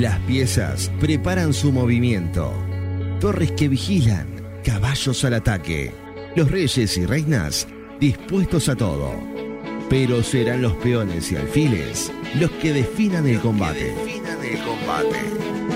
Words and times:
Las 0.00 0.18
piezas 0.20 0.90
preparan 1.00 1.54
su 1.54 1.72
movimiento. 1.72 2.52
Torres 3.18 3.52
que 3.52 3.66
vigilan, 3.66 4.26
caballos 4.62 5.24
al 5.24 5.32
ataque. 5.32 5.90
Los 6.34 6.50
reyes 6.50 6.98
y 6.98 7.06
reinas 7.06 7.66
dispuestos 7.98 8.68
a 8.68 8.76
todo. 8.76 9.14
Pero 9.88 10.22
serán 10.22 10.60
los 10.60 10.74
peones 10.74 11.32
y 11.32 11.36
alfiles 11.36 12.12
los 12.38 12.50
que 12.50 12.74
definan 12.74 13.26
el 13.26 13.40
combate. 13.40 13.94
el 13.94 14.58
combate. 14.58 15.18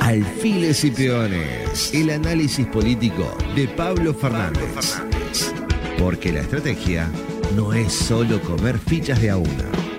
Alfiles 0.03 0.85
y 0.85 0.91
peones. 0.91 1.95
El 1.95 2.11
análisis 2.11 2.67
político 2.67 3.35
de 3.57 3.69
Pablo 3.69 4.13
Fernández. 4.13 5.01
Porque 5.99 6.31
la 6.31 6.41
estrategia 6.41 7.11
no 7.57 7.73
es 7.73 7.91
solo 7.91 8.39
comer 8.43 8.79
fichas 8.79 9.19
de 9.23 9.31
a 9.31 9.39
una. 9.39 9.90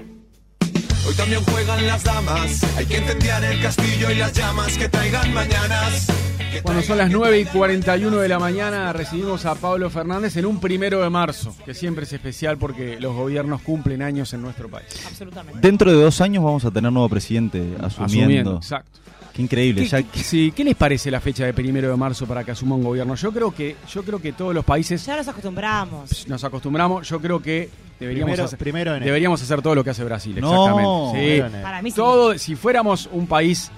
También 1.21 1.43
juegan 1.43 1.85
las 1.85 2.03
damas. 2.03 2.63
Hay 2.75 2.85
que 2.87 2.97
incendiar 2.97 3.43
el 3.43 3.61
castillo 3.61 4.09
y 4.09 4.15
las 4.15 4.33
llamas 4.33 4.75
que 4.75 4.89
traigan 4.89 5.31
mañanas. 5.31 6.07
Bueno, 6.63 6.81
son 6.81 6.97
las 6.97 7.11
9 7.11 7.41
y 7.41 7.45
41 7.45 8.17
de 8.17 8.27
la 8.27 8.39
mañana. 8.39 8.91
Recibimos 8.91 9.45
a 9.45 9.53
Pablo 9.53 9.91
Fernández 9.91 10.35
en 10.37 10.47
un 10.47 10.59
primero 10.59 10.99
de 10.99 11.11
marzo, 11.11 11.55
que 11.63 11.75
siempre 11.75 12.05
es 12.05 12.13
especial 12.13 12.57
porque 12.57 12.99
los 12.99 13.15
gobiernos 13.15 13.61
cumplen 13.61 14.01
años 14.01 14.33
en 14.33 14.41
nuestro 14.41 14.67
país. 14.67 14.87
Absolutamente. 15.07 15.59
Dentro 15.61 15.91
de 15.91 16.01
dos 16.01 16.21
años 16.21 16.43
vamos 16.43 16.65
a 16.65 16.71
tener 16.71 16.91
nuevo 16.91 17.07
presidente 17.07 17.59
asumiendo. 17.79 18.03
Asumiendo, 18.03 18.55
exacto. 18.55 18.99
Qué 19.33 19.41
increíble. 19.41 19.83
¿Qué, 19.83 19.87
ya- 19.87 20.03
qué- 20.03 20.19
sí, 20.23 20.51
¿qué 20.55 20.63
les 20.63 20.75
parece 20.75 21.09
la 21.09 21.21
fecha 21.21 21.45
de 21.45 21.53
primero 21.53 21.89
de 21.89 21.95
marzo 21.95 22.25
para 22.27 22.43
que 22.43 22.51
asuma 22.51 22.75
un 22.75 22.83
gobierno? 22.83 23.15
Yo 23.15 23.31
creo 23.31 23.51
que, 23.53 23.77
yo 23.91 24.03
creo 24.03 24.21
que 24.21 24.33
todos 24.33 24.53
los 24.53 24.65
países 24.65 25.05
Ya 25.05 25.15
nos 25.15 25.27
acostumbramos. 25.27 26.27
nos 26.27 26.43
acostumbramos. 26.43 27.07
Yo 27.07 27.19
creo 27.21 27.41
que 27.41 27.69
deberíamos, 27.99 28.31
Primero- 28.31 28.45
hacer, 28.45 28.59
primero 28.59 28.93
deberíamos 28.99 29.41
hacer 29.41 29.61
todo 29.61 29.75
lo 29.75 29.83
que 29.83 29.91
hace 29.91 30.03
Brasil. 30.03 30.35
No, 30.41 31.11
Exactamente. 31.13 31.47
Sí. 31.51 31.61
Para 31.63 31.81
mí 31.81 31.91
sí. 31.91 31.95
Todo, 31.95 32.37
si 32.37 32.55
fuéramos 32.55 33.07
un 33.11 33.25
país 33.27 33.71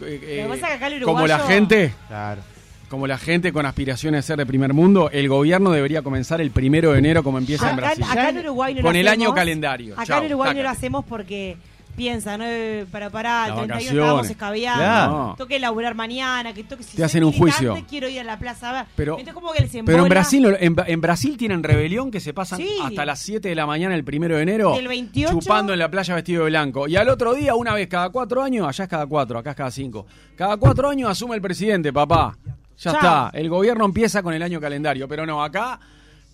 eh, 0.00 0.20
eh, 0.22 0.36
Lo 0.46 0.52
que 0.54 0.60
pasa 0.60 0.72
es 0.74 0.78
que 0.78 0.84
acá 0.84 0.94
el 0.94 1.02
como 1.02 1.26
la 1.26 1.38
gente, 1.38 1.92
Claro. 2.08 2.42
como 2.90 3.06
la 3.06 3.16
gente 3.16 3.52
con 3.52 3.64
aspiraciones 3.64 4.24
de 4.24 4.26
ser 4.26 4.36
de 4.38 4.44
primer 4.46 4.74
mundo, 4.74 5.08
el 5.12 5.28
gobierno 5.28 5.70
debería 5.70 6.02
comenzar 6.02 6.40
el 6.40 6.50
primero 6.50 6.92
de 6.92 6.98
enero 6.98 7.22
como 7.22 7.38
empieza 7.38 7.70
en 7.70 7.76
Brasil. 7.76 8.04
acá 8.10 8.28
en 8.30 8.38
Uruguay 8.38 8.74
no 8.74 8.80
lo 8.80 8.86
Con 8.88 8.96
el 8.96 9.06
año 9.08 9.32
calendario. 9.32 9.94
Acá 9.94 10.04
Chau, 10.06 10.20
en 10.20 10.26
Uruguay 10.26 10.54
no 10.54 10.62
lo 10.62 10.68
hacemos 10.68 11.04
porque 11.04 11.56
piensan, 11.96 12.38
¿no? 12.40 12.44
Eh, 12.46 12.86
para 12.92 13.10
parar, 13.10 13.48
el 13.50 13.56
Las 13.56 13.66
31 13.66 13.74
vacaciones. 13.74 14.02
estábamos 14.04 14.30
escabeando, 14.30 14.78
Claro. 14.84 15.34
toque 15.38 15.58
laburar 15.58 15.94
mañana, 15.94 16.52
que 16.54 16.62
toque 16.64 16.82
si 16.82 16.96
Te 16.96 17.02
hacen 17.04 17.24
un 17.24 17.32
juicio. 17.32 17.76
quiero 17.88 18.08
ir 18.08 18.20
a 18.20 18.24
la 18.24 18.38
plaza 18.38 18.70
a 18.70 18.72
ver. 18.72 18.84
Pero- 18.94 19.12
Entonces 19.18 19.34
como 19.34 19.52
que 19.52 19.62
les 19.62 19.70
Pero 19.84 20.02
en 20.02 20.08
Brasil, 20.08 20.56
en, 20.60 20.76
en 20.86 21.00
Brasil 21.00 21.36
tienen 21.36 21.62
rebelión 21.62 22.10
que 22.10 22.20
se 22.20 22.32
pasan 22.34 22.58
Sí. 22.58 22.68
hasta 22.84 23.04
las 23.04 23.18
7 23.20 23.48
de 23.48 23.54
la 23.54 23.66
mañana 23.66 23.94
el 23.94 24.04
primero 24.04 24.36
de 24.36 24.42
enero 24.42 24.74
Del 24.76 24.88
28. 24.88 25.32
chupando 25.40 25.72
en 25.72 25.78
la 25.78 25.90
playa 25.90 26.14
vestido 26.14 26.44
de 26.44 26.50
blanco. 26.50 26.86
Y 26.86 26.96
al 26.96 27.08
otro 27.08 27.34
día, 27.34 27.54
una 27.54 27.74
vez 27.74 27.88
cada 27.88 28.10
cuatro 28.10 28.42
años, 28.42 28.66
allá 28.68 28.84
es 28.84 28.90
cada 28.90 29.06
cuatro, 29.06 29.38
acá 29.38 29.50
es 29.50 29.56
cada 29.56 29.70
cinco. 29.70 30.06
Cada 30.36 30.56
cuatro 30.58 30.88
años 30.90 31.10
asume 31.10 31.34
el 31.36 31.40
presidente, 31.42 31.92
papá. 31.92 32.36
Ya 32.78 32.90
Chao. 32.92 32.94
está. 32.94 33.30
El 33.32 33.48
gobierno 33.48 33.86
empieza 33.86 34.22
con 34.22 34.34
el 34.34 34.42
año 34.42 34.60
calendario. 34.60 35.08
Pero 35.08 35.24
no, 35.24 35.42
acá, 35.42 35.80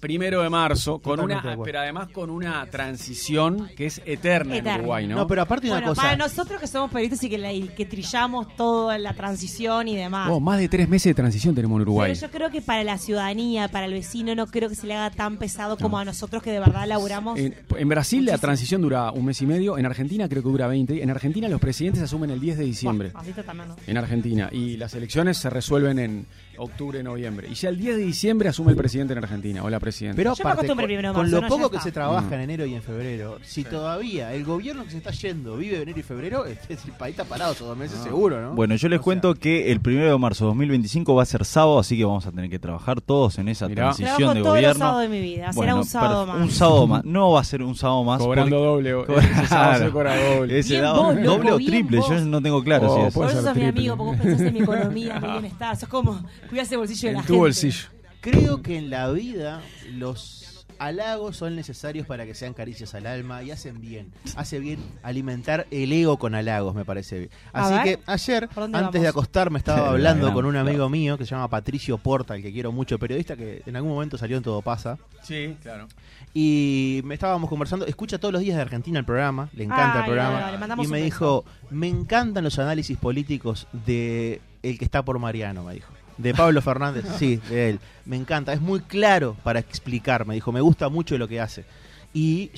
primero 0.02 0.42
de 0.42 0.50
marzo, 0.50 0.98
con 0.98 1.14
Totalmente 1.14 1.46
de 1.48 1.54
una, 1.54 1.64
pero 1.64 1.78
además 1.78 2.08
con 2.08 2.28
una 2.28 2.66
transición 2.66 3.70
que 3.76 3.86
es 3.86 4.02
eterna, 4.04 4.56
en. 4.56 4.66
Uruguay, 4.66 5.06
¿no? 5.06 5.14
No, 5.16 5.26
pero 5.28 5.42
aparte 5.42 5.68
una 5.68 5.76
Bueno, 5.76 5.88
cosa. 5.90 6.02
para 6.02 6.16
nosotros 6.16 6.60
que 6.60 6.66
somos 6.66 6.90
periodistas 6.90 7.22
y 7.22 7.30
que, 7.30 7.38
la- 7.38 7.52
y 7.52 7.68
que 7.68 7.86
trillamos 7.86 8.54
toda 8.56 8.98
la 8.98 9.14
transición 9.14 9.86
y 9.86 9.94
demás. 9.96 10.28
Oh, 10.30 10.40
más 10.40 10.58
de 10.58 10.68
tres 10.68 10.88
meses 10.88 11.10
de 11.10 11.14
transición 11.14 11.54
tenemos 11.54 11.76
en 11.76 11.82
Uruguay. 11.82 12.12
Pero 12.12 12.26
yo 12.26 12.32
creo 12.36 12.50
que 12.50 12.60
para 12.60 12.82
la 12.82 12.98
ciudadanía, 12.98 13.68
para 13.68 13.86
el 13.86 13.92
vecino, 13.92 14.34
no 14.34 14.46
creo 14.48 14.68
que 14.68 14.74
se 14.74 14.86
le 14.88 14.94
haga 14.94 15.10
tan 15.14 15.36
pesado 15.36 15.76
como 15.78 15.98
a 15.98 16.04
nosotros 16.04 16.42
que 16.42 16.50
de 16.50 16.58
verdad 16.58 16.84
laburamos. 16.88 17.38
En, 17.38 17.54
en 17.76 17.88
Brasil 17.88 18.24
la 18.26 18.38
transición 18.38 18.82
dura 18.82 19.12
un 19.12 19.24
mes 19.24 19.40
y 19.40 19.46
medio, 19.46 19.78
en 19.78 19.86
Argentina 19.86 20.28
creo 20.28 20.42
que 20.42 20.48
dura 20.48 20.66
20. 20.66 21.00
En 21.02 21.10
Argentina 21.10 21.48
los 21.48 21.60
presidentes 21.60 22.02
asumen 22.02 22.30
el 22.30 22.40
10 22.40 22.58
de 22.58 22.64
diciembre. 22.64 23.12
Así 23.14 23.30
está 23.30 23.44
también, 23.44 23.68
¿no? 23.68 23.76
En 23.86 23.96
Argentina. 23.96 24.48
Y 24.50 24.76
las 24.78 24.94
elecciones 24.94 25.38
se 25.38 25.48
resuelven 25.48 25.98
en 26.00 26.26
octubre, 26.62 27.02
noviembre. 27.02 27.48
Y 27.50 27.54
ya 27.54 27.68
el 27.68 27.78
10 27.78 27.96
de 27.96 28.02
diciembre 28.04 28.48
asume 28.48 28.70
el 28.72 28.76
presidente 28.76 29.12
en 29.12 29.18
Argentina 29.18 29.62
o 29.64 29.70
la 29.70 29.80
presidenta. 29.80 30.16
Pero 30.16 30.34
Yo 30.34 30.44
me 30.44 30.50
aparte, 30.50 30.66
acostumbré 30.66 30.82
con, 30.84 30.88
primero 30.88 31.08
de 31.08 31.14
con 31.14 31.22
marzo, 31.22 31.36
lo 31.36 31.42
¿no? 31.42 31.48
poco 31.48 31.62
Ya 31.62 31.70
que 31.70 31.76
está. 31.76 31.84
se 31.84 31.92
trabaja 31.92 32.28
Mm. 32.28 32.32
en 32.34 32.40
enero 32.40 32.66
y 32.66 32.74
en 32.74 32.82
febrero, 32.82 33.38
si 33.42 33.64
todavía 33.64 34.32
el 34.34 34.44
gobierno 34.44 34.84
que 34.84 34.90
se 34.90 34.98
está 34.98 35.10
yendo 35.10 35.56
vive 35.56 35.82
enero 35.82 35.98
y 35.98 36.02
febrero, 36.02 36.44
es- 36.46 36.58
es- 36.70 36.84
el 36.84 36.92
país 36.92 37.12
está 37.12 37.24
parado 37.24 37.52
esos 37.52 37.66
dos 37.68 37.76
meses 37.76 37.98
seguro, 38.02 38.40
¿no? 38.40 38.54
Bueno, 38.54 38.74
yo 38.76 38.88
les 38.88 38.98
O 38.98 39.00
sea, 39.00 39.04
cuento 39.04 39.34
que 39.34 39.70
el 39.72 39.80
primero 39.80 40.10
de 40.10 40.18
marzo 40.18 40.44
de 40.44 40.48
2025 40.48 41.14
va 41.14 41.22
a 41.22 41.26
ser 41.26 41.44
sábado, 41.44 41.78
así 41.78 41.96
que 41.96 42.04
vamos 42.04 42.26
a 42.26 42.30
tener 42.30 42.48
que 42.50 42.58
trabajar 42.58 43.00
todos 43.00 43.38
en 43.38 43.48
esa 43.48 43.68
Mirá. 43.68 43.82
transición 43.84 44.16
Trabajo 44.16 44.34
de 44.34 44.40
todos 44.40 44.54
los 44.54 44.62
gobierno. 44.62 44.78
sábados 44.78 45.02
de 45.02 45.08
mi 45.08 45.20
vida. 45.20 45.42
Será 45.44 45.52
Bueno, 45.54 45.76
un 45.78 45.84
sábado 45.84 46.24
perf- 46.24 46.28
más. 46.28 46.40
Un 46.42 46.50
sábado 46.50 46.86
más. 46.86 47.04
No 47.04 47.30
va 47.32 47.40
a 47.40 47.44
ser 47.44 47.62
un 47.62 47.74
sábado 47.74 48.04
más. 48.04 48.18
Cobrando 48.20 48.56
porque- 48.56 48.90
doble. 48.90 49.06
Cobra- 49.06 49.22
Ese 49.42 49.46
sábado 49.48 49.84
se 49.86 49.90
cobra 49.90 50.16
doble. 50.34 50.58
Ese 50.58 50.68
Bien 50.70 50.82
dado- 50.82 51.02
vos, 51.02 51.14
loco, 51.16 51.26
doble 51.36 51.52
o 51.52 51.56
bien 51.58 51.70
triple, 51.70 51.98
vos. 51.98 52.08
yo 52.08 52.20
no 52.24 52.42
tengo 52.42 52.62
claro 52.62 52.86
Oh, 52.90 52.94
si 52.96 53.00
es. 53.02 53.14
puede 53.14 53.26
Por 53.28 53.36
eso 53.36 53.42
ser 53.42 53.42
sos 53.42 53.54
mi 53.56 53.62
triple. 53.62 53.78
amigo, 53.80 53.96
porque 53.96 54.16
vos 54.16 54.20
pensás 54.26 54.46
en 54.46 54.54
mi 54.54 54.60
economía, 54.60 55.16
en 55.16 55.22
mi 55.22 55.28
bienestar. 55.32 55.76
Sos 55.76 55.88
como 55.88 56.20
cuidás 56.52 56.70
el 56.72 56.78
bolsillo 56.78 57.08
de 57.08 57.12
la 57.14 57.18
En 57.18 57.24
gente. 57.24 57.32
tu 57.32 57.38
bolsillo. 57.38 57.88
Creo 58.20 58.62
que 58.62 58.76
en 58.78 58.90
la 58.90 59.10
vida 59.10 59.62
los 59.90 60.66
halagos 60.78 61.36
son 61.36 61.54
necesarios 61.56 62.06
para 62.06 62.26
que 62.26 62.34
sean 62.34 62.54
caricias 62.54 62.94
al 62.94 63.06
alma 63.06 63.42
y 63.42 63.50
hacen 63.52 63.80
bien. 63.80 64.12
Hace 64.36 64.58
bien 64.58 64.80
alimentar 65.02 65.66
el 65.70 65.92
ego 65.92 66.18
con 66.18 66.34
halagos, 66.34 66.74
me 66.74 66.84
parece 66.84 67.18
bien. 67.20 67.30
A 67.52 67.62
Así 67.66 67.74
ver, 67.74 67.98
que 67.98 68.02
ayer, 68.06 68.48
¿por 68.48 68.64
dónde 68.64 68.78
antes 68.78 68.92
vamos? 68.92 69.02
de 69.02 69.08
acostarme, 69.08 69.58
estaba 69.58 69.82
La 69.82 69.88
hablando 69.90 70.32
con 70.32 70.44
un 70.44 70.56
amigo 70.56 70.88
mío 70.88 71.16
que 71.16 71.24
se 71.24 71.30
llama 71.30 71.48
Patricio 71.48 71.98
Porta, 71.98 72.34
el 72.34 72.42
que 72.42 72.52
quiero 72.52 72.70
mucho, 72.72 72.98
periodista 72.98 73.36
que 73.36 73.62
en 73.64 73.76
algún 73.76 73.92
momento 73.92 74.18
salió 74.18 74.36
en 74.36 74.42
Todo 74.42 74.60
Pasa. 74.60 74.98
Sí, 75.22 75.56
claro. 75.62 75.86
Y 76.34 77.00
me 77.04 77.14
estábamos 77.14 77.48
conversando, 77.48 77.86
escucha 77.86 78.18
todos 78.18 78.32
los 78.32 78.42
días 78.42 78.56
de 78.56 78.62
Argentina 78.62 78.98
el 78.98 79.04
programa, 79.04 79.48
le 79.54 79.64
encanta 79.64 79.92
Ay, 79.94 79.98
el 80.00 80.04
programa. 80.06 80.32
bueno, 80.32 80.52
le 80.52 80.58
mandamos 80.58 80.86
y 80.86 80.88
me 80.90 81.00
dijo, 81.02 81.44
me 81.70 81.88
encantan 81.88 82.42
los 82.44 82.58
análisis 82.58 82.96
políticos 82.98 83.68
de 83.86 84.40
el 84.62 84.78
que 84.78 84.84
está 84.84 85.04
por 85.04 85.18
Mariano, 85.18 85.62
me 85.64 85.74
dijo. 85.74 85.92
De 86.18 86.34
Pablo 86.34 86.60
Fernández, 86.62 87.04
sí, 87.18 87.36
de 87.48 87.70
él. 87.70 87.80
Me 88.04 88.16
encanta, 88.16 88.52
es 88.52 88.60
muy 88.60 88.80
claro 88.80 89.36
para 89.42 89.58
explicar, 89.60 90.26
me 90.26 90.34
dijo, 90.34 90.52
me 90.52 90.60
gusta 90.60 90.88
mucho 90.88 91.16
lo 91.18 91.26
que 91.28 91.40
hace. 91.40 91.64
Y 92.12 92.50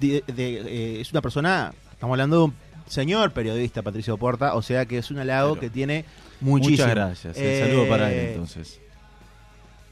de- 0.00 0.22
de- 0.26 0.60
eh, 0.66 1.00
es 1.00 1.10
una 1.12 1.20
persona, 1.20 1.72
estamos 1.92 2.14
hablando 2.14 2.36
de 2.38 2.42
un 2.44 2.54
señor 2.86 3.32
periodista, 3.32 3.82
Patricio 3.82 4.16
Porta, 4.16 4.54
o 4.54 4.62
sea 4.62 4.86
que 4.86 4.98
es 4.98 5.10
un 5.10 5.18
halago 5.18 5.50
Claro. 5.54 5.60
que 5.60 5.70
tiene 5.70 6.04
muchísimo. 6.40 6.76
Muchas 6.86 6.90
gracias. 6.94 7.36
El 7.36 7.44
Eh, 7.44 7.60
saludo 7.66 7.88
para 7.88 8.12
él 8.12 8.28
entonces. 8.30 8.78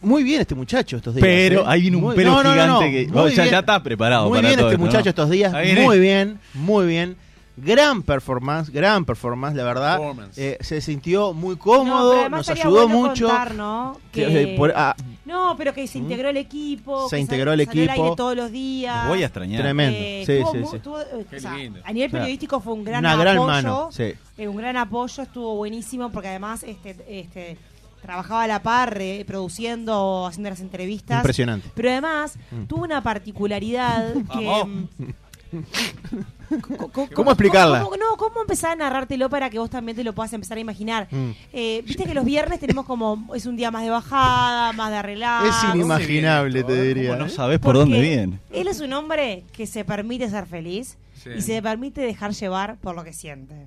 Muy 0.00 0.22
bien 0.22 0.40
este 0.40 0.54
muchacho 0.54 0.96
estos 0.96 1.14
días. 1.16 1.24
Pero 1.26 1.62
¿eh? 1.62 1.64
ahí 1.66 1.80
viene 1.82 1.96
un 1.96 2.02
Muy- 2.04 2.16
no, 2.24 2.42
no, 2.42 2.44
no. 2.44 2.52
gigante 2.80 2.90
que 2.92 3.10
oh, 3.18 3.28
ya, 3.28 3.44
está 3.58 3.82
preparado 3.82 4.28
Muy 4.28 4.38
para 4.38 4.48
bien 4.48 4.60
todo 4.60 4.70
este 4.70 4.78
muchacho 4.78 5.08
estos 5.08 5.28
días, 5.28 5.52
muy 5.52 5.98
bien, 5.98 6.38
muy 6.54 6.86
bien. 6.86 7.16
Gran 7.62 8.02
performance, 8.02 8.70
gran 8.70 9.04
performance, 9.04 9.56
la 9.56 9.64
verdad. 9.64 9.98
Performance. 9.98 10.38
Eh, 10.38 10.58
se 10.60 10.80
sintió 10.80 11.32
muy 11.32 11.56
cómodo, 11.56 12.28
nos 12.28 12.48
ayudó 12.48 12.88
bueno 12.88 13.08
mucho. 13.08 13.26
contar, 13.26 13.54
¿no? 13.54 13.98
Que, 14.12 14.26
Que- 14.26 14.42
eh, 14.54 14.56
por- 14.56 14.72
ah, 14.76 14.94
No, 15.24 15.54
pero 15.58 15.74
que 15.74 15.86
se 15.86 15.98
integró 15.98 16.30
el 16.30 16.36
equipo. 16.38 17.08
Se 17.08 17.16
que 17.16 17.20
integró 17.20 17.50
sal- 17.52 17.60
el 17.60 17.66
salió 17.66 17.82
al 17.82 17.88
equipo. 17.90 18.04
aire 18.04 18.16
todos 18.16 18.36
los 18.36 18.50
días. 18.50 19.08
Voy 19.08 19.22
a 19.22 19.26
extrañar. 19.26 19.60
Tremendo. 19.62 19.98
Eh, 20.00 20.22
Sí, 20.24 20.32
estuvo 20.32 20.52
sí, 20.52 20.64
sí. 20.70 20.76
estuvo, 20.76 21.00
eh, 21.00 21.26
Qué 21.28 21.36
o 21.36 21.40
sea, 21.40 21.54
lindo. 21.56 21.80
a 21.84 21.92
nivel 21.92 22.10
Claro. 22.10 22.22
periodístico 22.24 22.60
fue 22.60 22.72
un 22.72 22.84
gran 22.84 23.00
una 23.00 23.12
apoyo. 23.12 23.24
gran 23.30 23.46
mano. 23.46 23.88
Sí. 23.92 24.14
eh, 24.38 24.48
un 24.48 24.56
gran 24.56 24.76
apoyo, 24.76 25.22
estuvo 25.22 25.54
buenísimo 25.56 26.10
porque 26.10 26.28
además 26.28 26.62
este, 26.62 26.96
este, 27.08 27.58
trabajaba 28.00 28.44
a 28.44 28.46
la 28.46 28.62
par, 28.62 28.96
eh, 29.00 29.24
produciendo, 29.26 30.26
haciendo 30.26 30.48
las 30.50 30.60
entrevistas. 30.60 31.18
Impresionante. 31.18 31.68
Pero 31.74 31.90
además 31.90 32.38
Mm. 32.50 32.64
tuvo 32.64 32.84
una 32.84 33.02
particularidad 33.02 34.14
que... 34.32 34.86
Co- 36.92 37.08
¿Cómo 37.14 37.30
explicarla? 37.30 37.82
cómo- 37.82 37.96
no, 37.96 38.16
¿cómo 38.16 38.40
empezar 38.40 38.72
a 38.72 38.76
narrártelo 38.76 39.28
para 39.28 39.50
que 39.50 39.58
vos 39.58 39.68
también 39.70 39.96
te 39.96 40.04
lo 40.04 40.14
puedas 40.14 40.32
empezar 40.32 40.56
a 40.56 40.60
imaginar? 40.60 41.08
Mm. 41.10 41.30
Eh, 41.52 41.82
Viste 41.86 42.04
que 42.04 42.14
los 42.14 42.24
viernes 42.24 42.58
tenemos 42.60 42.86
como, 42.86 43.34
es 43.34 43.44
un 43.46 43.56
día 43.56 43.70
más 43.70 43.82
de 43.82 43.90
bajada, 43.90 44.72
más 44.72 44.90
de 44.90 44.96
arreglar. 44.96 45.46
es 45.46 45.74
inimaginable, 45.74 46.64
te 46.64 46.82
diría. 46.82 47.10
¿Cómo 47.10 47.20
no 47.20 47.26
¿eh? 47.26 47.30
sabes 47.30 47.58
por 47.58 47.74
Porque 47.74 47.78
dónde 47.80 48.00
viene? 48.00 48.38
Él 48.50 48.68
es 48.68 48.80
un 48.80 48.92
hombre 48.92 49.44
que 49.52 49.66
se 49.66 49.84
permite 49.84 50.28
ser 50.30 50.46
feliz 50.46 50.96
Sí. 51.14 51.30
y 51.36 51.42
se 51.42 51.60
permite 51.62 52.00
dejar 52.00 52.32
llevar 52.32 52.76
por 52.78 52.94
lo 52.94 53.04
que 53.04 53.12
siente. 53.12 53.66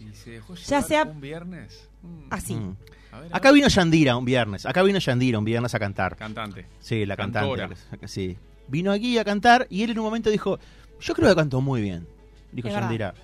¿Y 0.00 0.14
se 0.14 0.30
dejó 0.30 0.54
Ya 0.54 0.64
llevar 0.80 0.84
sea- 0.88 1.02
un 1.04 1.20
viernes? 1.20 1.88
Mm. 2.02 2.26
Así. 2.30 2.54
Mm. 2.54 2.76
A 3.12 3.20
ver, 3.20 3.32
a 3.32 3.36
Acá 3.36 3.48
ver. 3.50 3.54
vino 3.56 3.68
Yandira 3.68 4.16
un 4.16 4.24
viernes. 4.24 4.66
Acá 4.66 4.82
vino 4.82 4.98
Yandira 4.98 5.38
un 5.38 5.44
viernes 5.44 5.74
a 5.74 5.78
cantar. 5.78 6.16
Cantante. 6.16 6.66
Sí, 6.80 7.06
la 7.06 7.16
Cantora. 7.16 7.68
cantante. 7.68 8.08
Sí. 8.08 8.36
Vino 8.68 8.92
aquí 8.92 9.16
a 9.18 9.24
cantar 9.24 9.66
y 9.70 9.82
él 9.82 9.90
en 9.90 9.98
un 9.98 10.04
momento 10.04 10.30
dijo, 10.30 10.58
yo 11.00 11.14
creo 11.14 11.28
que 11.28 11.34
canto 11.36 11.60
muy 11.60 11.80
bien. 11.82 12.06
Dijo. 12.52 12.68
Yandira. 12.68 13.14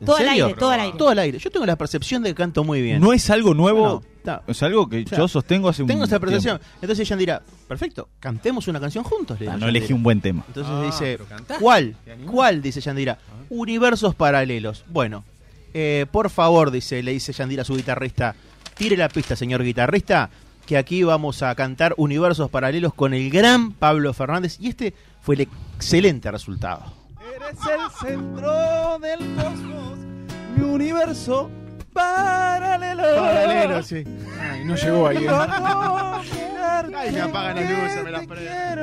¿En 0.00 0.06
Todo 0.06 0.16
al 0.16 0.28
aire, 0.28 0.54
todo 0.54 0.70
al 0.70 0.80
aire. 0.80 0.98
Todo 0.98 1.08
al 1.10 1.18
aire. 1.20 1.38
Yo 1.38 1.50
tengo 1.50 1.64
la 1.66 1.76
percepción 1.76 2.22
de 2.22 2.30
que 2.30 2.34
canto 2.34 2.64
muy 2.64 2.82
bien. 2.82 3.00
No 3.00 3.12
es 3.12 3.30
algo 3.30 3.54
nuevo, 3.54 4.02
es 4.48 4.62
algo 4.64 4.88
que 4.88 5.04
O 5.04 5.08
sea, 5.08 5.18
yo 5.18 5.28
sostengo 5.28 5.68
hace 5.68 5.82
un 5.82 5.88
Tengo 5.88 6.02
esa 6.04 6.18
tiempo. 6.18 6.26
percepción. 6.26 6.60
Entonces 6.82 7.08
Yandira, 7.08 7.42
perfecto, 7.68 8.08
cantemos 8.18 8.66
una 8.66 8.80
canción 8.80 9.04
juntos. 9.04 9.38
le 9.38 9.46
Ah, 9.46 9.52
no 9.52 9.58
Yandira. 9.60 9.78
elegí 9.78 9.92
un 9.92 10.02
buen 10.02 10.20
tema. 10.20 10.44
Entonces 10.48 10.72
Ah, 10.74 10.82
dice. 10.84 11.18
¿cuál? 11.60 11.94
¿Cuál? 12.26 12.60
Dice 12.60 12.80
Yandira. 12.80 13.18
Universos 13.50 14.14
paralelos. 14.16 14.84
Bueno, 14.88 15.24
eh, 15.72 16.06
por 16.10 16.28
favor, 16.28 16.72
dice, 16.72 17.00
le 17.02 17.12
dice 17.12 17.32
Yandira 17.32 17.62
a 17.62 17.64
su 17.64 17.76
guitarrista, 17.76 18.34
tire 18.76 18.96
la 18.96 19.08
pista, 19.08 19.36
señor 19.36 19.62
guitarrista, 19.62 20.28
que 20.64 20.76
aquí 20.76 21.02
vamos 21.02 21.42
a 21.42 21.54
cantar 21.54 21.94
Universos 21.96 22.50
paralelos 22.50 22.94
con 22.94 23.14
el 23.14 23.30
gran 23.30 23.72
Pablo 23.72 24.12
Fernández. 24.12 24.58
Y 24.60 24.68
este 24.68 24.94
fue 25.20 25.36
el 25.36 25.42
excelente 25.42 26.30
resultado. 26.30 26.82
Eres 27.36 27.58
el 27.58 28.08
centro 28.08 28.98
del 28.98 29.18
cosmos, 29.34 29.98
mi 30.56 30.64
universo 30.64 31.50
Paralelo. 31.92 33.02
Paralelo, 33.02 33.82
sí. 33.82 34.04
Ay, 34.40 34.64
no 34.64 34.74
llegó 34.74 35.06
ahí. 35.06 35.24
¿eh? 35.24 35.28
Ay, 36.96 37.12
me 37.12 37.20
apagan 37.20 37.56
las 37.56 37.70
luces, 37.70 38.04
me 38.04 38.10
las 38.10 38.26
prenden. 38.26 38.78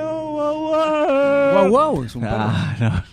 Guau, 1.51 1.69
guau, 1.69 2.03
es 2.03 2.15
un. 2.15 2.25
Ah, 2.25 2.75
no. 2.79 3.03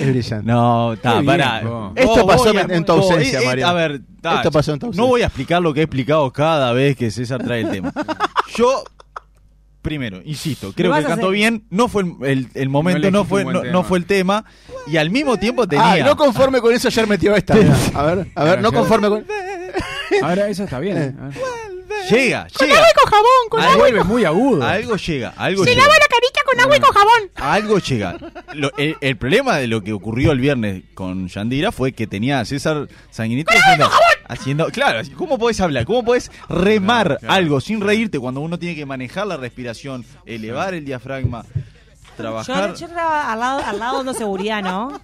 Es 0.00 0.08
brillante. 0.08 0.46
No, 0.46 0.92
está, 0.94 1.22
pará. 1.22 1.60
vos. 1.64 1.92
Esto 1.94 2.10
Vos 2.14 2.24
pasó 2.24 2.52
voy 2.52 2.62
en- 2.62 2.70
en 2.70 2.84
tu 2.84 2.92
ausencia, 2.92 3.38
eh, 3.40 3.42
eh, 3.42 3.46
Mariano. 3.46 3.70
A 3.70 3.74
ver, 3.74 4.00
ta, 4.20 4.36
Esto 4.36 4.50
pasó 4.50 4.72
en 4.72 4.78
tu 4.78 4.86
ausencia. 4.86 5.02
No 5.02 5.08
voy 5.08 5.22
a 5.22 5.26
explicar 5.26 5.62
lo 5.62 5.72
que 5.74 5.80
he 5.80 5.82
explicado 5.84 6.30
cada 6.32 6.72
vez 6.72 6.96
que 6.96 7.10
César 7.10 7.42
trae 7.42 7.60
el 7.62 7.70
tema. 7.70 7.92
Yo, 8.56 8.84
primero, 9.82 10.20
insisto, 10.24 10.72
creo 10.74 10.94
que 10.94 11.04
cantó 11.04 11.30
bien. 11.30 11.64
No 11.70 11.88
fue 11.88 12.02
el, 12.02 12.14
el- 12.22 12.48
el 12.54 12.68
momento, 12.68 13.10
no, 13.10 13.24
fue, 13.24 13.44
no, 13.44 13.84
fue 13.84 13.98
el 13.98 14.06
tema. 14.06 14.44
Y 14.86 14.96
al 14.98 15.10
mismo 15.10 15.36
tiempo 15.38 15.66
tenía. 15.66 15.92
Ah, 15.92 15.98
no 16.06 16.16
conforme 16.16 16.60
con 16.60 16.72
eso, 16.74 16.88
ayer 16.88 17.06
metió 17.06 17.34
esta. 17.36 17.54
A 17.94 18.02
ver, 18.02 18.26
a 18.34 18.44
ver, 18.44 18.60
no 18.62 18.72
conforme 18.72 19.08
con. 19.08 19.24
Ahora 20.22 20.48
eso 20.48 20.64
está 20.64 20.78
bien. 20.78 20.96
¿eh? 20.98 21.14
A 22.08 22.12
ver. 22.12 22.20
llega, 22.22 22.46
llega. 22.48 22.74
con 23.02 23.10
jabón, 23.10 23.48
con 23.50 23.78
vuelve 23.78 24.04
muy 24.04 24.24
agudo. 24.24 24.64
Algo 24.66 24.96
llega, 24.96 25.34
algo 25.36 25.64
llega. 25.64 25.82
carita 25.84 26.40
con 26.44 26.60
agua 26.60 26.76
y 26.76 26.80
con 26.80 26.90
jabón. 26.92 27.30
Algo 27.36 27.78
llega. 27.78 28.16
Lo- 28.54 28.76
el, 28.76 28.96
el 29.00 29.16
problema 29.16 29.56
de 29.56 29.66
lo 29.66 29.82
que 29.82 29.92
ocurrió 29.92 30.32
el 30.32 30.40
viernes 30.40 30.82
con 30.94 31.28
Yandira 31.28 31.72
fue 31.72 31.92
que 31.92 32.06
tenía 32.06 32.40
a 32.40 32.44
César 32.44 32.88
Sanguinito 33.10 33.52
haciendo, 33.52 33.90
haciendo- 34.28 34.66
Claro, 34.70 34.98
así- 35.00 35.10
¿cómo 35.12 35.38
podés 35.38 35.60
hablar? 35.60 35.84
¿Cómo 35.84 36.04
podés 36.04 36.30
remar 36.48 37.06
Claro, 37.06 37.20
claro, 37.20 37.34
algo 37.34 37.60
sin 37.60 37.80
reírte 37.80 38.18
cuando 38.18 38.40
uno 38.40 38.58
tiene 38.58 38.74
que 38.76 38.86
manejar 38.86 39.26
la 39.26 39.36
respiración, 39.36 40.04
elevar 40.26 40.74
el 40.74 40.84
diafragma, 40.84 41.44
Yo, 41.44 42.16
trabajar? 42.16 42.74
yo 42.74 42.86
estaba 42.86 43.32
al 43.32 43.40
lado, 43.40 43.62
al 43.66 43.78
lado 43.78 44.04
de 44.04 44.14
seguridad, 44.14 44.62
¿no? 44.62 45.00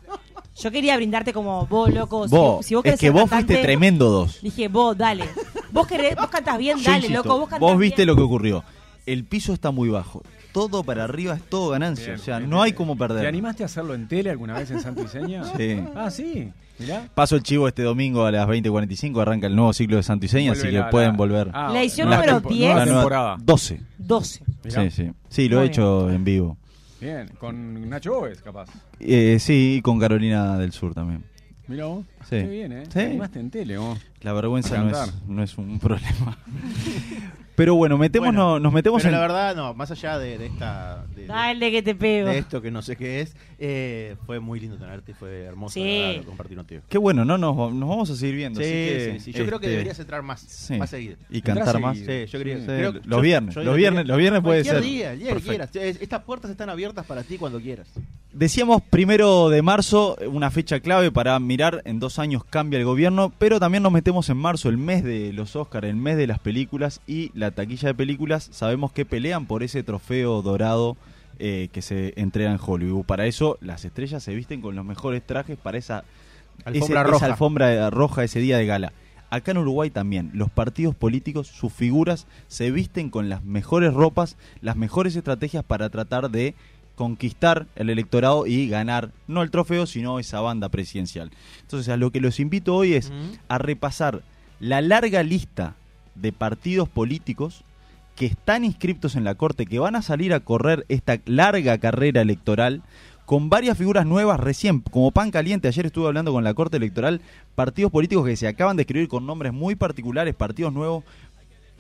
Yo 0.57 0.71
quería 0.71 0.97
brindarte 0.97 1.33
como 1.33 1.67
vos, 1.67 1.93
loco. 1.93 2.29
si 2.29 2.35
Vos, 2.35 2.67
si 2.67 2.75
vos 2.75 2.85
es 2.85 2.99
que 3.01 3.11
vos 3.11 3.23
cantante, 3.23 3.47
fuiste 3.55 3.63
tremendo 3.63 4.11
dos. 4.11 4.41
Dije, 4.43 4.69
vos, 4.69 4.97
dale. 4.97 5.25
Vos 5.73 5.87
querés, 5.87 6.17
vos 6.17 6.27
cantás 6.29 6.59
bien, 6.59 6.83
dale, 6.83 6.99
insisto, 7.07 7.23
loco. 7.23 7.39
Vos 7.41 7.49
cantás 7.49 7.61
vos 7.61 7.79
viste 7.79 7.97
bien. 8.05 8.09
lo 8.09 8.17
que 8.17 8.23
ocurrió. 8.23 8.65
El 9.07 9.25
piso 9.25 9.53
está 9.53 9.71
muy 9.71 9.89
bajo. 9.89 10.23
Todo 10.53 10.83
para 10.83 11.05
arriba 11.05 11.35
es 11.35 11.43
todo 11.49 11.71
ganancia. 11.71 12.07
Bien, 12.09 12.21
o 12.21 12.23
sea, 12.23 12.39
bien, 12.39 12.51
no 12.51 12.61
hay 12.61 12.73
como 12.73 12.97
perder. 12.99 13.23
¿Te 13.23 13.29
animaste 13.29 13.63
a 13.63 13.67
hacerlo 13.67 13.95
en 13.95 14.09
tele 14.09 14.31
alguna 14.31 14.55
vez 14.59 14.71
en 14.73 14.81
Santo 14.81 15.03
Iseña? 15.03 15.45
Sí. 15.57 15.81
Ah, 15.95 16.11
sí. 16.11 16.53
Mirá. 16.79 17.09
Paso 17.15 17.37
el 17.37 17.43
chivo 17.43 17.69
este 17.69 17.83
domingo 17.83 18.25
a 18.25 18.33
las 18.33 18.49
20.45. 18.49 19.21
Arranca 19.23 19.47
el 19.47 19.55
nuevo 19.55 19.73
ciclo 19.73 19.97
de 19.99 20.03
Santo 20.03 20.27
Iseña, 20.27 20.53
así 20.53 20.63
que 20.63 20.73
la- 20.73 20.91
pueden 20.91 21.13
la- 21.13 21.17
volver. 21.17 21.51
Ah, 21.53 21.71
La 21.73 21.83
edición 21.83 22.09
número 22.11 22.33
tempo- 22.35 22.49
10. 22.49 22.61
nueva 22.67 22.79
La 22.79 22.85
nueva- 22.87 23.01
temporada. 23.03 23.37
12. 23.41 23.81
12. 23.99 24.45
Mirá. 24.65 24.83
Sí, 24.83 24.91
sí. 24.91 25.11
Sí, 25.29 25.49
lo 25.49 25.57
Muy 25.59 25.67
he 25.67 25.69
hecho 25.69 26.11
en 26.11 26.25
vivo. 26.25 26.57
Bien, 27.01 27.29
con 27.39 27.89
Nacho 27.89 28.19
Oves, 28.19 28.43
capaz. 28.43 28.69
Eh, 28.99 29.39
sí, 29.41 29.77
y 29.79 29.83
con 29.83 29.99
Carolina 29.99 30.59
del 30.59 30.73
Sur 30.73 30.95
también. 30.95 31.25
Mirá 31.67 31.87
vos. 31.87 32.05
Sí. 32.25 32.31
Qué 32.31 32.47
bien, 32.47 32.73
¿eh? 32.73 32.85
Sí. 32.87 33.19
Te 33.33 33.41
en 33.41 33.51
tele, 33.51 33.79
vos. 33.79 33.99
La 34.23 34.33
vergüenza 34.33 34.79
no 34.83 34.91
es, 34.91 35.15
no 35.27 35.43
es 35.43 35.57
un 35.57 35.79
problema. 35.81 36.37
Pero 37.61 37.75
bueno, 37.75 37.99
metémonos, 37.99 38.33
Bueno, 38.35 38.59
nos 38.59 38.73
metemos 38.73 39.03
Pero 39.03 39.15
en... 39.15 39.21
la 39.21 39.27
verdad, 39.27 39.55
no, 39.55 39.75
más 39.75 39.91
allá 39.91 40.19
de, 40.19 40.39
de 40.39 40.47
esta. 40.47 41.05
De, 41.15 41.27
de- 41.27 41.71
que 41.71 41.83
te 41.83 41.95
pego. 41.95 42.29
de 42.31 42.39
esto 42.39 42.63
que 42.63 42.71
no 42.71 42.81
sé 42.81 42.97
qué 42.97 43.21
es, 43.21 43.37
eh, 43.59 44.17
fue 44.25 44.41
muy 44.41 44.59
lindo 44.61 44.79
tenerte, 44.79 45.13
fue 45.13 45.43
hermoso 45.43 45.75
Sí. 45.75 45.83
verdad, 45.83 46.25
compartir 46.25 46.57
contigo. 46.57 46.81
Qué 46.89 46.97
bueno, 46.97 47.23
no 47.27 47.37
nos, 47.37 47.55
nos 47.75 47.87
vamos 47.87 48.09
a 48.09 48.17
seguir 48.17 48.37
viendo. 48.37 48.61
Sí, 48.61 48.65
así 48.65 48.73
que, 48.73 49.13
sí, 49.19 49.33
sí. 49.33 49.39
Yo 49.39 49.45
creo 49.45 49.61
que 49.61 49.67
este, 49.67 49.73
deberías 49.73 49.99
entrar 50.01 50.23
más, 50.23 50.41
sí. 50.41 50.79
más 50.79 50.89
seguido. 50.89 51.17
Y 51.29 51.43
cantar 51.43 51.79
más. 51.81 51.99
Sí, 51.99 52.07
yo 52.27 52.39
quería. 52.39 52.57
Sí. 52.61 52.65
creo- 52.65 52.93
los 52.93 53.05
yo- 53.05 53.21
viernes, 53.21 53.55
yo 53.55 53.63
los 53.63 53.77
viernes, 53.77 54.07
los 54.07 54.17
viernes 54.17 54.41
puede 54.43 54.63
cualquier 54.65 54.83
ser. 54.83 54.91
día, 54.93 55.13
el 55.13 55.19
día 55.19 55.35
que 55.35 55.43
quieras. 55.43 55.77
Es- 55.77 56.01
Estas 56.01 56.23
puertas 56.23 56.51
están 56.51 56.71
abiertas 56.71 57.05
para 57.05 57.25
ti 57.25 57.37
cuando 57.37 57.61
quieras. 57.61 57.89
Decíamos 58.33 58.81
primero 58.89 59.49
de 59.51 59.61
marzo, 59.61 60.17
una 60.29 60.51
fecha 60.53 60.79
clave 60.81 61.11
para 61.11 61.39
mirar, 61.41 61.83
en 61.85 61.99
dos 61.99 62.21
años 62.21 62.45
cambia 62.45 62.79
el 62.79 62.85
gobierno, 62.85 63.33
pero 63.39 63.59
también 63.59 63.83
nos 63.83 63.91
metemos 63.93 64.31
en 64.31 64.37
marzo, 64.37 64.69
el 64.69 64.79
mes 64.79 65.03
de 65.03 65.33
los 65.33 65.57
Oscars, 65.57 65.89
el 65.89 65.97
mes 65.97 66.17
de 66.17 66.29
las 66.29 66.39
películas 66.39 67.01
y 67.09 67.33
la 67.35 67.50
taquilla 67.51 67.89
de 67.89 67.95
películas, 67.95 68.49
sabemos 68.53 68.93
que 68.93 69.05
pelean 69.05 69.47
por 69.47 69.63
ese 69.63 69.83
trofeo 69.83 70.43
dorado 70.43 70.97
eh, 71.39 71.69
que 71.73 71.83
se 71.83 72.13
entrega 72.21 72.51
en 72.53 72.59
Hollywood. 72.65 73.05
Para 73.05 73.27
eso 73.27 73.57
las 73.61 73.85
estrellas 73.85 74.23
se 74.23 74.35
visten 74.35 74.61
con 74.61 74.77
los 74.77 74.85
mejores 74.85 75.27
trajes 75.27 75.57
para 75.57 75.79
esa 75.79 76.05
Alfombra 76.65 77.01
ese- 77.01 77.11
roja. 77.11 77.17
esa 77.17 77.27
alfombra 77.33 77.91
roja 77.91 78.25
ese 78.25 78.41
día 78.41 78.59
de 78.59 78.67
gala. 78.67 78.93
Acá 79.31 79.53
en 79.53 79.59
Uruguay 79.59 79.91
también, 79.91 80.31
los 80.35 80.51
partidos 80.51 80.95
políticos, 80.95 81.47
sus 81.47 81.73
figuras 81.73 82.27
se 82.49 82.71
visten 82.73 83.11
con 83.11 83.29
las 83.29 83.45
mejores 83.45 83.95
ropas, 83.95 84.37
las 84.61 84.77
mejores 84.77 85.15
estrategias 85.17 85.63
para 85.65 85.89
tratar 85.89 86.31
de 86.31 86.55
conquistar 86.97 87.67
el 87.77 87.89
electorado 87.89 88.47
y 88.47 88.69
ganar, 88.69 89.11
no 89.27 89.43
el 89.43 89.51
trofeo, 89.51 89.87
sino 89.87 90.19
esa 90.19 90.41
banda 90.41 90.69
presidencial. 90.69 91.31
Entonces, 91.63 91.89
a 91.89 91.97
lo 91.97 92.11
que 92.11 92.21
los 92.21 92.41
invito 92.41 92.75
hoy 92.75 92.95
es 92.95 93.11
a 93.49 93.57
repasar 93.59 94.23
la 94.59 94.83
larga 94.83 95.23
lista 95.23 95.77
de 96.21 96.33
partidos 96.33 96.89
políticos 96.89 97.65
que 98.17 98.27
están 98.27 98.65
inscriptos 98.65 99.17
en 99.17 99.25
la 99.25 99.35
Corte, 99.35 99.67
que 99.67 99.79
van 99.79 99.97
a 99.97 100.03
salir 100.03 100.35
a 100.35 100.41
correr 100.41 100.85
esta 100.89 101.19
larga 101.25 101.79
carrera 101.79 102.21
electoral 102.21 102.83
con 103.31 103.49
varias 103.49 103.79
figuras 103.79 104.07
nuevas 104.07 104.41
recién, 104.41 104.81
como 104.81 105.13
pan 105.13 105.31
caliente. 105.31 105.69
Ayer 105.69 105.87
estuve 105.87 106.09
hablando 106.09 106.33
con 106.33 106.43
la 106.43 106.53
Corte 106.53 106.79
Electoral, 106.79 107.21
partidos 107.55 107.93
políticos 107.93 108.27
que 108.27 108.37
se 108.37 108.49
acaban 108.49 108.77
de 108.77 108.83
escribir 108.83 109.09
con 109.09 109.25
nombres 109.25 109.53
muy 109.53 109.77
particulares, 109.77 110.35
partidos 110.35 110.73
nuevos. 110.73 111.05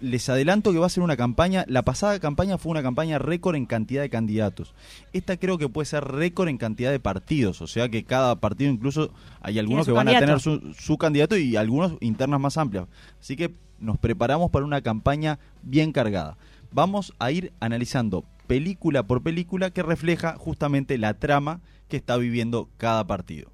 Les 0.00 0.28
adelanto 0.28 0.72
que 0.72 0.78
va 0.78 0.86
a 0.86 0.88
ser 0.88 1.02
una 1.02 1.16
campaña, 1.16 1.64
la 1.68 1.82
pasada 1.82 2.18
campaña 2.20 2.56
fue 2.56 2.70
una 2.70 2.82
campaña 2.82 3.18
récord 3.18 3.56
en 3.56 3.66
cantidad 3.66 4.00
de 4.00 4.08
candidatos. 4.08 4.74
Esta 5.12 5.36
creo 5.36 5.58
que 5.58 5.68
puede 5.68 5.86
ser 5.86 6.04
récord 6.04 6.48
en 6.48 6.56
cantidad 6.56 6.90
de 6.90 7.00
partidos, 7.00 7.60
o 7.60 7.66
sea 7.66 7.88
que 7.88 8.04
cada 8.04 8.36
partido 8.36 8.70
incluso 8.70 9.12
hay 9.42 9.58
algunos 9.58 9.86
que 9.86 9.92
van 9.92 10.08
a 10.08 10.18
tener 10.18 10.40
su, 10.40 10.72
su 10.78 10.96
candidato 10.96 11.36
y 11.36 11.56
algunos 11.56 11.98
internas 12.00 12.40
más 12.40 12.56
amplias. 12.56 12.86
Así 13.20 13.36
que 13.36 13.52
nos 13.80 13.98
preparamos 13.98 14.50
para 14.50 14.64
una 14.64 14.82
campaña 14.82 15.38
bien 15.62 15.92
cargada. 15.92 16.36
Vamos 16.72 17.14
a 17.18 17.32
ir 17.32 17.52
analizando 17.60 18.24
película 18.46 19.02
por 19.02 19.22
película 19.22 19.70
que 19.70 19.82
refleja 19.82 20.36
justamente 20.36 20.98
la 20.98 21.14
trama 21.14 21.60
que 21.88 21.96
está 21.96 22.16
viviendo 22.16 22.68
cada 22.76 23.06
partido. 23.06 23.50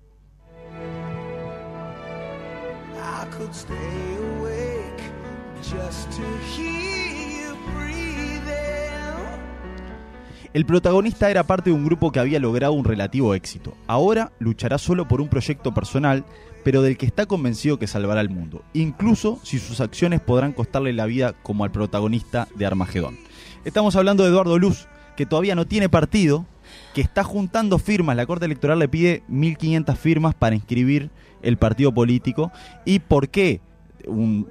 El 10.56 10.64
protagonista 10.64 11.30
era 11.30 11.42
parte 11.46 11.68
de 11.68 11.76
un 11.76 11.84
grupo 11.84 12.10
que 12.10 12.18
había 12.18 12.40
logrado 12.40 12.72
un 12.72 12.86
relativo 12.86 13.34
éxito. 13.34 13.74
Ahora 13.86 14.32
luchará 14.38 14.78
solo 14.78 15.06
por 15.06 15.20
un 15.20 15.28
proyecto 15.28 15.74
personal, 15.74 16.24
pero 16.64 16.80
del 16.80 16.96
que 16.96 17.04
está 17.04 17.26
convencido 17.26 17.78
que 17.78 17.86
salvará 17.86 18.20
al 18.22 18.30
mundo, 18.30 18.62
incluso 18.72 19.38
si 19.42 19.58
sus 19.58 19.82
acciones 19.82 20.22
podrán 20.22 20.54
costarle 20.54 20.94
la 20.94 21.04
vida 21.04 21.34
como 21.42 21.64
al 21.64 21.72
protagonista 21.72 22.48
de 22.54 22.64
Armagedón. 22.64 23.18
Estamos 23.66 23.96
hablando 23.96 24.22
de 24.22 24.30
Eduardo 24.30 24.58
Luz, 24.58 24.88
que 25.14 25.26
todavía 25.26 25.54
no 25.54 25.66
tiene 25.66 25.90
partido, 25.90 26.46
que 26.94 27.02
está 27.02 27.22
juntando 27.22 27.78
firmas. 27.78 28.16
La 28.16 28.24
Corte 28.24 28.46
Electoral 28.46 28.78
le 28.78 28.88
pide 28.88 29.24
1.500 29.30 29.94
firmas 29.94 30.34
para 30.34 30.56
inscribir 30.56 31.10
el 31.42 31.58
partido 31.58 31.92
político. 31.92 32.50
¿Y 32.86 33.00
por 33.00 33.28
qué? 33.28 33.60
Un, 34.06 34.46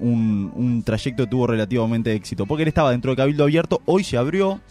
un- 0.56 0.84
trayecto 0.84 1.26
tuvo 1.26 1.48
relativamente 1.48 2.14
éxito. 2.14 2.46
Porque 2.46 2.62
él 2.62 2.68
estaba 2.70 2.92
dentro 2.92 3.10
de 3.10 3.18
Cabildo 3.18 3.44
Abierto, 3.46 3.82
hoy 3.86 4.04
se 4.04 4.18
abrió, 4.18 4.62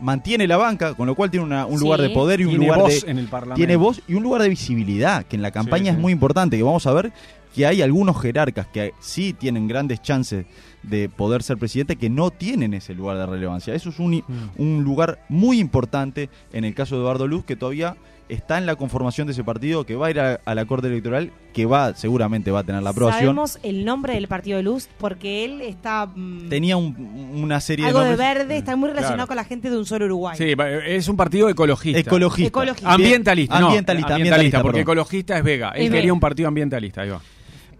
mantiene 0.00 0.46
la 0.46 0.56
banca, 0.56 0.94
con 0.94 1.06
lo 1.06 1.14
cual 1.14 1.30
tiene 1.30 1.44
una- 1.46 1.66
un 1.66 1.78
Sí. 1.78 1.84
lugar 1.84 2.00
de 2.00 2.10
poder 2.10 2.40
y 2.40 2.44
un 2.44 2.50
Tiene 2.50 2.64
lugar 2.66 2.80
voz 2.80 3.02
de, 3.04 3.10
en 3.10 3.18
el 3.18 3.26
Parlamento. 3.26 3.56
tiene 3.56 3.76
voz 3.76 4.00
y 4.08 4.14
un 4.14 4.22
lugar 4.22 4.42
de 4.42 4.48
visibilidad, 4.48 5.24
que 5.24 5.36
en 5.36 5.42
la 5.42 5.50
campaña 5.50 5.84
Sí, 5.84 5.88
es 5.90 5.94
sí. 5.96 6.00
muy 6.00 6.12
importante, 6.12 6.56
que 6.56 6.62
vamos 6.62 6.86
a 6.86 6.92
ver 6.92 7.12
que 7.54 7.66
hay 7.66 7.82
algunos 7.82 8.20
jerarcas 8.20 8.66
que 8.68 8.92
sí 9.00 9.32
tienen 9.32 9.66
grandes 9.68 10.00
chances 10.02 10.46
de 10.82 11.08
poder 11.08 11.42
ser 11.42 11.56
presidente 11.58 11.96
que 11.96 12.08
no 12.10 12.30
tienen 12.30 12.72
ese 12.74 12.94
lugar 12.94 13.16
de 13.18 13.26
relevancia. 13.26 13.74
Eso 13.74 13.88
es 13.88 13.98
un, 13.98 14.16
Mm. 14.16 14.22
un 14.62 14.84
lugar 14.84 15.24
muy 15.28 15.58
importante 15.58 16.28
en 16.52 16.64
el 16.64 16.74
caso 16.74 16.94
de 16.94 17.00
Eduardo 17.02 17.26
Luz, 17.26 17.44
que 17.44 17.56
todavía 17.56 17.96
está 18.28 18.58
en 18.58 18.66
la 18.66 18.76
conformación 18.76 19.26
de 19.26 19.32
ese 19.32 19.44
partido, 19.44 19.84
que 19.84 19.96
va 19.96 20.06
a 20.08 20.10
ir 20.10 20.20
a, 20.20 20.40
a 20.44 20.54
la 20.54 20.64
Corte 20.66 20.86
Electoral, 20.88 21.32
que 21.52 21.66
va 21.66 21.94
seguramente 21.94 22.50
va 22.50 22.60
a 22.60 22.64
tener 22.64 22.82
la 22.82 22.90
aprobación. 22.90 23.20
Sabemos 23.22 23.58
el 23.62 23.84
nombre 23.84 24.14
del 24.14 24.28
partido 24.28 24.56
de 24.58 24.62
Luz 24.62 24.88
porque 24.98 25.44
él 25.44 25.60
está. 25.62 26.06
mm, 26.06 26.48
Tenía 26.48 26.76
un- 26.76 27.32
una 27.34 27.60
serie 27.60 27.86
algo 27.86 28.00
de 28.00 28.04
de 28.04 28.10
nombres. 28.12 28.38
verde, 28.38 28.56
está 28.58 28.76
muy 28.76 28.88
relacionado 28.90 29.16
Claro. 29.16 29.28
con 29.28 29.36
la 29.36 29.44
gente 29.44 29.70
de 29.70 29.78
un 29.78 29.86
solo 29.86 30.04
Uruguay. 30.06 30.36
Sí, 30.36 30.54
es 30.86 31.08
un 31.08 31.16
partido 31.16 31.48
ecologista. 31.48 31.98
Ecologista. 32.00 32.48
Ecologista. 32.48 32.92
Ambientalista, 32.92 33.58
no, 33.60 33.66
Ambientalista, 33.66 34.14
ambientalista, 34.14 34.14
ambientalista, 34.14 34.62
porque 34.62 34.78
perdón. 34.80 34.92
ecologista 34.92 35.38
es 35.38 35.44
Vega. 35.44 35.68
Él 35.70 35.82
Es 35.82 35.88
quería 35.88 36.00
Vega. 36.02 36.12
un 36.12 36.20
partido 36.20 36.48
ambientalista, 36.48 37.02
ahí 37.02 37.08
va. 37.10 37.20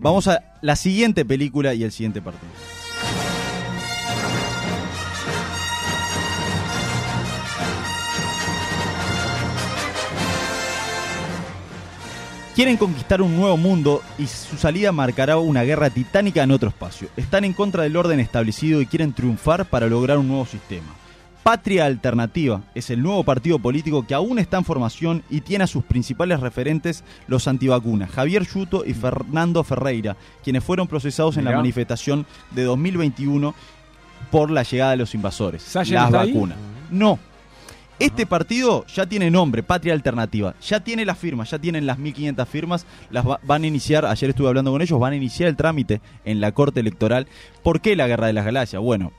Vamos 0.00 0.28
a 0.28 0.42
la 0.62 0.76
siguiente 0.76 1.24
película 1.24 1.74
y 1.74 1.82
el 1.84 1.92
siguiente 1.92 2.22
partido. 2.22 2.50
Quieren 12.58 12.76
conquistar 12.76 13.22
un 13.22 13.36
nuevo 13.36 13.56
mundo 13.56 14.02
y 14.18 14.26
su 14.26 14.56
salida 14.56 14.90
marcará 14.90 15.36
una 15.36 15.62
guerra 15.62 15.90
titánica 15.90 16.42
en 16.42 16.50
otro 16.50 16.70
espacio. 16.70 17.08
Están 17.16 17.44
en 17.44 17.52
contra 17.52 17.84
del 17.84 17.96
orden 17.96 18.18
establecido 18.18 18.80
y 18.80 18.86
quieren 18.86 19.12
triunfar 19.12 19.66
para 19.66 19.86
lograr 19.86 20.18
un 20.18 20.26
nuevo 20.26 20.44
sistema. 20.44 20.88
Patria 21.44 21.86
Alternativa 21.86 22.62
es 22.74 22.90
el 22.90 23.00
nuevo 23.00 23.22
partido 23.22 23.60
político 23.60 24.04
que 24.04 24.14
aún 24.14 24.40
está 24.40 24.56
en 24.56 24.64
formación 24.64 25.22
y 25.30 25.42
tiene 25.42 25.62
a 25.62 25.68
sus 25.68 25.84
principales 25.84 26.40
referentes 26.40 27.04
los 27.28 27.46
antivacunas, 27.46 28.10
Javier 28.10 28.44
Yuto 28.44 28.84
y 28.84 28.92
Fernando 28.92 29.62
Ferreira, 29.62 30.16
quienes 30.42 30.64
fueron 30.64 30.88
procesados 30.88 31.36
en 31.36 31.44
la 31.44 31.52
manifestación 31.52 32.26
de 32.50 32.64
2021 32.64 33.54
por 34.32 34.50
la 34.50 34.64
llegada 34.64 34.90
de 34.90 34.96
los 34.96 35.14
invasores, 35.14 35.62
¿Sayen 35.62 35.94
las 35.94 36.10
vacunas. 36.10 36.58
No. 36.90 37.20
Este 37.98 38.26
partido 38.26 38.86
ya 38.86 39.06
tiene 39.06 39.28
nombre, 39.30 39.62
Patria 39.64 39.92
Alternativa. 39.92 40.54
Ya 40.62 40.80
tiene 40.80 41.04
las 41.04 41.18
firmas, 41.18 41.50
ya 41.50 41.58
tienen 41.58 41.84
las 41.84 41.98
1.500 41.98 42.46
firmas. 42.46 42.86
Las 43.10 43.26
va- 43.26 43.40
van 43.42 43.64
a 43.64 43.66
iniciar, 43.66 44.06
ayer 44.06 44.30
estuve 44.30 44.46
hablando 44.48 44.70
con 44.70 44.80
ellos, 44.82 45.00
van 45.00 45.14
a 45.14 45.16
iniciar 45.16 45.48
el 45.48 45.56
trámite 45.56 46.00
en 46.24 46.40
la 46.40 46.52
Corte 46.52 46.78
Electoral. 46.80 47.26
¿Por 47.64 47.80
qué 47.80 47.96
la 47.96 48.06
Guerra 48.06 48.28
de 48.28 48.32
las 48.34 48.44
Galaxias? 48.44 48.80
Bueno, 48.80 49.12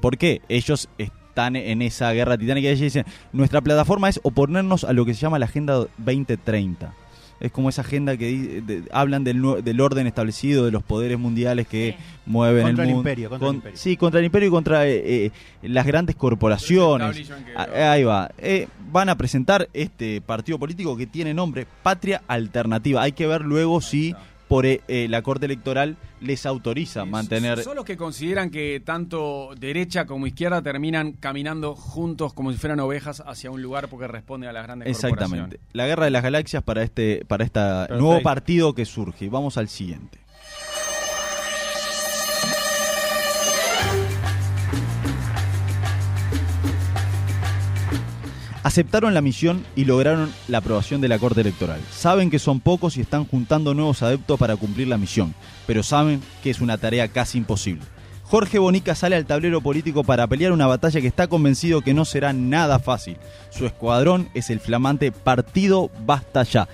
porque 0.00 0.40
ellos 0.48 0.88
están 0.96 1.56
en 1.56 1.82
esa 1.82 2.10
guerra 2.12 2.38
titánica 2.38 2.68
y 2.68 2.70
ellos 2.70 2.80
dicen, 2.80 3.04
nuestra 3.32 3.60
plataforma 3.60 4.08
es 4.08 4.18
oponernos 4.22 4.84
a 4.84 4.92
lo 4.94 5.04
que 5.04 5.12
se 5.14 5.20
llama 5.20 5.38
la 5.38 5.46
Agenda 5.46 5.86
2030. 5.98 6.94
Es 7.42 7.50
como 7.52 7.68
esa 7.68 7.82
agenda 7.82 8.16
que 8.16 8.26
di- 8.26 8.60
de- 8.60 8.82
hablan 8.92 9.24
del, 9.24 9.42
del 9.64 9.80
orden 9.80 10.06
establecido, 10.06 10.64
de 10.64 10.70
los 10.70 10.82
poderes 10.82 11.18
mundiales 11.18 11.66
que 11.66 11.96
Sí. 11.98 12.04
mueven 12.24 12.62
Contra 12.62 12.84
el 12.84 12.88
el 12.90 12.94
mundo. 12.94 13.10
imperio, 13.10 13.28
contra 13.30 13.48
el 13.48 13.54
imperio. 13.56 13.76
Sí, 13.78 13.96
contra 13.96 14.20
el 14.20 14.26
imperio 14.26 14.48
y 14.48 14.50
contra 14.50 14.86
eh, 14.86 15.02
eh, 15.26 15.30
las 15.62 15.84
grandes 15.86 16.14
corporaciones. 16.16 17.30
Ah, 17.56 17.92
Ahí 17.92 18.04
va. 18.04 18.30
Eh, 18.38 18.68
van 18.92 19.08
a 19.08 19.16
presentar 19.16 19.68
este 19.74 20.20
partido 20.20 20.58
político 20.58 20.96
que 20.96 21.06
tiene 21.06 21.34
nombre 21.34 21.66
Patria 21.82 22.22
Alternativa. 22.28 23.02
Hay 23.02 23.12
que 23.12 23.26
ver 23.26 23.42
luego 23.42 23.80
si 23.80 24.14
por 24.52 24.66
eh, 24.66 24.82
eh, 24.86 25.06
la 25.08 25.22
Corte 25.22 25.46
Electoral 25.46 25.96
les 26.20 26.44
autoriza 26.44 27.04
Sí, 27.04 27.08
mantener... 27.08 27.62
Son 27.62 27.74
los 27.74 27.86
que 27.86 27.96
consideran 27.96 28.50
que 28.50 28.82
tanto 28.84 29.54
derecha 29.58 30.04
como 30.04 30.26
izquierda 30.26 30.60
terminan 30.60 31.12
caminando 31.12 31.74
juntos 31.74 32.34
como 32.34 32.52
si 32.52 32.58
fueran 32.58 32.78
ovejas 32.80 33.22
hacia 33.24 33.50
un 33.50 33.62
lugar 33.62 33.88
porque 33.88 34.06
responden 34.08 34.50
a 34.50 34.52
las 34.52 34.64
grandes 34.64 34.88
Exactamente. 34.88 35.36
corporaciones. 35.36 35.60
La 35.72 35.86
guerra 35.86 36.04
de 36.04 36.10
las 36.10 36.22
galaxias 36.22 36.62
para 36.62 36.82
este 36.82 37.24
para 37.26 37.44
este 37.44 37.60
Perfecto. 37.60 37.96
nuevo 37.98 38.20
partido 38.20 38.74
que 38.74 38.84
surge. 38.84 39.30
Vamos 39.30 39.56
al 39.56 39.68
siguiente. 39.68 40.18
Aceptaron 48.62 49.12
la 49.12 49.20
misión 49.22 49.64
y 49.74 49.84
lograron 49.86 50.32
la 50.46 50.58
aprobación 50.58 51.00
de 51.00 51.08
la 51.08 51.18
Corte 51.18 51.40
Electoral. 51.40 51.80
Saben 51.90 52.30
que 52.30 52.38
son 52.38 52.60
pocos 52.60 52.96
y 52.96 53.00
están 53.00 53.24
juntando 53.24 53.74
nuevos 53.74 54.02
adeptos 54.02 54.38
para 54.38 54.54
cumplir 54.56 54.86
la 54.88 54.98
misión, 54.98 55.34
pero 55.66 55.82
saben 55.82 56.22
que 56.42 56.50
es 56.50 56.60
una 56.60 56.78
tarea 56.78 57.08
casi 57.08 57.38
imposible. 57.38 57.82
Jorge 58.22 58.58
Bonica 58.60 58.94
sale 58.94 59.16
al 59.16 59.26
tablero 59.26 59.60
político 59.60 60.04
para 60.04 60.26
pelear 60.26 60.52
una 60.52 60.66
batalla 60.66 61.00
que 61.00 61.06
está 61.08 61.26
convencido 61.26 61.82
que 61.82 61.92
no 61.92 62.04
será 62.04 62.32
nada 62.32 62.78
fácil. 62.78 63.16
Su 63.50 63.66
escuadrón 63.66 64.28
es 64.32 64.48
el 64.48 64.60
flamante 64.60 65.10
Partido 65.12 65.90
Basta 66.06 66.42
Ya. 66.44 66.68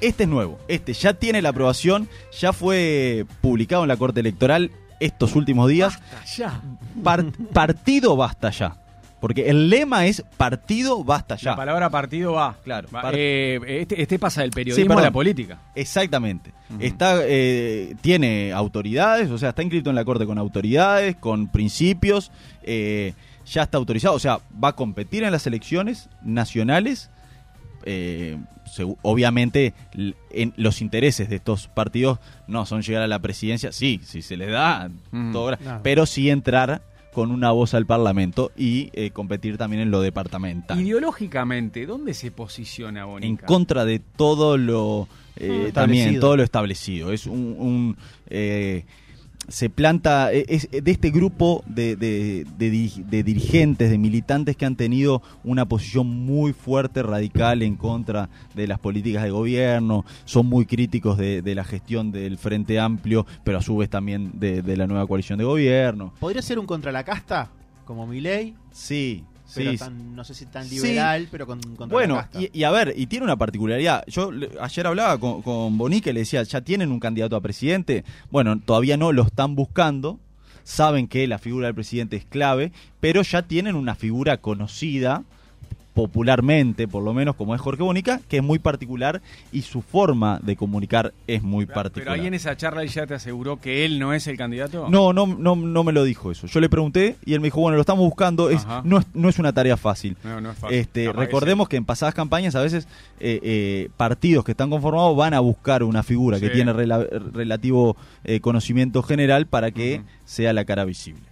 Este 0.00 0.22
es 0.24 0.28
nuevo, 0.28 0.58
este 0.68 0.92
ya 0.92 1.14
tiene 1.14 1.42
la 1.42 1.48
aprobación, 1.50 2.08
ya 2.38 2.52
fue 2.52 3.26
publicado 3.40 3.82
en 3.82 3.88
la 3.88 3.96
Corte 3.96 4.20
Electoral 4.20 4.70
estos 5.00 5.34
últimos 5.34 5.68
días. 5.68 5.98
Ya. 6.36 6.60
Par- 7.02 7.26
partido 7.52 8.16
Basta 8.16 8.50
Ya. 8.50 8.76
Porque 9.24 9.48
el 9.48 9.70
lema 9.70 10.04
es 10.04 10.22
Partido 10.36 11.02
Basta 11.02 11.36
La 11.36 11.40
Ya. 11.40 11.56
palabra 11.56 11.88
partido 11.88 12.34
va. 12.34 12.58
Claro. 12.62 12.88
Va, 12.94 13.10
eh, 13.14 13.58
este, 13.80 14.02
este 14.02 14.18
pasa 14.18 14.42
del 14.42 14.50
Sí, 14.50 14.54
periodismo 14.54 14.92
a 14.92 14.96
perdón. 14.96 15.04
la 15.04 15.10
política. 15.12 15.58
Exactamente. 15.74 16.52
Está, 16.78 17.20
eh, 17.22 17.94
tiene 18.02 18.52
autoridades, 18.52 19.30
o 19.30 19.38
sea, 19.38 19.48
está 19.48 19.62
inscrito 19.62 19.88
en 19.88 19.96
la 19.96 20.04
Corte 20.04 20.26
con 20.26 20.36
autoridades, 20.36 21.16
con 21.16 21.48
principios, 21.48 22.32
eh, 22.64 23.14
ya 23.46 23.62
está 23.62 23.78
autorizado, 23.78 24.14
o 24.14 24.18
sea, 24.18 24.40
va 24.62 24.68
a 24.68 24.72
competir 24.76 25.24
en 25.24 25.32
las 25.32 25.46
elecciones 25.46 26.10
nacionales. 26.22 27.08
eh, 27.86 28.36
obviamente, 29.00 29.72
en 30.30 30.52
los 30.56 30.82
intereses 30.82 31.30
de 31.30 31.36
estos 31.36 31.68
partidos 31.68 32.18
no 32.46 32.66
son 32.66 32.82
llegar 32.82 33.02
a 33.02 33.06
la 33.06 33.20
presidencia, 33.20 33.72
sí, 33.72 34.00
si 34.04 34.20
se 34.20 34.36
les 34.36 34.50
da, 34.50 34.90
todo 35.32 35.56
pero 35.82 36.04
sí 36.04 36.28
entrar 36.28 36.82
con 37.14 37.30
una 37.30 37.50
voz 37.52 37.72
al 37.72 37.86
Parlamento 37.86 38.52
y 38.56 38.90
eh, 38.92 39.10
competir 39.10 39.56
también 39.56 39.80
en 39.82 39.90
lo 39.90 40.00
departamental. 40.02 40.78
Ideológicamente, 40.80 41.86
¿dónde 41.86 42.12
se 42.12 42.30
posiciona 42.30 43.00
en 43.02 43.06
Bonica? 43.06 43.46
contra 43.46 43.84
de 43.86 44.00
todo 44.00 44.58
lo 44.58 45.08
eh, 45.36 45.68
Mm. 45.70 45.72
también 45.72 45.98
Establecido. 46.02 46.20
todo 46.20 46.36
lo 46.36 46.42
establecido 46.42 47.12
es 47.12 47.26
un, 47.26 47.56
un, 47.58 47.96
eh, 48.28 48.84
se 49.48 49.68
planta 49.70 50.32
eh, 50.32 50.44
es 50.48 50.68
de 50.70 50.90
este 50.90 51.10
grupo 51.10 51.62
de, 51.66 51.96
de- 51.96 52.46
de 52.56 52.72
diri- 52.72 53.04
de 53.04 53.22
dirigentes 53.22 53.90
de 53.90 53.98
militantes 53.98 54.56
que 54.56 54.64
han 54.66 54.76
tenido 54.76 55.22
una 55.44 55.66
posición 55.66 56.06
muy 56.08 56.52
fuerte 56.52 57.02
radical 57.02 57.62
en 57.62 57.76
contra 57.76 58.28
de 58.54 58.66
las 58.66 58.78
políticas 58.78 59.22
de 59.22 59.30
gobierno 59.30 60.04
son 60.24 60.46
muy 60.46 60.66
críticos 60.66 61.18
de, 61.18 61.42
la 61.54 61.64
gestión 61.64 62.10
del 62.12 62.38
frente 62.38 62.78
amplio 62.80 63.26
pero 63.44 63.58
a 63.58 63.62
su 63.62 63.76
vez 63.76 63.90
también 63.90 64.32
de, 64.38 64.62
de 64.62 64.76
la 64.76 64.86
nueva 64.86 65.06
coalición 65.06 65.38
de 65.38 65.44
gobierno 65.44 66.12
¿Podría 66.20 66.42
ser 66.42 66.58
un 66.58 66.66
contra 66.66 66.90
la 66.92 67.04
casta? 67.04 67.50
Como 67.84 68.06
Milei, 68.06 68.54
sí 68.72 69.24
pero 69.54 69.70
sí 69.72 69.78
tan- 69.78 70.14
no 70.16 70.24
sé 70.24 70.34
si 70.34 70.46
tan 70.46 70.64
Sí. 70.68 70.76
liberal, 70.76 71.28
pero 71.30 71.46
con, 71.46 71.60
contra 71.60 71.86
Bueno, 71.86 72.16
la 72.32 72.40
y, 72.40 72.50
y 72.52 72.64
a 72.64 72.70
ver, 72.70 72.94
y 72.96 73.06
tiene 73.06 73.24
una 73.24 73.36
particularidad. 73.36 74.04
Yo 74.06 74.30
le- 74.32 74.50
ayer 74.60 74.86
hablaba 74.86 75.18
con, 75.18 75.42
con 75.42 75.76
Bonica 75.78 76.10
y 76.10 76.12
le 76.12 76.20
decía, 76.20 76.42
ya 76.42 76.60
tienen 76.60 76.90
un 76.92 77.00
candidato 77.00 77.36
a 77.36 77.40
presidente. 77.40 78.04
Bueno, 78.30 78.58
todavía 78.60 78.96
no, 78.96 79.12
lo 79.12 79.22
están 79.22 79.54
buscando. 79.54 80.18
Saben 80.62 81.08
que 81.08 81.26
la 81.26 81.38
figura 81.38 81.66
del 81.66 81.74
presidente 81.74 82.16
es 82.16 82.24
clave, 82.24 82.72
pero 83.00 83.20
ya 83.22 83.42
tienen 83.42 83.74
una 83.76 83.94
figura 83.94 84.38
conocida 84.38 85.24
popularmente, 85.94 86.86
por 86.88 87.02
lo 87.02 87.14
menos 87.14 87.36
como 87.36 87.54
es 87.54 87.60
Jorge 87.60 87.82
Bonica, 87.82 88.20
que 88.28 88.38
es 88.38 88.42
muy 88.42 88.58
particular 88.58 89.22
y 89.52 89.62
su 89.62 89.80
forma 89.82 90.40
de 90.42 90.56
comunicar 90.56 91.14
es 91.26 91.42
muy 91.42 91.66
Pero 91.66 91.74
particular. 91.74 92.18
ahí 92.18 92.26
en 92.26 92.34
esa 92.34 92.56
charla 92.56 92.82
él 92.82 92.88
ya 92.88 93.06
te 93.06 93.14
aseguró 93.14 93.60
que 93.60 93.84
él 93.84 93.98
no 93.98 94.12
es 94.12 94.26
el 94.26 94.36
candidato. 94.36 94.88
No, 94.90 95.12
no, 95.12 95.26
no, 95.26 95.54
no 95.56 95.84
me 95.84 95.92
lo 95.92 96.04
dijo 96.04 96.30
eso. 96.30 96.46
Yo 96.46 96.60
le 96.60 96.68
pregunté 96.68 97.16
y 97.24 97.34
él 97.34 97.40
me 97.40 97.46
dijo, 97.46 97.60
bueno, 97.60 97.76
lo 97.76 97.80
estamos 97.80 98.04
buscando, 98.04 98.50
es, 98.50 98.66
no, 98.84 98.98
es, 98.98 99.06
no 99.14 99.28
es 99.28 99.38
una 99.38 99.52
tarea 99.52 99.76
fácil. 99.76 100.16
No, 100.24 100.40
no 100.40 100.50
es 100.50 100.58
fácil. 100.58 100.76
Este, 100.78 101.12
recordemos 101.12 101.68
que 101.68 101.76
en 101.76 101.84
pasadas 101.84 102.14
campañas 102.14 102.54
a 102.54 102.60
veces 102.62 102.88
eh, 103.20 103.40
eh, 103.42 103.88
partidos 103.96 104.44
que 104.44 104.50
están 104.52 104.70
conformados 104.70 105.16
van 105.16 105.34
a 105.34 105.40
buscar 105.40 105.82
una 105.84 106.02
figura 106.02 106.40
que 106.40 106.50
tiene 106.50 106.72
rela- 106.72 107.08
relativo 107.32 107.96
eh, 108.24 108.40
conocimiento 108.40 109.02
general 109.02 109.46
para 109.46 109.70
que 109.70 110.02
sea 110.24 110.52
la 110.52 110.64
cara 110.64 110.84
visible. 110.84 111.22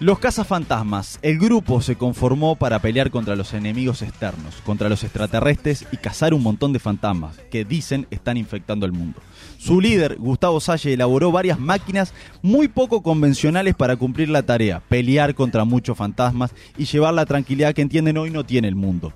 Los 0.00 0.20
cazafantasmas. 0.20 1.18
El 1.22 1.40
grupo 1.40 1.80
se 1.80 1.96
conformó 1.96 2.54
para 2.54 2.78
pelear 2.78 3.10
contra 3.10 3.34
los 3.34 3.52
enemigos 3.52 4.02
externos, 4.02 4.54
contra 4.64 4.88
los 4.88 5.02
extraterrestres 5.02 5.86
y 5.90 5.96
cazar 5.96 6.34
un 6.34 6.42
montón 6.42 6.72
de 6.72 6.78
fantasmas 6.78 7.36
que 7.50 7.64
dicen 7.64 8.06
están 8.10 8.36
infectando 8.36 8.86
el 8.86 8.92
mundo. 8.92 9.20
Su 9.58 9.80
líder, 9.80 10.16
Gustavo 10.18 10.60
Salle, 10.60 10.92
elaboró 10.92 11.32
varias 11.32 11.58
máquinas 11.58 12.14
muy 12.42 12.68
poco 12.68 13.02
convencionales 13.02 13.74
para 13.74 13.96
cumplir 13.96 14.28
la 14.28 14.44
tarea, 14.44 14.80
pelear 14.88 15.34
contra 15.34 15.64
muchos 15.64 15.98
fantasmas 15.98 16.54
y 16.76 16.84
llevar 16.84 17.12
la 17.14 17.26
tranquilidad 17.26 17.74
que 17.74 17.82
entienden 17.82 18.18
hoy 18.18 18.30
no 18.30 18.44
tiene 18.44 18.68
el 18.68 18.76
mundo. 18.76 19.12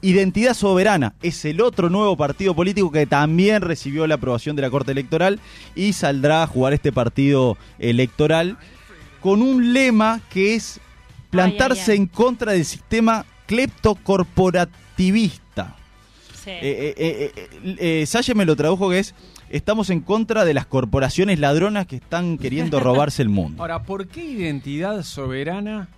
Identidad 0.00 0.54
Soberana 0.54 1.14
es 1.22 1.44
el 1.44 1.60
otro 1.60 1.90
nuevo 1.90 2.16
partido 2.16 2.54
político 2.54 2.92
que 2.92 3.06
también 3.06 3.62
recibió 3.62 4.06
la 4.06 4.14
aprobación 4.16 4.54
de 4.54 4.62
la 4.62 4.70
Corte 4.70 4.92
Electoral 4.92 5.40
y 5.74 5.94
saldrá 5.94 6.42
a 6.42 6.46
jugar 6.46 6.72
este 6.72 6.92
partido 6.92 7.56
electoral 7.80 8.58
con 9.20 9.42
un 9.42 9.72
lema 9.72 10.20
que 10.30 10.54
es 10.54 10.80
plantarse 11.30 11.90
Ay, 11.90 11.90
ay, 11.90 11.92
ay. 11.92 11.96
en 11.98 12.06
contra 12.06 12.52
del 12.52 12.64
sistema 12.64 13.24
cleptocorporativista. 13.46 15.76
Sí. 16.34 16.50
Eh, 16.50 16.58
eh, 16.62 16.94
eh, 16.96 17.32
eh, 17.36 17.76
eh, 18.02 18.06
Salle 18.06 18.34
me 18.34 18.44
lo 18.44 18.56
tradujo 18.56 18.90
que 18.90 18.98
es 19.00 19.14
estamos 19.50 19.90
en 19.90 20.00
contra 20.00 20.44
de 20.44 20.54
las 20.54 20.66
corporaciones 20.66 21.38
ladronas 21.38 21.86
que 21.86 21.96
están 21.96 22.38
queriendo 22.38 22.80
robarse 22.88 23.22
el 23.22 23.28
mundo. 23.28 23.62
Ahora, 23.62 23.82
¿por 23.82 24.08
qué 24.08 24.24
identidad 24.24 25.02
soberana 25.02 25.88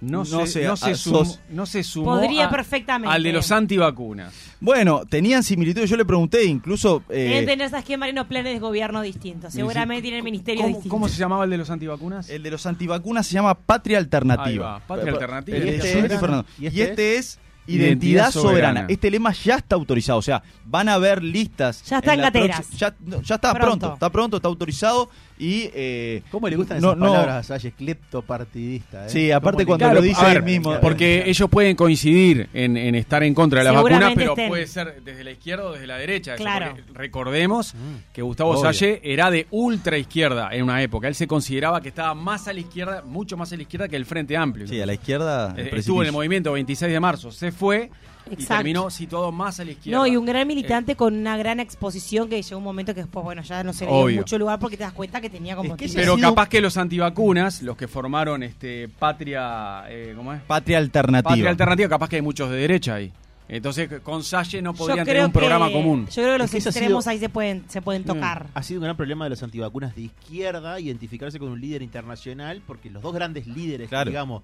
no, 0.00 0.18
No 0.24 0.46
se, 0.46 0.64
no, 0.64 0.76
se 0.76 0.94
sumó, 0.94 1.24
no 1.50 1.66
se 1.66 1.82
sumó 1.82 2.14
Podría 2.14 2.46
a- 2.46 2.50
perfectamente. 2.50 3.14
al 3.14 3.22
de 3.22 3.32
los 3.32 3.50
antivacunas? 3.50 4.32
Bueno, 4.60 5.02
tenían 5.08 5.42
similitudes, 5.42 5.90
yo 5.90 5.96
le 5.96 6.04
pregunté 6.04 6.44
incluso... 6.44 7.02
eh, 7.08 7.24
Deben 7.24 7.46
tener 7.46 7.66
esas 7.66 7.84
que 7.84 7.96
Marinos 7.96 8.26
planes 8.26 8.52
de 8.52 8.58
gobierno 8.60 9.02
distintos. 9.02 9.52
Seguramente 9.52 10.02
tienen 10.02 10.22
ministerios 10.24 10.62
¿Cómo, 10.62 10.74
distintos. 10.76 10.90
cómo 10.90 11.08
se 11.08 11.16
llamaba 11.16 11.44
el 11.44 11.50
de 11.50 11.58
los 11.58 11.70
antivacunas? 11.70 12.28
el 12.30 12.42
de 12.42 12.50
los 12.50 12.64
antivacunas 12.66 13.26
se 13.26 13.34
llama 13.34 13.54
Patria 13.54 13.98
Alternativa. 13.98 14.44
Ahí 14.46 14.58
va, 14.58 14.80
Patria 14.80 15.12
Pa- 15.12 15.18
pa- 15.18 15.24
Alternativa. 15.24 15.56
el 15.58 15.64
¿Y 15.66 15.68
este 15.70 15.98
es? 16.14 16.20
Fernando. 16.20 16.46
¿Y 16.58 16.68
Y 16.68 16.80
este 16.80 17.16
es 17.16 17.38
Identidad 17.66 17.88
Identidad 17.90 18.30
soberana. 18.30 18.50
Soberana. 18.80 18.86
Este 18.88 19.10
lema 19.10 19.32
ya 19.32 19.56
está 19.56 19.74
autorizado, 19.76 20.18
o 20.18 20.22
sea, 20.22 20.42
van 20.64 20.88
a 20.88 20.94
haber 20.94 21.22
listas. 21.22 21.84
Ya 21.84 21.98
está 21.98 22.14
en 22.14 22.20
la 22.22 22.28
cateras. 22.28 22.70
Ya, 22.70 22.94
ya 23.22 23.34
está 23.34 23.52
Pronto. 23.52 23.66
pronto. 23.78 23.92
está 23.94 24.10
pronto, 24.10 24.36
está 24.38 24.48
autorizado. 24.48 25.10
Y 25.38 25.70
eh, 25.74 26.22
¿Cómo 26.30 26.48
le 26.48 26.56
gustan 26.56 26.80
no- 26.80 26.88
esas 26.88 26.98
no- 26.98 27.06
palabras 27.12 27.36
a 27.36 27.42
Salle? 27.58 27.72
Cleptopartidista. 27.72 29.06
¿eh? 29.06 29.08
Sí, 29.08 29.30
aparte 29.30 29.64
¿Cómo 29.64 29.76
le 29.76 29.78
cuando 29.84 30.00
lo 30.00 30.02
dice 30.02 30.30
él 30.32 30.42
mismo. 30.42 30.78
Porque 30.80 31.24
ellos 31.26 31.48
pueden 31.48 31.76
coincidir 31.76 32.48
en, 32.52 32.76
en 32.76 32.94
estar 32.94 33.22
en 33.22 33.34
contra 33.34 33.60
de 33.60 33.64
las 33.66 33.74
vacunas, 33.74 34.12
pero 34.14 34.32
estén. 34.32 34.48
puede 34.48 34.66
ser 34.66 35.00
desde 35.04 35.24
la 35.24 35.30
izquierda 35.30 35.64
o 35.66 35.72
desde 35.72 35.86
la 35.86 35.96
derecha. 35.96 36.34
Claro. 36.36 36.74
recordemos 36.92 37.74
Mm. 37.74 38.12
que 38.12 38.22
Gustavo 38.22 38.50
Obvio. 38.50 38.62
Salle 38.62 39.00
era 39.04 39.30
de 39.30 39.46
ultra 39.50 39.96
izquierda 39.98 40.48
en 40.52 40.62
una 40.64 40.82
época. 40.82 41.08
Él 41.08 41.14
se 41.14 41.26
consideraba 41.26 41.80
que 41.80 41.88
estaba 41.88 42.14
más 42.14 42.48
a 42.48 42.52
la 42.52 42.60
izquierda, 42.60 43.02
mucho 43.06 43.36
más 43.36 43.52
a 43.52 43.56
la 43.56 43.62
izquierda 43.62 43.88
que 43.88 43.96
el 43.96 44.06
Frente 44.06 44.36
Amplio. 44.36 44.66
Sí, 44.66 44.80
a 44.80 44.86
la 44.86 44.94
izquierda. 44.94 45.54
Eh, 45.56 45.70
Estuvo 45.72 46.02
en 46.02 46.06
el 46.08 46.12
movimiento 46.12 46.52
26 46.52 46.90
de 46.92 47.00
marzo, 47.00 47.30
se 47.30 47.52
fue 47.52 47.90
y 48.30 48.34
Exacto. 48.34 48.54
terminó 48.56 48.90
situado 48.90 49.32
más 49.32 49.60
a 49.60 49.64
la 49.64 49.72
izquierda. 49.72 49.98
No, 49.98 50.06
y 50.06 50.16
un 50.16 50.24
gran 50.26 50.42
Eh, 50.42 50.44
militante 50.46 50.96
con 50.96 51.14
una 51.14 51.36
gran 51.36 51.60
exposición 51.60 52.28
que 52.28 52.40
llegó 52.42 52.58
un 52.58 52.64
momento 52.64 52.94
que 52.94 53.00
después, 53.02 53.24
bueno, 53.24 53.42
ya 53.42 53.62
no 53.64 53.72
se 53.72 53.84
le 53.84 53.90
dio 53.90 54.00
Obvio. 54.00 54.16
mucho 54.18 54.38
lugar 54.38 54.58
porque 54.58 54.76
te 54.76 54.82
das 54.84 54.92
cuenta 54.92 55.20
que 55.20 55.30
tenía 55.30 55.56
como... 55.56 55.74
Es 55.74 55.78
que 55.80 55.88
pero 55.98 56.16
sido- 56.16 56.28
capaz 56.30 56.48
que 56.48 56.60
los 56.60 56.76
antivacunas, 56.76 57.62
los 57.62 57.76
que 57.76 57.88
formaron 57.88 58.42
este 58.42 58.88
Patria, 58.88 59.84
eh, 59.88 60.12
¿cómo 60.16 60.32
es? 60.32 60.40
Patria 60.42 60.78
alternativa. 60.78 61.30
Patria 61.30 61.50
Alternativa, 61.50 61.88
capaz 61.88 62.08
que 62.08 62.16
hay 62.16 62.22
muchos 62.22 62.50
de 62.50 62.56
derecha 62.56 62.94
ahí. 62.94 63.12
Entonces, 63.50 63.88
con 64.02 64.22
Salle 64.24 64.60
no 64.60 64.74
podrían 64.74 65.06
tener 65.06 65.24
un 65.24 65.32
programa 65.32 65.72
común. 65.72 66.06
Yo 66.08 66.22
creo 66.22 66.32
que 66.34 66.38
los 66.38 66.44
Es 66.54 66.62
que 66.64 66.68
extremos 66.68 67.04
sido- 67.04 67.10
ahí 67.12 67.18
se 67.18 67.30
pueden, 67.30 67.64
se 67.68 67.80
pueden 67.80 68.04
tocar. 68.04 68.46
Ha 68.52 68.62
sido 68.62 68.80
un 68.80 68.84
gran 68.84 68.94
problema 68.96 69.24
de 69.24 69.30
los 69.30 69.42
antivacunas 69.42 69.96
de 69.96 70.02
izquierda 70.02 70.78
identificarse 70.78 71.38
con 71.38 71.48
un 71.48 71.58
líder 71.58 71.80
internacional, 71.80 72.60
porque 72.66 72.90
los 72.90 73.02
dos 73.02 73.14
grandes 73.14 73.46
líderes, 73.46 73.88
Claro. 73.88 74.10
digamos, 74.10 74.42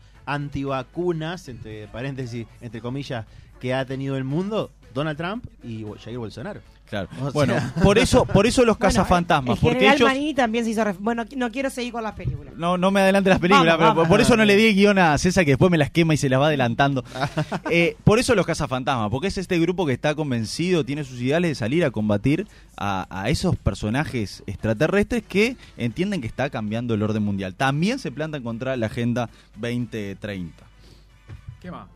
antivacunas, 0.59 1.49
entre 1.49 1.87
paréntesis, 1.89 2.47
entre 2.61 2.81
comillas, 2.81 3.27
que 3.65 3.73
ha 3.73 3.87
tenido 3.87 4.19
el 4.19 4.25
mundo, 4.25 4.71
Donald 4.93 5.17
Trump 5.17 5.43
y 5.63 5.87
Jair 6.05 6.19
Bolsonaro. 6.19 6.61
Claro. 6.87 7.09
O 7.23 7.33
Bueno, 7.33 7.55
sea- 7.55 7.73
por 7.83 7.97
eso, 7.97 8.27
por 8.27 8.47
eso 8.47 8.63
los 8.63 8.77
Bueno, 8.79 8.91
cazafantasmas, 8.93 9.57
el 9.57 9.61
porque 9.63 9.79
general 9.91 10.17
ellos. 10.19 10.37
También 10.37 10.65
se 10.67 10.71
hizo... 10.73 10.83
ref- 10.83 10.99
Bueno, 11.01 11.25
no 11.35 11.51
quiero 11.51 11.71
seguir 11.71 11.93
con 11.95 12.03
las 12.03 12.13
películas. 12.13 12.53
No, 12.59 12.77
no 12.77 12.91
me 12.91 13.01
adelante 13.01 13.31
las 13.31 13.39
películas, 13.39 13.65
Vamos, 13.65 13.79
pero 13.79 13.95
vamos. 13.95 14.09
por 14.09 14.21
eso 14.21 14.37
no 14.37 14.45
le 14.45 14.55
di 14.55 14.67
el 14.67 14.75
guion 14.75 14.99
a 14.99 15.17
César 15.17 15.47
que 15.47 15.53
después 15.53 15.71
me 15.71 15.79
las 15.79 15.91
quema 15.91 16.13
y 16.13 16.19
se 16.19 16.29
las 16.29 16.39
va 16.39 16.49
adelantando. 16.49 17.03
Eh, 17.71 17.97
por 18.05 18.19
eso 18.19 18.35
los 18.35 18.45
cazafantasmas, 18.45 19.09
porque 19.11 19.29
es 19.29 19.39
este 19.39 19.59
grupo 19.59 19.87
que 19.87 19.95
está 19.95 20.15
convencido, 20.15 20.85
tiene 20.85 21.05
sus 21.05 21.19
ideales 21.23 21.53
de 21.53 21.55
salir 21.55 21.87
a 21.87 21.91
combatir 21.91 22.47
a, 22.77 23.07
a 23.09 23.31
esos 23.31 23.57
personajes 23.57 24.43
extraterrestres 24.47 25.23
que 25.27 25.57
entienden 25.79 26.21
que 26.21 26.27
está 26.27 26.51
cambiando 26.51 26.93
el 26.93 27.03
orden 27.03 27.23
mundial. 27.23 27.55
También 27.55 27.99
se 27.99 28.13
plantan 28.13 28.43
contra 28.43 28.77
la 28.77 28.87
Agenda 28.87 29.31
2030. 29.57 30.53
¿Qué 31.63 31.71
más? 31.71 31.87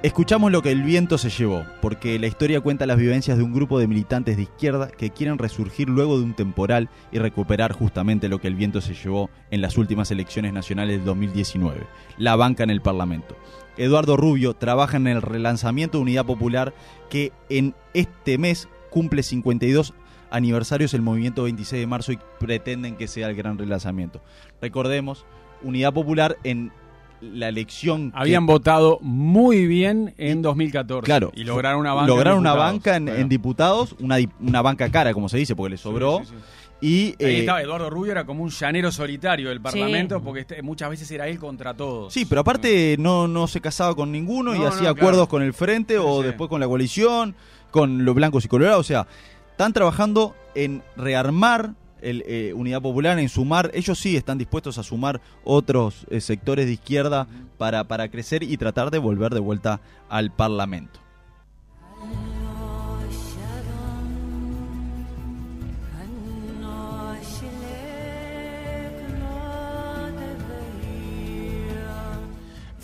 Escuchamos 0.00 0.52
lo 0.52 0.62
que 0.62 0.70
el 0.70 0.84
viento 0.84 1.18
se 1.18 1.28
llevó, 1.28 1.66
porque 1.82 2.20
la 2.20 2.28
historia 2.28 2.60
cuenta 2.60 2.86
las 2.86 2.98
vivencias 2.98 3.36
de 3.36 3.42
un 3.42 3.52
grupo 3.52 3.80
de 3.80 3.88
militantes 3.88 4.36
de 4.36 4.44
izquierda 4.44 4.92
que 4.92 5.10
quieren 5.10 5.38
resurgir 5.38 5.88
luego 5.88 6.16
de 6.16 6.22
un 6.22 6.34
temporal 6.34 6.88
y 7.10 7.18
recuperar 7.18 7.72
justamente 7.72 8.28
lo 8.28 8.40
que 8.40 8.46
el 8.46 8.54
viento 8.54 8.80
se 8.80 8.94
llevó 8.94 9.28
en 9.50 9.60
las 9.60 9.76
últimas 9.76 10.12
elecciones 10.12 10.52
nacionales 10.52 10.98
del 10.98 11.04
2019, 11.04 11.80
la 12.16 12.36
banca 12.36 12.62
en 12.62 12.70
el 12.70 12.80
Parlamento. 12.80 13.36
Eduardo 13.76 14.16
Rubio 14.16 14.54
trabaja 14.54 14.98
en 14.98 15.08
el 15.08 15.20
relanzamiento 15.20 15.98
de 15.98 16.02
Unidad 16.02 16.26
Popular 16.26 16.72
que 17.10 17.32
en 17.48 17.74
este 17.92 18.38
mes 18.38 18.68
cumple 18.90 19.24
52 19.24 19.94
aniversarios 20.30 20.92
del 20.92 21.02
movimiento 21.02 21.42
26 21.42 21.80
de 21.80 21.86
marzo 21.88 22.12
y 22.12 22.20
pretenden 22.38 22.94
que 22.94 23.08
sea 23.08 23.28
el 23.28 23.34
gran 23.34 23.58
relanzamiento. 23.58 24.22
Recordemos, 24.62 25.26
Unidad 25.60 25.92
Popular 25.92 26.36
en 26.44 26.70
la 27.20 27.48
elección 27.48 28.10
que- 28.12 28.18
Habían 28.18 28.46
votado 28.46 28.98
muy 29.00 29.66
bien 29.66 30.14
en 30.18 30.42
2014. 30.42 31.04
Claro. 31.04 31.32
Y 31.34 31.44
lograron 31.44 31.80
una 31.80 31.94
banca. 31.94 32.06
Lograron 32.08 32.34
en 32.34 32.40
una 32.40 32.50
diputados. 32.52 32.72
banca 32.72 32.96
en, 32.96 33.04
Bueno. 33.06 33.20
en 33.20 33.28
diputados, 33.28 33.96
una, 34.00 34.16
di- 34.16 34.28
una 34.40 34.62
banca 34.62 34.90
cara, 34.90 35.12
como 35.14 35.28
se 35.28 35.38
dice, 35.38 35.56
porque 35.56 35.70
le 35.70 35.76
sobró. 35.78 36.18
Sí, 36.20 36.26
sí, 36.26 36.34
sí. 36.36 36.42
Y 36.80 37.06
Ahí 37.06 37.14
eh, 37.18 37.38
estaba 37.40 37.60
Eduardo 37.60 37.90
Rubio, 37.90 38.12
era 38.12 38.24
como 38.24 38.44
un 38.44 38.50
llanero 38.50 38.92
solitario 38.92 39.48
del 39.48 39.60
Parlamento, 39.60 40.18
Sí. 40.18 40.22
porque 40.24 40.40
este- 40.42 40.62
muchas 40.62 40.88
veces 40.90 41.10
era 41.10 41.26
él 41.26 41.38
contra 41.40 41.74
todos. 41.74 42.12
sí, 42.12 42.24
pero 42.24 42.42
aparte 42.42 42.94
no, 43.00 43.26
no 43.26 43.48
se 43.48 43.60
casaba 43.60 43.96
con 43.96 44.12
ninguno 44.12 44.54
y 44.54 44.58
No, 44.58 44.62
no, 44.64 44.68
hacía 44.68 44.82
claro. 44.82 44.96
acuerdos 44.96 45.28
con 45.28 45.42
el 45.42 45.52
frente 45.52 45.94
Sí, 45.94 46.00
o 46.00 46.20
sí. 46.20 46.26
después 46.28 46.48
con 46.48 46.60
la 46.60 46.68
coalición, 46.68 47.34
con 47.72 48.04
los 48.04 48.14
blancos 48.14 48.44
y 48.44 48.48
colorados. 48.48 48.78
O 48.80 48.84
sea, 48.84 49.08
están 49.50 49.72
trabajando 49.72 50.36
en 50.54 50.82
rearmar 50.96 51.72
el, 52.02 52.24
eh, 52.26 52.52
Unidad 52.54 52.82
Popular, 52.82 53.18
en 53.18 53.28
sumar. 53.28 53.70
Ellos 53.74 53.98
sí 53.98 54.16
están 54.16 54.38
dispuestos 54.38 54.78
a 54.78 54.82
sumar 54.82 55.20
otros 55.44 56.06
eh, 56.10 56.20
sectores 56.20 56.66
de 56.66 56.72
izquierda 56.72 57.26
para, 57.56 57.84
para 57.84 58.08
crecer 58.08 58.42
y 58.42 58.56
tratar 58.56 58.90
de 58.90 58.98
volver 58.98 59.34
de 59.34 59.40
vuelta 59.40 59.80
al 60.08 60.30
Parlamento. 60.32 61.00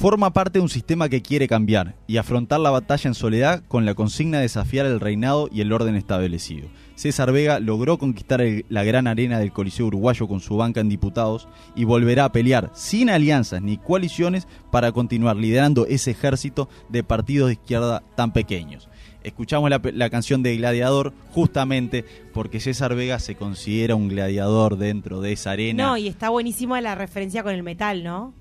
Forma 0.05 0.35
parte 0.35 0.59
de 0.59 0.62
un 0.62 0.68
sistema 0.68 1.09
que 1.09 1.22
quiere 1.22 1.48
cambiar 1.48 1.94
y 2.07 2.18
afrontar 2.18 2.61
la 2.61 2.68
batalla 2.68 3.09
en 3.09 3.14
soledad 3.14 3.62
con 3.68 3.87
la 3.87 3.94
consigna 3.94 4.37
de 4.37 4.42
desafiar 4.42 4.85
el 4.85 5.00
reinado 5.00 5.48
y 5.50 5.62
el 5.62 5.72
orden 5.72 5.96
establecido. 5.96 6.68
César 6.94 7.33
Vega 7.33 7.59
logró 7.59 7.98
conquistar 7.98 8.42
la 8.68 8.85
gran 8.85 9.07
arena 9.07 9.38
del 9.38 9.52
Coliseo 9.52 9.87
Uruguayo 9.87 10.28
con 10.28 10.40
su 10.40 10.57
banca 10.57 10.80
en 10.80 10.88
diputados 10.88 11.48
y 11.74 11.85
volverá 11.85 12.26
a 12.26 12.33
pelear 12.33 12.70
sin 12.74 13.11
alianzas 13.11 13.62
ni 13.62 13.78
coaliciones 13.78 14.46
para 14.70 14.92
continuar 14.92 15.37
liderando 15.37 15.87
ese 15.87 16.12
ejército 16.12 16.68
de 16.88 17.02
partidos 17.02 17.48
de 17.48 17.54
izquierda 17.54 18.02
tan 18.14 18.33
pequeños. 18.33 18.88
Escuchamos 19.24 19.70
la, 19.70 19.80
la 19.83 20.11
canción 20.11 20.42
de 20.42 20.57
Gladiador 20.57 21.14
justamente 21.33 22.04
porque 22.33 22.61
César 22.61 22.94
Vega 22.94 23.18
se 23.18 23.37
considera 23.37 23.96
un 23.96 24.09
gladiador 24.09 24.76
dentro 24.76 25.22
de 25.22 25.33
esa 25.33 25.52
arena. 25.52 25.87
No, 25.87 25.96
y 25.96 26.09
está 26.09 26.28
buenísima 26.28 26.80
la 26.83 26.94
referencia 26.94 27.42
con 27.42 27.54
el 27.54 27.62
metal, 27.62 28.04
¿no? 28.04 28.35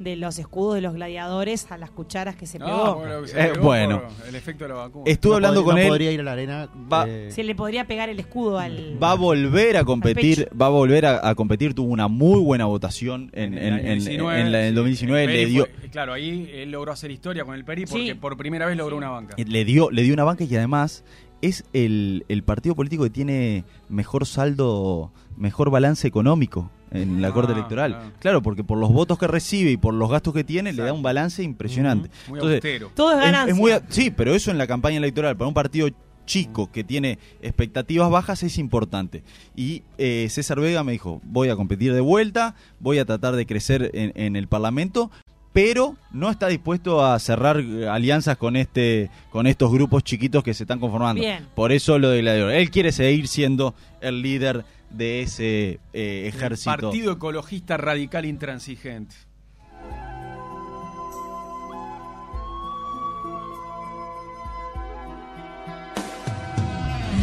De 0.00 0.16
los 0.16 0.38
escudos 0.38 0.76
de 0.76 0.80
los 0.80 0.94
gladiadores 0.94 1.70
a 1.70 1.76
las 1.76 1.90
cucharas 1.90 2.34
que 2.34 2.46
se 2.46 2.58
No, 2.58 2.64
pegó. 2.64 2.94
bueno, 2.96 3.26
se 3.26 3.38
Eh, 3.38 3.48
pegó 3.52 3.64
bueno. 3.66 4.00
por 4.18 4.28
el 4.28 4.34
efecto 4.34 4.64
de 4.64 4.68
la 4.70 4.74
vacuna. 4.76 5.04
Estuve 5.06 5.32
No 5.32 5.36
hablando 5.36 5.62
con 5.62 5.74
no 5.74 5.80
él. 5.82 5.88
podría 5.88 6.10
ir 6.10 6.20
a 6.20 6.22
la 6.22 6.32
arena. 6.32 6.68
Va- 6.90 7.04
eh, 7.06 7.30
Se 7.30 7.44
le 7.44 7.54
podría 7.54 7.86
pegar 7.86 8.08
el 8.08 8.18
escudo 8.18 8.58
al... 8.58 8.96
va 9.00 9.12
a 9.12 9.14
volver 9.14 9.76
a 9.76 9.84
competir, 9.84 10.48
va 10.58 10.66
a 10.66 10.70
volver 10.70 11.04
a, 11.04 11.28
a 11.28 11.34
competir, 11.34 11.74
tuvo 11.74 11.92
una 11.92 12.08
muy 12.08 12.40
buena 12.40 12.64
votación 12.64 13.30
en, 13.34 13.52
el 13.52 13.62
en- 13.62 13.74
año 13.74 13.88
en- 13.92 13.98
19, 13.98 14.40
en 14.40 14.52
la- 14.52 14.58
en 14.60 14.64
el 14.68 14.70
sí. 14.70 14.74
2019, 14.76 15.24
El 15.24 15.32
le 15.32 15.46
dio, 15.46 15.66
fue- 15.78 15.88
claro, 15.90 16.12
ahí 16.14 16.50
él 16.54 16.70
logró 16.70 16.92
hacer 16.92 17.10
historia 17.10 17.44
con 17.44 17.54
el 17.54 17.64
Peri 17.66 17.84
porque 17.84 18.06
Sí. 18.08 18.14
por 18.14 18.38
primera 18.38 18.64
vez 18.64 18.78
logró 18.78 18.96
una 18.96 19.10
banca. 19.10 19.36
le 19.36 19.64
dio, 19.66 19.90
le 19.90 20.02
dio 20.02 20.14
una 20.14 20.24
banca 20.24 20.44
y 20.44 20.56
además 20.56 21.04
es 21.42 21.64
el, 21.74 22.24
el 22.28 22.42
partido 22.42 22.74
político 22.74 23.04
que 23.04 23.10
tiene 23.10 23.64
mejor 23.90 24.24
saldo, 24.24 25.12
mejor 25.36 25.70
balance 25.70 26.08
económico 26.08 26.70
en 26.90 27.22
la 27.22 27.28
Ah, 27.28 27.32
Corte 27.32 27.52
Electoral. 27.52 27.92
claro. 27.92 28.12
Claro. 28.18 28.42
porque 28.42 28.64
por 28.64 28.78
los 28.78 28.90
votos 28.92 29.18
que 29.18 29.26
recibe 29.26 29.70
y 29.70 29.76
por 29.76 29.94
los 29.94 30.10
gastos 30.10 30.34
que 30.34 30.44
tiene, 30.44 30.72
le 30.72 30.82
da 30.82 30.92
un 30.92 31.02
balance 31.02 31.42
impresionante. 31.42 32.10
Muy 32.28 32.38
Entonces, 32.38 32.56
austero. 32.56 32.90
Todo 32.94 33.12
es 33.12 33.18
ganancia. 33.18 33.52
es 33.52 33.58
muy 33.58 33.72
a- 33.72 33.82
sí, 33.88 34.10
pero 34.10 34.34
eso 34.34 34.50
en 34.50 34.58
la 34.58 34.66
campaña 34.66 34.96
electoral, 34.98 35.36
para 35.36 35.48
un 35.48 35.54
partido 35.54 35.88
chico 36.26 36.70
que 36.70 36.84
tiene 36.84 37.18
expectativas 37.42 38.08
bajas 38.10 38.42
es 38.44 38.56
importante. 38.58 39.22
Y 39.56 39.82
eh, 39.98 40.28
César 40.30 40.60
Vega 40.60 40.84
me 40.84 40.92
dijo, 40.92 41.20
voy 41.24 41.48
a 41.48 41.56
competir 41.56 41.92
de 41.92 42.00
vuelta, 42.00 42.54
voy 42.78 42.98
a 42.98 43.04
tratar 43.04 43.34
de 43.34 43.46
crecer 43.46 43.90
en, 43.94 44.12
en 44.14 44.36
el 44.36 44.46
Parlamento, 44.46 45.10
pero 45.52 45.96
no 46.12 46.30
está 46.30 46.46
dispuesto 46.46 47.04
a 47.04 47.18
cerrar 47.18 47.58
eh, 47.58 47.88
alianzas 47.88 48.36
con 48.36 48.54
este 48.54 49.10
con 49.30 49.48
estos 49.48 49.72
grupos 49.72 50.04
chiquitos 50.04 50.44
que 50.44 50.54
se 50.54 50.62
están 50.62 50.78
conformando. 50.78 51.20
Bien. 51.20 51.46
Por 51.56 51.72
eso 51.72 51.98
lo 51.98 52.10
de 52.10 52.20
Gladiador. 52.20 52.52
Él 52.52 52.70
quiere 52.70 52.92
seguir 52.92 53.26
siendo 53.26 53.74
el 54.00 54.22
líder 54.22 54.64
de 54.90 55.22
ese 55.22 55.80
eh, 55.92 56.28
El 56.28 56.34
ejército. 56.34 56.70
Partido 56.70 57.12
Ecologista 57.12 57.76
Radical 57.76 58.24
Intransigente. 58.24 59.14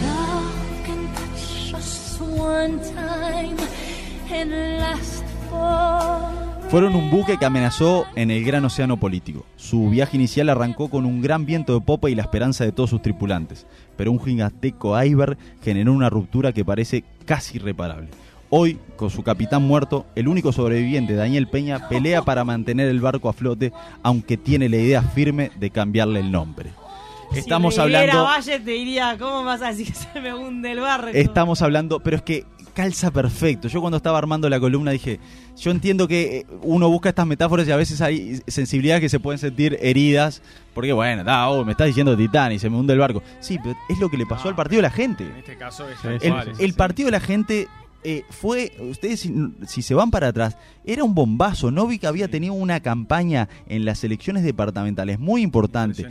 Love 0.02 0.86
can 0.86 1.14
touch 1.14 1.74
us 1.74 2.20
one 2.22 2.80
time 2.94 3.58
and 4.32 4.80
last 4.80 5.24
for 5.50 6.37
Fueron 6.70 6.96
un 6.98 7.10
buque 7.10 7.38
que 7.38 7.46
amenazó 7.46 8.06
en 8.16 8.30
el 8.30 8.44
gran 8.44 8.66
océano 8.66 8.98
político. 8.98 9.46
Su 9.56 9.90
viaje 9.90 10.18
inicial 10.18 10.50
arrancó 10.50 10.90
con 10.90 11.06
un 11.06 11.22
gran 11.22 11.46
viento 11.46 11.74
de 11.74 11.80
popa 11.80 12.10
y 12.10 12.16
la 12.16 12.24
esperanza 12.24 12.66
de 12.66 12.74
todos 12.74 12.90
sus 12.90 13.02
tripulantes, 13.02 13.66
pero 13.96 14.12
un 14.12 14.20
gigantesco 14.20 15.02
iceberg 15.02 15.38
generó 15.64 15.94
una 15.94 16.10
ruptura 16.10 16.52
que 16.52 16.66
parece 16.66 17.06
casi 17.26 17.56
irreparable. 17.56 18.10
Hoy, 18.50 18.80
con 18.98 19.10
su 19.10 19.24
capitán 19.24 19.64
muerto, 19.64 20.08
el 20.16 20.28
único 20.28 20.52
sobreviviente, 20.52 21.16
Daniel 21.16 21.48
Peña, 21.48 21.88
pelea 21.88 22.24
para 22.24 22.44
mantener 22.44 22.90
el 22.90 23.00
barco 23.00 23.30
a 23.30 23.34
flote, 23.34 23.72
aunque 24.04 24.36
tiene 24.36 24.68
la 24.68 24.76
idea 24.76 25.02
firme 25.02 25.52
de 25.58 25.70
cambiarle 25.70 26.20
el 26.20 26.34
nombre. 26.34 26.72
Estamos 27.34 27.76
si 27.76 27.80
me 27.80 27.84
hablando... 27.84 28.24
Valle 28.24 28.60
te 28.60 28.72
diría, 28.72 29.18
¿cómo 29.18 29.46
vas 29.46 29.62
a 29.62 29.68
decir 29.68 29.88
que 29.88 29.94
se 29.94 30.20
me 30.20 30.34
hunde 30.34 30.72
el 30.72 30.82
barco? 30.82 31.10
Estamos 31.14 31.62
hablando, 31.62 32.02
pero 32.02 32.18
es 32.18 32.24
que 32.24 32.46
calza 32.78 33.10
perfecto. 33.10 33.68
Yo 33.70 33.82
cuando 33.82 33.98
estaba 33.98 34.20
armando 34.20 34.48
la 34.48 34.60
columna 34.60 34.92
dije, 34.92 35.20
yo 35.58 35.72
entiendo 35.72 36.08
que 36.08 36.38
eh, 36.38 36.46
uno 36.62 36.88
busca 36.90 37.10
estas 37.10 37.26
metáforas 37.26 37.68
y 37.68 37.72
a 37.72 37.76
veces 37.76 38.02
hay 38.02 38.40
sensibilidades 38.46 39.02
que 39.02 39.10
se 39.10 39.20
pueden 39.20 39.40
sentir 39.40 39.80
heridas, 39.82 40.44
porque 40.76 40.94
bueno, 40.94 41.24
da, 41.24 41.50
oh, 41.50 41.66
me 41.66 41.72
estás 41.72 41.88
diciendo 41.88 42.16
Titán 42.16 42.52
y 42.52 42.60
se 42.60 42.70
me 42.70 42.78
hunde 42.78 42.94
el 42.94 43.00
barco. 43.00 43.24
Sí, 43.40 43.58
pero 43.64 43.76
es 43.90 43.98
lo 43.98 44.10
que 44.10 44.18
le 44.18 44.28
pasó 44.28 44.48
al 44.50 44.56
partido 44.56 44.78
de 44.78 44.84
la 44.84 44.92
gente. 44.92 45.24
En 45.24 45.38
este 45.38 45.58
caso 45.58 45.90
es 45.90 45.98
El, 46.06 46.20
Suárez, 46.30 46.60
el 46.60 46.70
sí. 46.70 46.78
partido 46.78 47.08
de 47.08 47.12
la 47.14 47.20
gente 47.20 47.68
eh, 48.04 48.24
fue, 48.30 48.72
ustedes 48.80 49.22
si, 49.22 49.34
si 49.66 49.82
se 49.82 49.96
van 49.96 50.12
para 50.12 50.28
atrás, 50.28 50.56
era 50.86 51.04
un 51.04 51.16
bombazo. 51.16 51.72
Novik 51.72 52.04
había 52.04 52.28
tenido 52.28 52.54
una 52.54 52.80
campaña 52.82 53.50
en 53.66 53.86
las 53.86 54.04
elecciones 54.04 54.44
departamentales 54.44 55.18
muy 55.18 55.42
importante. 55.42 56.08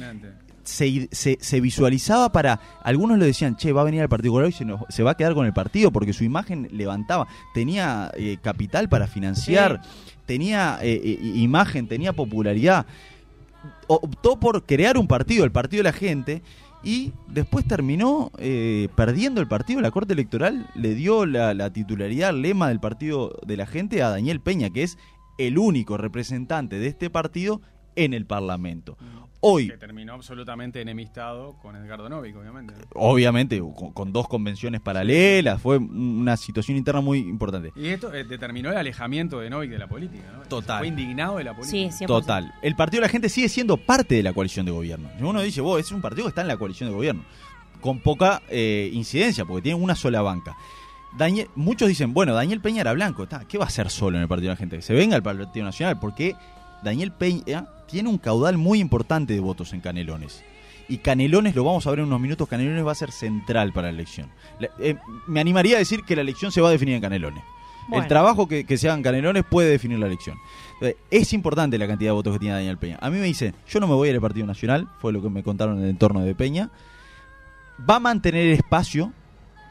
Se, 0.66 1.08
se- 1.12 1.38
se 1.40 1.60
visualizaba 1.60 2.30
para, 2.32 2.60
algunos 2.82 3.18
lo 3.18 3.24
decían, 3.24 3.56
che, 3.56 3.72
va 3.72 3.80
a 3.80 3.84
venir 3.84 4.02
al 4.02 4.08
Partido 4.08 4.32
Colorado 4.32 4.50
y 4.50 4.52
se, 4.52 4.64
nos- 4.64 4.80
se 4.88 5.02
va 5.02 5.12
a 5.12 5.16
quedar 5.16 5.32
con 5.34 5.46
el 5.46 5.52
partido 5.52 5.90
porque 5.92 6.12
su 6.12 6.24
imagen 6.24 6.68
levantaba, 6.72 7.26
tenía 7.54 8.10
eh, 8.16 8.36
capital 8.42 8.88
para 8.88 9.06
financiar, 9.06 9.80
tenía 10.26 10.78
eh, 10.82 11.00
eh, 11.04 11.18
imagen, 11.36 11.86
tenía 11.88 12.12
popularidad. 12.12 12.84
Optó 13.88 14.38
por 14.40 14.64
crear 14.64 14.98
un 14.98 15.06
partido, 15.06 15.44
el 15.44 15.52
Partido 15.52 15.80
de 15.84 15.90
la 15.90 15.96
Gente, 15.96 16.42
y 16.82 17.12
después 17.28 17.66
terminó 17.66 18.30
eh, 18.38 18.88
perdiendo 18.96 19.40
el 19.40 19.48
partido. 19.48 19.80
La 19.80 19.90
Corte 19.90 20.12
Electoral 20.12 20.66
le 20.74 20.94
dio 20.94 21.26
la, 21.26 21.54
la 21.54 21.70
titularidad, 21.72 22.30
el 22.30 22.42
lema 22.42 22.68
del 22.68 22.80
Partido 22.80 23.38
de 23.46 23.56
la 23.56 23.66
Gente 23.66 24.02
a 24.02 24.10
Daniel 24.10 24.40
Peña, 24.40 24.70
que 24.70 24.82
es 24.82 24.98
el 25.38 25.58
único 25.58 25.96
representante 25.96 26.78
de 26.78 26.86
este 26.88 27.10
partido 27.10 27.60
en 27.96 28.14
el 28.14 28.26
Parlamento. 28.26 28.96
Hoy, 29.40 29.68
Que 29.68 29.76
terminó 29.76 30.14
absolutamente 30.14 30.80
enemistado 30.80 31.56
con 31.60 31.76
Edgardo 31.76 32.08
Novik, 32.08 32.34
obviamente. 32.36 32.74
obviamente, 32.94 33.60
con, 33.60 33.92
con 33.92 34.12
dos 34.12 34.26
convenciones 34.28 34.80
paralelas, 34.80 35.60
fue 35.60 35.76
una 35.76 36.36
situación 36.36 36.76
interna 36.78 37.00
muy 37.00 37.18
importante. 37.18 37.70
Y 37.76 37.88
esto 37.88 38.12
eh, 38.14 38.24
determinó 38.24 38.70
el 38.70 38.76
alejamiento 38.78 39.38
de 39.38 39.50
Novik 39.50 39.70
de 39.70 39.78
la 39.78 39.88
política, 39.88 40.24
¿no? 40.34 40.42
Total. 40.44 40.78
Fue 40.78 40.88
indignado 40.88 41.36
de 41.36 41.44
la 41.44 41.54
política. 41.54 41.92
Sí, 41.92 42.04
100%. 42.04 42.06
Total. 42.06 42.54
El 42.62 42.74
Partido 42.76 43.02
de 43.02 43.06
la 43.08 43.10
Gente 43.10 43.28
sigue 43.28 43.48
siendo 43.48 43.76
parte 43.76 44.14
de 44.16 44.22
la 44.22 44.32
coalición 44.32 44.64
de 44.66 44.72
gobierno. 44.72 45.10
Y 45.20 45.22
Uno 45.22 45.42
dice, 45.42 45.60
vos, 45.60 45.78
es 45.78 45.92
un 45.92 46.00
partido 46.00 46.24
que 46.24 46.30
está 46.30 46.40
en 46.40 46.48
la 46.48 46.56
coalición 46.56 46.88
de 46.88 46.96
gobierno. 46.96 47.22
Con 47.80 48.00
poca 48.00 48.42
eh, 48.48 48.90
incidencia, 48.94 49.44
porque 49.44 49.62
tiene 49.62 49.78
una 49.80 49.94
sola 49.94 50.22
banca. 50.22 50.56
Daniel, 51.16 51.48
muchos 51.54 51.88
dicen, 51.88 52.14
bueno, 52.14 52.34
Daniel 52.34 52.60
Peña 52.60 52.80
era 52.80 52.94
blanco. 52.94 53.24
está, 53.24 53.44
¿Qué 53.46 53.58
va 53.58 53.64
a 53.64 53.68
hacer 53.68 53.90
solo 53.90 54.16
en 54.16 54.22
el 54.22 54.28
Partido 54.28 54.48
de 54.48 54.54
la 54.54 54.58
Gente? 54.58 54.76
Que 54.76 54.82
se 54.82 54.94
venga 54.94 55.14
al 55.14 55.22
Partido 55.22 55.64
Nacional, 55.64 56.00
porque 56.00 56.34
Daniel 56.82 57.12
Peña 57.12 57.68
tiene 57.88 58.08
un 58.08 58.18
caudal 58.18 58.56
muy 58.58 58.80
importante 58.80 59.34
de 59.34 59.40
votos 59.40 59.72
en 59.72 59.80
Canelones. 59.80 60.42
Y 60.88 60.98
Canelones, 60.98 61.54
lo 61.56 61.64
vamos 61.64 61.86
a 61.86 61.90
ver 61.90 61.98
en 62.00 62.06
unos 62.06 62.20
minutos, 62.20 62.48
Canelones 62.48 62.86
va 62.86 62.92
a 62.92 62.96
ser 62.96 63.10
central 63.10 63.72
para 63.72 63.88
la 63.88 63.94
elección. 63.94 64.28
La- 64.60 64.70
eh, 64.78 64.96
me 65.26 65.40
animaría 65.40 65.76
a 65.76 65.78
decir 65.80 66.02
que 66.04 66.14
la 66.14 66.22
elección 66.22 66.52
se 66.52 66.60
va 66.60 66.68
a 66.68 66.72
definir 66.72 66.94
en 66.94 67.00
Canelones. 67.00 67.42
Bueno. 67.88 68.02
El 68.02 68.08
trabajo 68.08 68.48
que, 68.48 68.64
que 68.64 68.76
se 68.78 68.88
haga 68.88 68.96
en 68.96 69.02
Canelones 69.02 69.44
puede 69.48 69.68
definir 69.70 69.98
la 69.98 70.06
elección. 70.06 70.36
Entonces, 70.74 70.96
es 71.10 71.32
importante 71.32 71.78
la 71.78 71.86
cantidad 71.86 72.10
de 72.10 72.14
votos 72.14 72.32
que 72.34 72.38
tiene 72.40 72.54
Daniel 72.56 72.78
Peña. 72.78 72.98
A 73.00 73.10
mí 73.10 73.18
me 73.18 73.24
dicen, 73.26 73.54
yo 73.68 73.80
no 73.80 73.86
me 73.86 73.94
voy 73.94 74.10
al 74.10 74.20
Partido 74.20 74.46
Nacional, 74.46 74.88
fue 75.00 75.12
lo 75.12 75.22
que 75.22 75.30
me 75.30 75.42
contaron 75.42 75.78
en 75.78 75.84
el 75.84 75.90
entorno 75.90 76.20
de 76.20 76.34
Peña. 76.34 76.70
Va 77.88 77.96
a 77.96 78.00
mantener 78.00 78.46
espacio, 78.48 79.12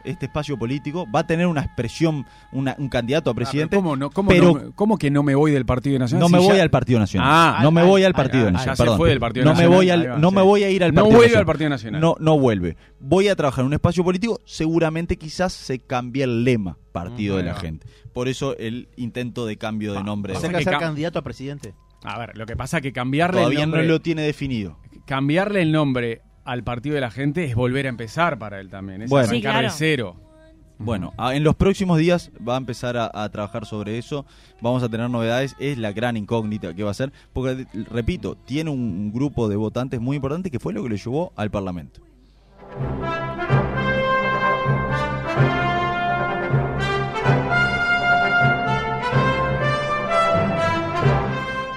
este 0.06 0.28
espacio 0.28 0.58
político, 0.58 1.06
va 1.14 1.22
a 1.22 1.28
tener 1.28 1.48
una 1.48 1.62
expresión, 1.62 2.26
una- 2.52 2.76
un 2.78 2.90
candidato 2.90 3.30
a 3.30 3.32
Ah, 3.32 3.36
pero 3.36 3.46
presidente. 3.46 3.76
¿cómo, 3.76 3.96
no, 3.96 4.10
cómo, 4.10 4.30
pero- 4.30 4.54
no- 4.54 4.72
cómo 4.76 4.98
que 4.98 5.10
no 5.12 5.24
me 5.24 5.36
voy 5.36 5.52
del 5.52 5.66
Partido 5.66 6.00
Nacional? 6.00 6.22
no 6.22 6.28
Si 6.28 6.34
me 6.34 6.40
voy 6.40 6.58
ya- 6.58 6.64
al 6.64 6.70
Partido 6.70 7.00
Nacional. 7.00 7.30
Ah, 7.32 7.60
no 7.62 7.72
me 7.72 7.82
ah, 7.82 7.86
voy 7.86 8.04
al 8.04 8.12
ah, 8.12 8.16
Partido 8.16 8.48
ah, 8.48 8.52
Nacional. 8.52 8.74
ya 8.74 8.76
se 8.76 8.84
perdón. 8.84 8.98
fue 8.98 9.10
del 9.10 9.20
Partido 9.20 9.46
no 9.46 9.52
Nacional, 9.52 9.70
Me 9.72 9.76
voy 9.76 9.90
al, 9.90 10.02
ahí 10.02 10.08
va, 10.08 10.18
no 10.18 10.30
sí. 10.30 10.36
me 10.36 10.42
voy 10.42 10.64
a 10.64 10.70
ir 10.70 10.84
al 10.84 10.90
No 10.94 10.96
Partido 11.02 11.06
vuelve 11.18 11.26
Nacional. 11.26 11.40
al 11.42 11.46
Partido 11.46 11.70
Nacional. 11.70 12.02
No, 12.02 12.16
no 12.20 12.40
vuelve. 12.40 12.78
Voy 13.00 13.28
a 13.28 13.36
trabajar 13.36 13.62
en 13.64 13.68
un 13.68 13.74
espacio 13.74 14.04
político. 14.04 14.40
Seguramente 14.46 15.18
quizás 15.18 15.54
se 15.54 15.80
cambie 15.80 16.24
el 16.24 16.44
lema 16.44 16.78
Partido 16.92 17.36
Mm, 17.36 17.38
de 17.38 17.44
la. 17.44 17.54
Gente. 17.56 17.88
Por 18.14 18.28
eso 18.28 18.56
el 18.58 18.88
intento 18.96 19.46
de 19.46 19.58
cambio 19.58 19.94
de 19.94 20.04
nombre. 20.04 20.34
¿Va 20.34 20.40
a 20.40 20.42
Pasa 20.42 20.54
ser 20.54 20.64
que 20.66 20.72
cam- 20.72 20.80
candidato 20.80 21.20
a 21.20 21.22
presidente? 21.24 21.74
A 22.04 22.18
ver, 22.20 22.38
lo 22.38 22.46
que 22.46 22.56
pasa 22.56 22.78
es 22.78 22.84
que 22.84 22.94
cambiarle 22.94 23.40
Todavía 23.42 23.60
el 23.64 23.66
nombre, 23.70 23.82
no 23.88 23.94
lo 23.94 24.00
tiene 24.02 24.22
definido. 24.22 24.78
cambiarle 25.06 25.62
el 25.62 25.72
nombre 25.72 26.22
al 26.46 26.64
Partido 26.64 26.96
de 26.96 27.02
la 27.02 27.12
Gente 27.12 27.44
es 27.44 27.56
volver 27.56 27.86
a 27.88 27.90
empezar 27.90 28.38
para 28.40 28.60
él 28.62 28.70
también. 28.70 29.02
Es 29.02 29.10
Bueno. 29.10 29.28
arrancar 29.28 29.38
Sí, 29.38 29.42
claro. 29.42 29.68
de 29.68 29.74
cero. 29.78 30.16
Bueno, 30.78 31.14
a- 31.18 31.34
en 31.36 31.44
los 31.44 31.56
próximos 31.56 31.98
días 31.98 32.32
va 32.48 32.56
a 32.56 32.58
empezar 32.58 32.98
a, 32.98 33.10
a 33.14 33.30
trabajar 33.30 33.66
sobre 33.66 33.98
eso. 33.98 34.26
Vamos 34.62 34.84
a 34.84 34.90
tener 34.90 35.10
novedades. 35.10 35.56
Es 35.58 35.78
la 35.78 35.92
gran 35.94 36.18
incógnita 36.18 36.74
que 36.74 36.84
va 36.84 36.92
a 36.92 36.94
ser. 36.94 37.12
Porque, 37.34 37.66
repito, 37.92 38.36
tiene 38.36 38.70
un, 38.72 38.80
un 38.80 39.12
grupo 39.14 39.48
de 39.48 39.56
votantes 39.56 40.00
muy 40.02 40.18
importante 40.18 40.52
que 40.52 40.60
fue 40.60 40.74
lo 40.74 40.84
que 40.84 40.90
le 40.90 40.98
llevó 40.98 41.32
al 41.38 41.50
Parlamento. 41.50 42.02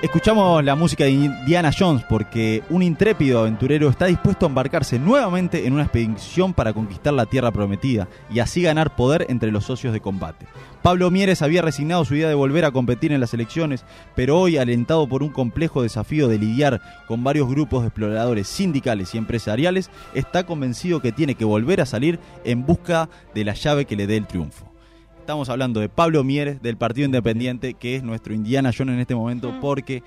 Escuchamos 0.08 0.64
la 0.64 0.74
música 0.74 1.04
de 1.04 1.10
Indiana 1.10 1.70
Jones 1.78 2.02
porque 2.08 2.62
un 2.70 2.82
intrépido 2.82 3.40
aventurero 3.40 3.90
está 3.90 4.06
dispuesto 4.06 4.46
a 4.46 4.48
embarcarse 4.48 4.98
nuevamente 4.98 5.66
en 5.66 5.74
una 5.74 5.82
expedición 5.82 6.54
para 6.54 6.72
conquistar 6.72 7.12
la 7.12 7.26
tierra 7.26 7.52
prometida 7.52 8.08
y 8.30 8.38
así 8.38 8.62
ganar 8.62 8.96
poder 8.96 9.26
entre 9.28 9.52
los 9.52 9.66
socios 9.66 9.92
de 9.92 10.00
combate. 10.00 10.46
Pablo 10.80 11.10
Mieres 11.10 11.42
había 11.42 11.60
resignado 11.60 12.06
su 12.06 12.14
idea 12.14 12.30
de 12.30 12.34
volver 12.34 12.64
a 12.64 12.70
competir 12.70 13.12
en 13.12 13.20
las 13.20 13.34
elecciones, 13.34 13.84
pero 14.16 14.40
hoy, 14.40 14.56
alentado 14.56 15.06
por 15.06 15.22
un 15.22 15.28
complejo 15.28 15.82
desafío 15.82 16.26
de 16.26 16.38
lidiar 16.38 16.80
con 17.06 17.22
varios 17.22 17.46
grupos 17.46 17.82
de 17.82 17.88
exploradores 17.88 18.48
sindicales 18.48 19.14
y 19.14 19.18
empresariales, 19.18 19.90
está 20.14 20.46
convencido 20.46 21.02
que 21.02 21.12
tiene 21.12 21.34
que 21.34 21.44
volver 21.44 21.82
a 21.82 21.86
salir 21.86 22.18
en 22.44 22.64
busca 22.64 23.10
de 23.34 23.44
la 23.44 23.52
llave 23.52 23.84
que 23.84 23.96
le 23.96 24.06
dé 24.06 24.16
el 24.16 24.26
triunfo. 24.26 24.67
Estamos 25.28 25.50
hablando 25.50 25.80
de 25.80 25.90
Pablo 25.90 26.24
Mieres, 26.24 26.62
del 26.62 26.78
Partido 26.78 27.04
Independiente, 27.04 27.74
que 27.74 27.96
es 27.96 28.02
nuestro 28.02 28.32
Indiana 28.32 28.72
Jones 28.74 28.94
en 28.94 29.00
este 29.00 29.14
momento, 29.14 29.52
porque 29.60 30.02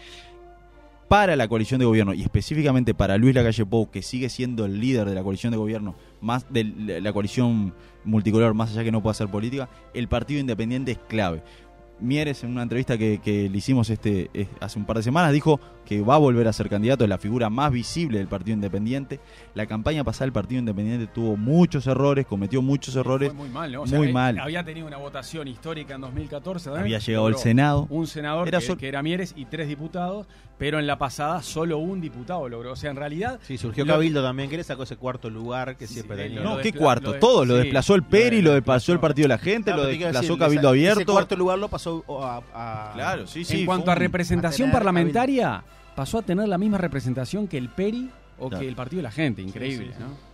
para 1.07 1.35
la 1.35 1.47
coalición 1.47 1.77
de 1.79 1.85
gobierno 1.85 2.15
y 2.15 2.23
específicamente 2.23 2.95
para 2.95 3.19
Luis 3.19 3.35
Lacalle 3.35 3.67
Pou, 3.67 3.91
que 3.91 4.01
sigue 4.01 4.29
siendo 4.29 4.65
el 4.65 4.79
líder 4.79 5.07
de 5.07 5.13
la 5.13 5.21
coalición 5.21 5.51
de 5.51 5.57
gobierno, 5.57 5.93
más 6.21 6.51
de 6.51 6.63
la 6.99 7.13
coalición 7.13 7.75
multicolor, 8.03 8.55
más 8.55 8.71
allá 8.71 8.83
que 8.83 8.91
no 8.91 9.03
pueda 9.03 9.11
hacer 9.11 9.27
política, 9.27 9.69
el 9.93 10.07
Partido 10.07 10.39
Independiente 10.39 10.93
es 10.93 10.97
clave. 11.07 11.43
Mieres, 12.01 12.43
en 12.43 12.51
una 12.51 12.63
entrevista 12.63 12.97
que, 12.97 13.19
que 13.23 13.47
le 13.49 13.57
hicimos 13.57 13.89
este, 13.89 14.29
eh, 14.33 14.47
hace 14.59 14.79
un 14.79 14.85
par 14.85 14.97
de 14.97 15.03
semanas, 15.03 15.31
dijo 15.31 15.59
que 15.85 16.01
va 16.01 16.15
a 16.15 16.17
volver 16.17 16.47
a 16.47 16.53
ser 16.53 16.69
candidato, 16.69 17.03
es 17.03 17.09
la 17.09 17.17
figura 17.17 17.49
más 17.49 17.71
visible 17.71 18.17
del 18.17 18.27
Partido 18.27 18.55
Independiente. 18.55 19.19
La 19.55 19.65
campaña 19.65 20.03
pasada 20.03 20.25
del 20.25 20.33
Partido 20.33 20.59
Independiente 20.59 21.07
tuvo 21.07 21.37
muchos 21.37 21.85
errores, 21.87 22.25
cometió 22.25 22.61
muchos 22.61 22.95
errores. 22.95 23.29
Fue 23.29 23.37
muy 23.37 23.49
mal, 23.49 23.71
¿no? 23.71 23.85
Muy 23.85 24.07
eh, 24.09 24.13
mal. 24.13 24.39
Había 24.39 24.63
tenido 24.63 24.87
una 24.87 24.97
votación 24.97 25.47
histórica 25.47 25.95
en 25.95 26.01
2014. 26.01 26.69
¿no? 26.69 26.75
Había 26.77 26.99
llegado 26.99 27.29
Logró 27.29 27.41
Senado. 27.43 27.87
Un 27.89 28.07
senador 28.07 28.47
Era 28.47 28.59
que, 28.59 28.65
sol- 28.65 28.77
que 28.77 28.87
era 28.87 29.03
Mieres 29.03 29.33
y 29.35 29.45
tres 29.45 29.67
diputados, 29.67 30.27
pero 30.61 30.77
en 30.77 30.85
la 30.85 30.95
pasada 30.95 31.41
solo 31.41 31.79
un 31.79 31.99
diputado 31.99 32.47
logró. 32.47 32.73
O 32.73 32.75
sea, 32.75 32.91
en 32.91 32.95
realidad. 32.95 33.39
Sí, 33.41 33.57
surgió 33.57 33.83
Cabildo 33.83 34.21
también, 34.21 34.47
que 34.47 34.57
le 34.57 34.63
sacó 34.63 34.83
ese 34.83 34.95
cuarto 34.95 35.27
lugar 35.27 35.75
que 35.75 35.87
siempre 35.87 36.15
Sí, 36.17 36.23
tenía. 36.23 36.41
No, 36.41 36.57
qué 36.59 36.71
cuarto, 36.71 37.15
todo, 37.15 37.45
lo 37.45 37.55
sí, 37.55 37.61
desplazó 37.63 37.95
el 37.95 38.03
PERI, 38.03 38.43
lo 38.43 38.53
desplazó 38.53 38.91
el. 38.93 38.99
Partido 38.99 39.23
de 39.23 39.29
la 39.29 39.37
Gente, 39.39 39.71
Claro, 39.71 39.81
lo 39.81 39.87
desplazó 39.89 40.21
decir, 40.21 40.37
Cabildo 40.37 40.69
ese- 40.75 40.81
Ese 40.83 40.91
Abierto. 40.91 41.13
cuarto 41.13 41.35
lugar 41.35 41.57
lo 41.57 41.67
pasó 41.67 42.05
a... 42.23 42.41
a- 42.53 42.93
Claro, 42.93 43.25
sí, 43.25 43.43
sí. 43.43 43.61
en 43.61 43.65
cuanto 43.65 43.89
a 43.89 43.95
representación 43.95 44.69
a 44.69 44.73
parlamentaria, 44.73 45.63
pasó 45.95 46.19
a 46.19 46.21
tener 46.21 46.47
la 46.47 46.59
misma 46.59 46.77
representación 46.77 47.47
que 47.47 47.57
el 47.57 47.69
PERI 47.69 48.11
o 48.37 48.49
Claro. 48.49 48.61
que 48.61 48.67
el 48.69 48.75
Partido 48.75 48.97
de 48.99 49.03
la 49.03 49.11
Gente. 49.11 49.41
Increíble, 49.41 49.87
sí, 49.87 49.93
sí. 49.97 50.03
¿no? 50.03 50.31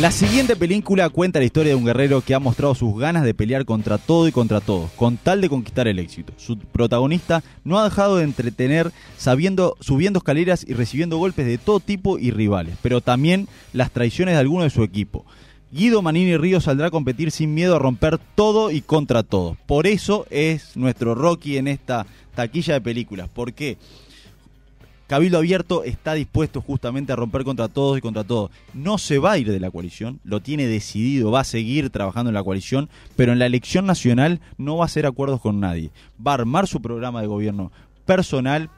La 0.00 0.10
siguiente 0.10 0.56
película 0.56 1.10
cuenta 1.10 1.40
la 1.40 1.44
historia 1.44 1.70
de 1.70 1.76
un 1.76 1.84
guerrero 1.84 2.22
que 2.22 2.34
ha 2.34 2.38
mostrado 2.38 2.74
sus 2.74 2.98
ganas 2.98 3.24
de 3.24 3.34
pelear 3.34 3.64
contra 3.64 3.98
todo 3.98 4.26
y 4.26 4.32
contra 4.32 4.60
todos, 4.60 4.90
con 4.92 5.18
tal 5.18 5.40
de 5.40 5.48
conquistar 5.48 5.88
el 5.88 5.98
éxito. 5.98 6.32
Su 6.36 6.56
protagonista 6.58 7.42
no 7.64 7.78
ha 7.78 7.84
dejado 7.84 8.16
de 8.16 8.24
entretener 8.24 8.92
sabiendo, 9.18 9.76
subiendo 9.80 10.18
escaleras 10.18 10.64
y 10.66 10.72
recibiendo 10.72 11.18
golpes 11.18 11.44
de 11.44 11.58
todo 11.58 11.80
tipo 11.80 12.18
y 12.18 12.30
rivales, 12.30 12.76
pero 12.80 13.00
también 13.00 13.48
las 13.72 13.90
traiciones 13.90 14.34
de 14.34 14.40
alguno 14.40 14.64
de 14.64 14.70
su 14.70 14.82
equipo. 14.82 15.26
Guido 15.70 16.00
Manini 16.00 16.38
Ríos 16.38 16.64
saldrá 16.64 16.86
a 16.86 16.90
competir 16.90 17.30
sin 17.30 17.52
miedo 17.52 17.76
a 17.76 17.78
romper 17.78 18.18
todo 18.18 18.70
y 18.70 18.80
contra 18.80 19.22
todo. 19.22 19.58
Por 19.66 19.86
eso 19.86 20.26
es 20.30 20.76
nuestro 20.78 21.14
Rocky 21.14 21.58
en 21.58 21.68
esta 21.68 22.06
taquilla 22.34 22.74
de 22.74 22.80
películas. 22.80 23.28
¿Por 23.28 23.52
qué? 23.52 23.76
Cabildo 25.08 25.38
Abierto 25.38 25.82
está 25.84 26.14
dispuesto 26.14 26.60
justamente 26.60 27.12
a 27.12 27.16
romper 27.16 27.42
contra 27.42 27.66
todos 27.68 27.98
y 27.98 28.00
contra 28.00 28.22
todos. 28.24 28.50
No 28.74 28.98
se 28.98 29.18
va 29.18 29.32
a 29.32 29.38
ir 29.38 29.50
de 29.50 29.58
la 29.58 29.70
coalición, 29.70 30.20
lo 30.22 30.40
tiene 30.40 30.66
decidido, 30.66 31.30
va 31.30 31.40
a 31.40 31.44
seguir 31.44 31.90
trabajando 31.90 32.28
en 32.30 32.34
la 32.34 32.44
coalición, 32.44 32.88
pero 33.16 33.32
en 33.32 33.38
la 33.40 33.46
elección 33.46 33.86
nacional 33.86 34.40
no 34.58 34.76
va 34.76 34.84
a 34.84 34.86
hacer 34.86 35.06
acuerdos 35.06 35.40
con 35.40 35.58
nadie. 35.60 35.90
Va 36.24 36.32
a 36.32 36.34
armar 36.34 36.66
su 36.68 36.80
programa 36.80 37.20
de 37.22 37.26
gobierno 37.26 37.72
personal, 38.04 38.70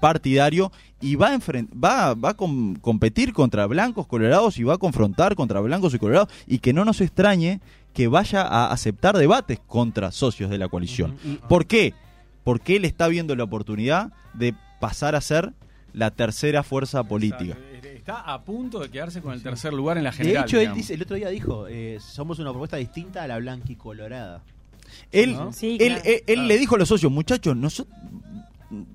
partidario, 0.00 0.70
y 1.00 1.14
va 1.16 1.34
a, 1.34 1.38
va, 1.38 2.14
va 2.14 2.30
a 2.30 2.34
com- 2.34 2.76
competir 2.76 3.32
contra 3.32 3.66
blancos 3.66 4.06
colorados 4.06 4.58
y 4.58 4.64
va 4.64 4.74
a 4.74 4.78
confrontar 4.78 5.34
contra 5.34 5.60
blancos 5.60 5.94
y 5.94 5.98
colorados, 5.98 6.28
y 6.46 6.58
que 6.58 6.72
no 6.72 6.84
nos 6.84 7.00
extrañe 7.00 7.60
que 7.94 8.06
vaya 8.06 8.42
a 8.42 8.70
aceptar 8.70 9.16
debates 9.16 9.58
contra 9.66 10.12
socios 10.12 10.50
de 10.50 10.58
la 10.58 10.68
coalición. 10.68 11.16
¿Por 11.48 11.66
qué? 11.66 11.94
porque 12.42 12.76
él 12.76 12.86
está 12.86 13.06
viendo 13.08 13.36
la 13.36 13.44
oportunidad 13.44 14.12
de 14.32 14.54
pasar 14.80 15.14
a 15.14 15.20
ser 15.20 15.52
la 15.92 16.10
tercera 16.10 16.62
fuerza 16.62 17.02
política. 17.04 17.56
Exacto. 17.72 17.88
Está 18.00 18.20
a 18.20 18.42
punto 18.42 18.78
de 18.80 18.88
quedarse 18.88 19.20
con 19.20 19.32
el 19.34 19.42
tercer 19.42 19.72
lugar 19.74 19.98
en 19.98 20.04
la 20.04 20.10
De 20.10 20.16
general. 20.16 20.44
hecho, 20.44 20.58
él 20.58 20.72
dice, 20.74 20.94
el 20.94 21.02
otro 21.02 21.16
día 21.16 21.28
dijo, 21.28 21.66
eh, 21.68 21.98
somos 22.00 22.38
una 22.38 22.50
propuesta 22.50 22.76
distinta 22.78 23.22
a 23.22 23.26
la 23.28 23.38
blanquicolorada. 23.38 24.42
Él, 25.12 25.34
¿No? 25.34 25.52
Sí, 25.52 25.76
él, 25.80 25.94
claro. 25.94 26.02
él- 26.04 26.22
él 26.26 26.38
Ah. 26.40 26.44
le 26.44 26.58
dijo 26.58 26.74
a 26.74 26.78
los 26.78 26.88
socios, 26.88 27.12
muchachos, 27.12 27.54
nosotros 27.56 27.94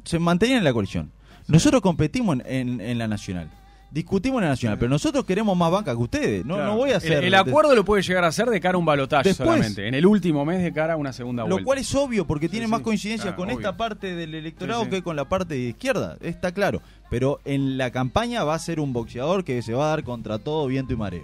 se 0.03 0.19
mantenían 0.19 0.59
en 0.59 0.63
la 0.63 0.73
coalición. 0.73 1.11
Nosotros 1.47 1.81
competimos 1.81 2.37
en, 2.39 2.45
en- 2.47 2.81
en 2.81 2.97
la 2.97 3.07
nacional. 3.07 3.49
Discutimos 3.91 4.39
en 4.39 4.43
la 4.45 4.49
nacional, 4.49 4.77
pero 4.77 4.89
nosotros 4.89 5.23
queremos 5.23 5.55
más 5.55 5.71
banca 5.71 5.91
que 5.91 5.97
ustedes. 6.01 6.45
No, 6.45 6.55
Claro. 6.55 6.71
no 6.71 6.77
voy 6.77 6.91
a 6.91 6.97
hacer. 6.97 7.23
El, 7.23 7.33
acuerdo 7.35 7.73
lo 7.75 7.85
puede 7.85 8.01
llegar 8.03 8.25
a 8.25 8.27
hacer 8.27 8.47
de 8.49 8.59
cara 8.59 8.75
a 8.75 8.77
un 8.79 8.85
balotaje 8.85 9.33
solamente. 9.33 9.87
En 9.87 9.93
el 9.93 10.05
último 10.05 10.43
mes 10.43 10.61
de 10.63 10.73
cara 10.73 10.93
a 10.93 10.97
una 10.97 11.13
segunda 11.13 11.43
Lo 11.43 11.49
vuelta. 11.49 11.63
cual 11.65 11.77
es 11.77 11.95
obvio 11.95 12.25
porque 12.27 12.49
tiene 12.49 12.65
Sí, 12.65 12.71
más 12.71 12.81
coincidencia 12.81 13.23
claro, 13.31 13.37
con 13.37 13.47
obvio. 13.49 13.57
esta 13.59 13.77
parte 13.77 14.13
del 14.15 14.33
electorado 14.35 14.81
Sí, 14.81 14.85
sí. 14.85 14.91
que 14.97 15.01
con 15.03 15.15
la 15.15 15.25
parte 15.29 15.53
de 15.53 15.61
izquierda, 15.61 16.17
está 16.21 16.51
claro. 16.51 16.81
Pero 17.09 17.39
en 17.45 17.77
la 17.77 17.91
campaña 17.91 18.43
va 18.43 18.55
a 18.55 18.59
ser 18.59 18.79
un 18.81 18.91
boxeador 18.91 19.43
que 19.45 19.61
se 19.61 19.73
va 19.73 19.85
a 19.85 19.89
dar 19.91 20.03
contra 20.03 20.39
todo 20.39 20.67
viento 20.67 20.91
y 20.91 20.97
marea. 20.97 21.23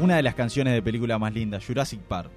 Una 0.00 0.14
de 0.14 0.22
las 0.22 0.36
canciones 0.36 0.74
de 0.74 0.82
película 0.82 1.18
más 1.18 1.34
lindas, 1.34 1.66
Jurassic 1.66 1.98
Park. 1.98 2.30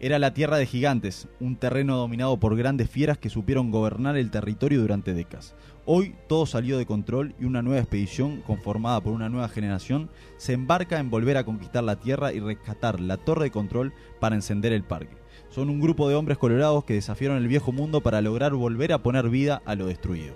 Era 0.00 0.18
la 0.18 0.32
tierra 0.32 0.56
de 0.56 0.64
gigantes, 0.64 1.28
un 1.40 1.56
terreno 1.56 1.98
dominado 1.98 2.38
por 2.38 2.56
grandes 2.56 2.88
fieras 2.88 3.18
que 3.18 3.28
supieron 3.28 3.70
gobernar 3.70 4.16
el 4.16 4.30
territorio 4.30 4.80
durante 4.80 5.12
décadas. 5.12 5.54
Hoy 5.84 6.14
todo 6.26 6.46
salió 6.46 6.78
de 6.78 6.86
control 6.86 7.34
y 7.38 7.44
una 7.44 7.60
nueva 7.60 7.80
expedición, 7.80 8.40
conformada 8.46 9.02
por 9.02 9.12
una 9.12 9.28
nueva 9.28 9.50
generación, 9.50 10.08
se 10.38 10.54
embarca 10.54 10.98
en 11.00 11.10
volver 11.10 11.36
a 11.36 11.44
conquistar 11.44 11.84
la 11.84 12.00
tierra 12.00 12.32
y 12.32 12.40
rescatar 12.40 12.98
la 12.98 13.18
torre 13.18 13.44
de 13.44 13.50
control 13.50 13.92
para 14.18 14.34
encender 14.34 14.72
el 14.72 14.82
parque. 14.82 15.16
Son 15.50 15.68
un 15.68 15.80
grupo 15.80 16.08
de 16.08 16.14
hombres 16.14 16.38
colorados 16.38 16.84
que 16.84 16.94
desafiaron 16.94 17.36
el 17.36 17.46
viejo 17.46 17.72
mundo 17.72 18.00
para 18.00 18.22
lograr 18.22 18.54
volver 18.54 18.90
a 18.94 19.02
poner 19.02 19.28
vida 19.28 19.60
a 19.66 19.74
lo 19.74 19.84
destruido. 19.84 20.34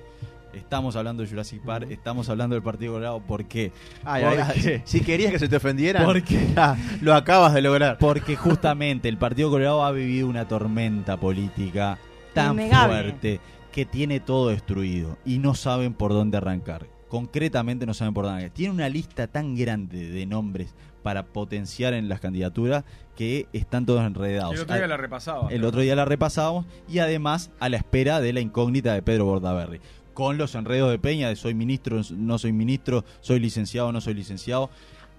Estamos 0.57 0.97
hablando 0.97 1.23
de 1.23 1.29
Jurassic 1.29 1.61
Park, 1.63 1.89
estamos 1.91 2.29
hablando 2.29 2.55
del 2.55 2.63
Partido 2.63 2.95
Colorado, 2.95 3.21
¿por 3.21 3.45
qué? 3.45 3.73
Ay, 4.05 4.25
¿Por 4.25 4.33
ay, 4.41 4.61
qué? 4.61 4.75
ay, 4.77 4.83
si 4.85 5.01
querías 5.01 5.31
que 5.33 5.39
se 5.39 5.49
te 5.49 5.57
ofendieran, 5.57 6.05
¿Por 6.05 6.23
qué? 6.23 6.49
ah, 6.57 6.77
lo 7.03 7.15
acabas 7.15 7.53
de 7.55 7.63
lograr. 7.63 7.99
Porque 7.99 8.37
justamente 8.37 9.09
el 9.09 9.19
Partido 9.19 9.51
Colorado 9.51 9.85
ha 9.85 9.93
vivido 9.93 10.27
una 10.29 10.49
tormenta 10.49 11.17
política 11.19 11.99
tan 12.35 12.55
Innegable. 12.55 12.95
fuerte 13.03 13.41
que 13.71 13.85
tiene 13.85 14.21
todo 14.21 14.49
destruido 14.49 15.19
y 15.25 15.39
no 15.39 15.55
saben 15.55 15.93
por 15.95 16.13
dónde 16.13 16.39
arrancar. 16.39 16.87
Concretamente 17.09 17.87
no 17.87 17.95
saben 17.95 18.15
por 18.15 18.25
dónde 18.25 18.39
arrancar. 18.41 18.55
Tiene 18.57 18.73
una 18.75 18.89
lista 18.89 19.27
tan 19.29 19.55
grande 19.55 20.09
de 20.11 20.27
nombres 20.27 20.75
para 21.03 21.25
potenciar 21.27 21.95
en 21.95 22.09
las 22.09 22.19
candidaturas 22.19 22.85
que 23.15 23.47
están 23.53 23.87
todos 23.87 24.05
enredados. 24.05 24.55
El 24.55 24.61
otro 24.63 24.75
día 24.75 24.85
Al- 24.85 24.91
la 24.91 24.97
repasaba. 24.97 25.49
el 25.51 25.65
otro 25.65 25.81
día 25.83 25.95
la 25.95 26.05
repasábamos 26.05 26.67
y 26.89 26.99
además 26.99 27.51
a 27.61 27.69
la 27.69 27.77
espera 27.77 28.21
de 28.21 28.33
la 28.33 28.41
incógnita 28.41 28.93
de 28.93 29.03
Pedro 29.03 29.25
Bordaberry. 29.27 29.81
Con 30.17 30.39
los 30.39 30.55
enredos 30.55 30.91
de 30.91 30.99
Peña 30.99 31.29
de 31.29 31.37
soy 31.37 31.53
ministro, 31.53 32.01
no 32.17 32.39
soy 32.39 32.51
ministro, 32.51 33.05
soy 33.21 33.39
licenciado, 33.39 33.93
no 33.93 34.01
soy 34.01 34.15
licenciado. 34.15 34.71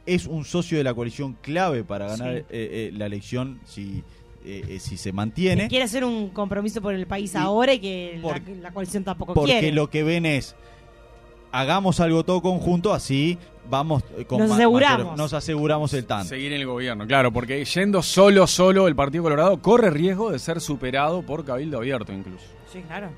Es 0.08 0.26
un 0.26 0.44
socio 0.44 0.76
de 0.80 0.84
la 0.84 0.96
coalición 0.96 1.38
clave 1.40 1.84
para 1.84 2.08
ganar 2.08 2.34
Sí. 2.34 2.40
eh, 2.40 2.46
eh, 2.50 2.92
la 2.98 3.06
elección 3.06 3.60
si, 3.64 4.04
eh, 4.44 4.64
eh, 4.68 4.80
si 4.80 4.98
se 4.98 5.10
Que 5.10 5.14
mantiene. 5.14 5.68
quiere 5.68 5.86
hacer 5.86 6.04
un 6.04 6.30
compromiso 6.30 6.82
por 6.82 6.96
el 6.96 7.06
país 7.06 7.36
Y- 7.36 7.38
ahora 7.38 7.76
y 7.76 7.80
que 7.80 8.18
por- 8.24 8.42
la, 8.42 8.56
la 8.64 8.72
coalición 8.72 9.04
tampoco 9.04 9.36
Porque 9.36 9.52
quiere. 9.60 9.72
lo 9.72 9.88
que 9.92 10.02
ven 10.02 10.26
es, 10.26 10.56
hagamos 11.52 12.00
algo 12.00 12.24
todo 12.24 12.42
conjunto, 12.42 12.92
así 12.92 13.38
vamos 13.70 14.04
eh, 14.18 14.26
con 14.26 14.40
Nos 14.40 14.50
aseguramos. 14.52 15.04
mayor- 15.06 15.18
nos 15.20 15.34
aseguramos 15.34 15.94
el 15.94 16.06
tanto. 16.06 16.30
Seguir 16.30 16.54
en 16.54 16.62
el 16.62 16.66
gobierno, 16.68 17.06
claro, 17.06 17.32
porque 17.32 17.64
yendo 17.66 18.02
solo, 18.02 18.48
solo 18.48 18.88
el 18.88 18.96
Partido 18.96 19.24
Colorado 19.26 19.62
corre 19.62 19.92
riesgo 19.92 20.32
de 20.32 20.40
ser 20.40 20.60
superado 20.60 21.22
por 21.22 21.46
Cabildo 21.46 21.78
Abierto 21.78 22.12
incluso. 22.14 22.46
Sí, 22.74 22.82
claro. 22.88 23.10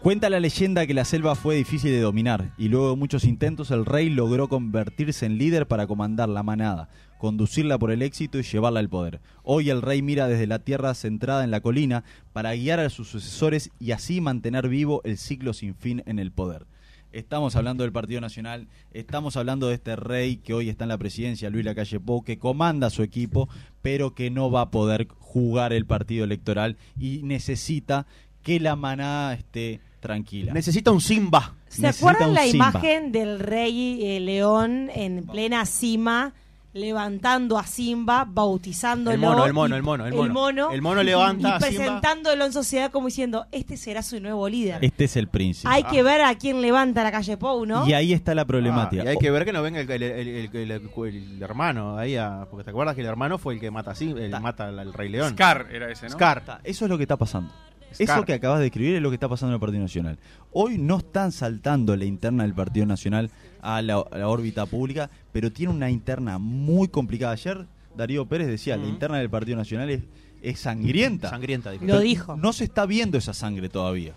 Cuenta 0.00 0.30
la 0.30 0.40
leyenda 0.40 0.86
que 0.86 0.94
la 0.94 1.04
selva 1.04 1.34
fue 1.34 1.56
difícil 1.56 1.90
de 1.90 2.00
dominar 2.00 2.54
y 2.56 2.68
luego 2.68 2.90
de 2.90 2.96
muchos 2.96 3.24
intentos 3.24 3.70
el 3.70 3.84
rey 3.84 4.08
logró 4.08 4.48
convertirse 4.48 5.26
en 5.26 5.36
líder 5.36 5.66
para 5.66 5.86
comandar 5.86 6.30
la 6.30 6.42
manada, 6.42 6.88
conducirla 7.18 7.78
por 7.78 7.90
el 7.90 8.00
éxito 8.00 8.38
y 8.38 8.42
llevarla 8.42 8.80
al 8.80 8.88
poder. 8.88 9.20
Hoy 9.42 9.68
el 9.68 9.82
rey 9.82 10.00
mira 10.00 10.28
desde 10.28 10.46
la 10.46 10.60
tierra 10.60 10.94
centrada 10.94 11.44
en 11.44 11.50
la 11.50 11.60
colina 11.60 12.04
para 12.32 12.54
guiar 12.54 12.80
a 12.80 12.88
sus 12.88 13.08
sucesores 13.08 13.70
y 13.78 13.90
así 13.90 14.22
mantener 14.22 14.68
vivo 14.68 15.02
el 15.04 15.18
ciclo 15.18 15.52
sin 15.52 15.74
fin 15.74 16.02
en 16.06 16.18
el 16.18 16.32
poder. 16.32 16.64
Estamos 17.12 17.56
hablando 17.56 17.84
del 17.84 17.92
Partido 17.92 18.20
Nacional, 18.20 18.68
estamos 18.92 19.38
hablando 19.38 19.68
de 19.68 19.74
este 19.74 19.96
rey 19.96 20.36
que 20.36 20.52
hoy 20.52 20.68
está 20.68 20.84
en 20.84 20.90
la 20.90 20.98
presidencia, 20.98 21.48
Luis 21.48 21.64
Lacalle 21.64 22.00
Pou, 22.00 22.22
que 22.22 22.38
comanda 22.38 22.88
a 22.88 22.90
su 22.90 23.02
equipo, 23.02 23.48
pero 23.80 24.14
que 24.14 24.30
no 24.30 24.50
va 24.50 24.62
a 24.62 24.70
poder 24.70 25.08
jugar 25.18 25.72
el 25.72 25.86
partido 25.86 26.24
electoral 26.24 26.76
y 26.98 27.22
necesita 27.22 28.06
que 28.42 28.60
la 28.60 28.76
manada 28.76 29.34
esté 29.34 29.80
tranquila. 30.00 30.52
Necesita 30.52 30.90
un 30.90 31.00
Simba. 31.00 31.54
¿Se 31.68 31.86
acuerdan 31.86 32.34
la 32.34 32.44
Simba. 32.44 32.70
imagen 32.70 33.10
del 33.10 33.40
rey 33.40 34.00
eh, 34.02 34.20
león 34.20 34.90
en 34.94 35.26
plena 35.26 35.64
cima, 35.64 36.34
levantando 36.72 37.58
a 37.58 37.64
Simba, 37.64 38.24
bautizándolo? 38.28 39.14
El 39.14 39.20
mono, 39.20 39.44
el 39.46 39.52
mono, 39.52 39.74
y- 39.74 39.78
el 39.78 39.82
mono, 39.82 40.06
el 40.06 40.14
mono. 40.14 40.32
mono, 40.32 40.70
El 40.70 40.82
mono 40.82 41.02
levanta 41.02 41.48
y 41.48 41.50
a 41.52 41.60
Simba. 41.60 41.66
presentándolo 41.84 42.44
en 42.44 42.52
sociedad 42.52 42.90
como 42.90 43.06
diciendo, 43.06 43.46
este 43.52 43.76
será 43.76 44.02
su 44.02 44.20
nuevo 44.20 44.48
líder. 44.48 44.84
Este 44.84 45.04
es 45.04 45.16
el 45.16 45.28
príncipe. 45.28 45.68
Hay 45.72 45.82
que 45.84 46.02
ver 46.02 46.20
a 46.22 46.34
quién 46.36 46.60
levanta 46.60 47.02
la 47.02 47.10
calle 47.10 47.36
Pou, 47.36 47.64
¿no? 47.66 47.86
Y 47.88 47.92
ahí 47.94 48.12
está 48.12 48.34
la 48.34 48.44
problemática. 48.44 49.02
Ah, 49.02 49.06
y 49.06 49.08
hay 49.08 49.16
que 49.18 49.30
ver 49.30 49.44
que 49.44 49.52
no 49.52 49.62
venga 49.62 49.80
el, 49.80 49.90
el- 49.90 50.02
el- 50.02 50.28
el- 50.54 50.70
el- 50.70 50.90
el 51.06 51.42
hermano 51.42 51.96
ahí 51.98 52.16
a- 52.16 52.46
porque 52.50 52.64
te 52.64 52.70
acuerdas 52.70 52.94
que 52.94 53.00
el 53.00 53.06
hermano 53.06 53.38
fue 53.38 53.54
el 53.54 53.60
que 53.60 53.70
mata 53.70 53.92
a 53.92 53.94
Sim- 53.94 54.16
el 54.18 54.30
Ta- 54.30 54.40
mata 54.40 54.68
al, 54.68 54.78
al 54.78 54.92
Rey 54.92 55.08
León. 55.08 55.30
Scar 55.32 55.66
era 55.72 55.90
ese, 55.90 56.06
¿no? 56.06 56.12
Scar. 56.12 56.60
Eso 56.64 56.84
es 56.84 56.88
lo 56.90 56.96
que 56.96 57.04
está 57.04 57.16
pasando. 57.16 57.50
Scar. 57.94 58.18
Eso 58.18 58.24
que 58.26 58.34
acabas 58.34 58.60
de 58.60 58.66
escribir 58.66 58.96
es 58.96 59.02
lo 59.02 59.08
que 59.08 59.14
está 59.14 59.28
pasando 59.30 59.52
en 59.52 59.54
el 59.54 59.60
Partido 59.60 59.80
Nacional. 59.82 60.18
Hoy 60.52 60.76
no 60.76 60.98
están 60.98 61.32
saltando 61.32 61.96
la 61.96 62.04
interna 62.04 62.42
del 62.42 62.52
Partido 62.52 62.84
Nacional 62.84 63.30
a 63.62 63.82
la, 63.82 63.96
a 64.10 64.18
la 64.18 64.28
órbita 64.28 64.66
pública, 64.66 65.10
pero 65.32 65.50
tiene 65.52 65.72
una 65.72 65.90
interna 65.90 66.38
muy 66.38 66.88
complicada. 66.88 67.32
Ayer 67.32 67.66
Darío 67.96 68.26
Pérez 68.26 68.46
decía, 68.48 68.76
la 68.76 68.86
interna 68.86 69.18
del 69.18 69.28
Partido 69.30 69.56
Nacional 69.56 69.90
es, 69.90 70.02
es 70.42 70.60
sangrienta. 70.60 71.30
Sangrienta, 71.30 71.70
dijo. 71.72 71.84
Lo 71.84 71.98
dijo. 72.00 72.36
No 72.36 72.52
se 72.52 72.64
está 72.64 72.86
viendo 72.86 73.18
esa 73.18 73.34
sangre 73.34 73.68
todavía, 73.68 74.12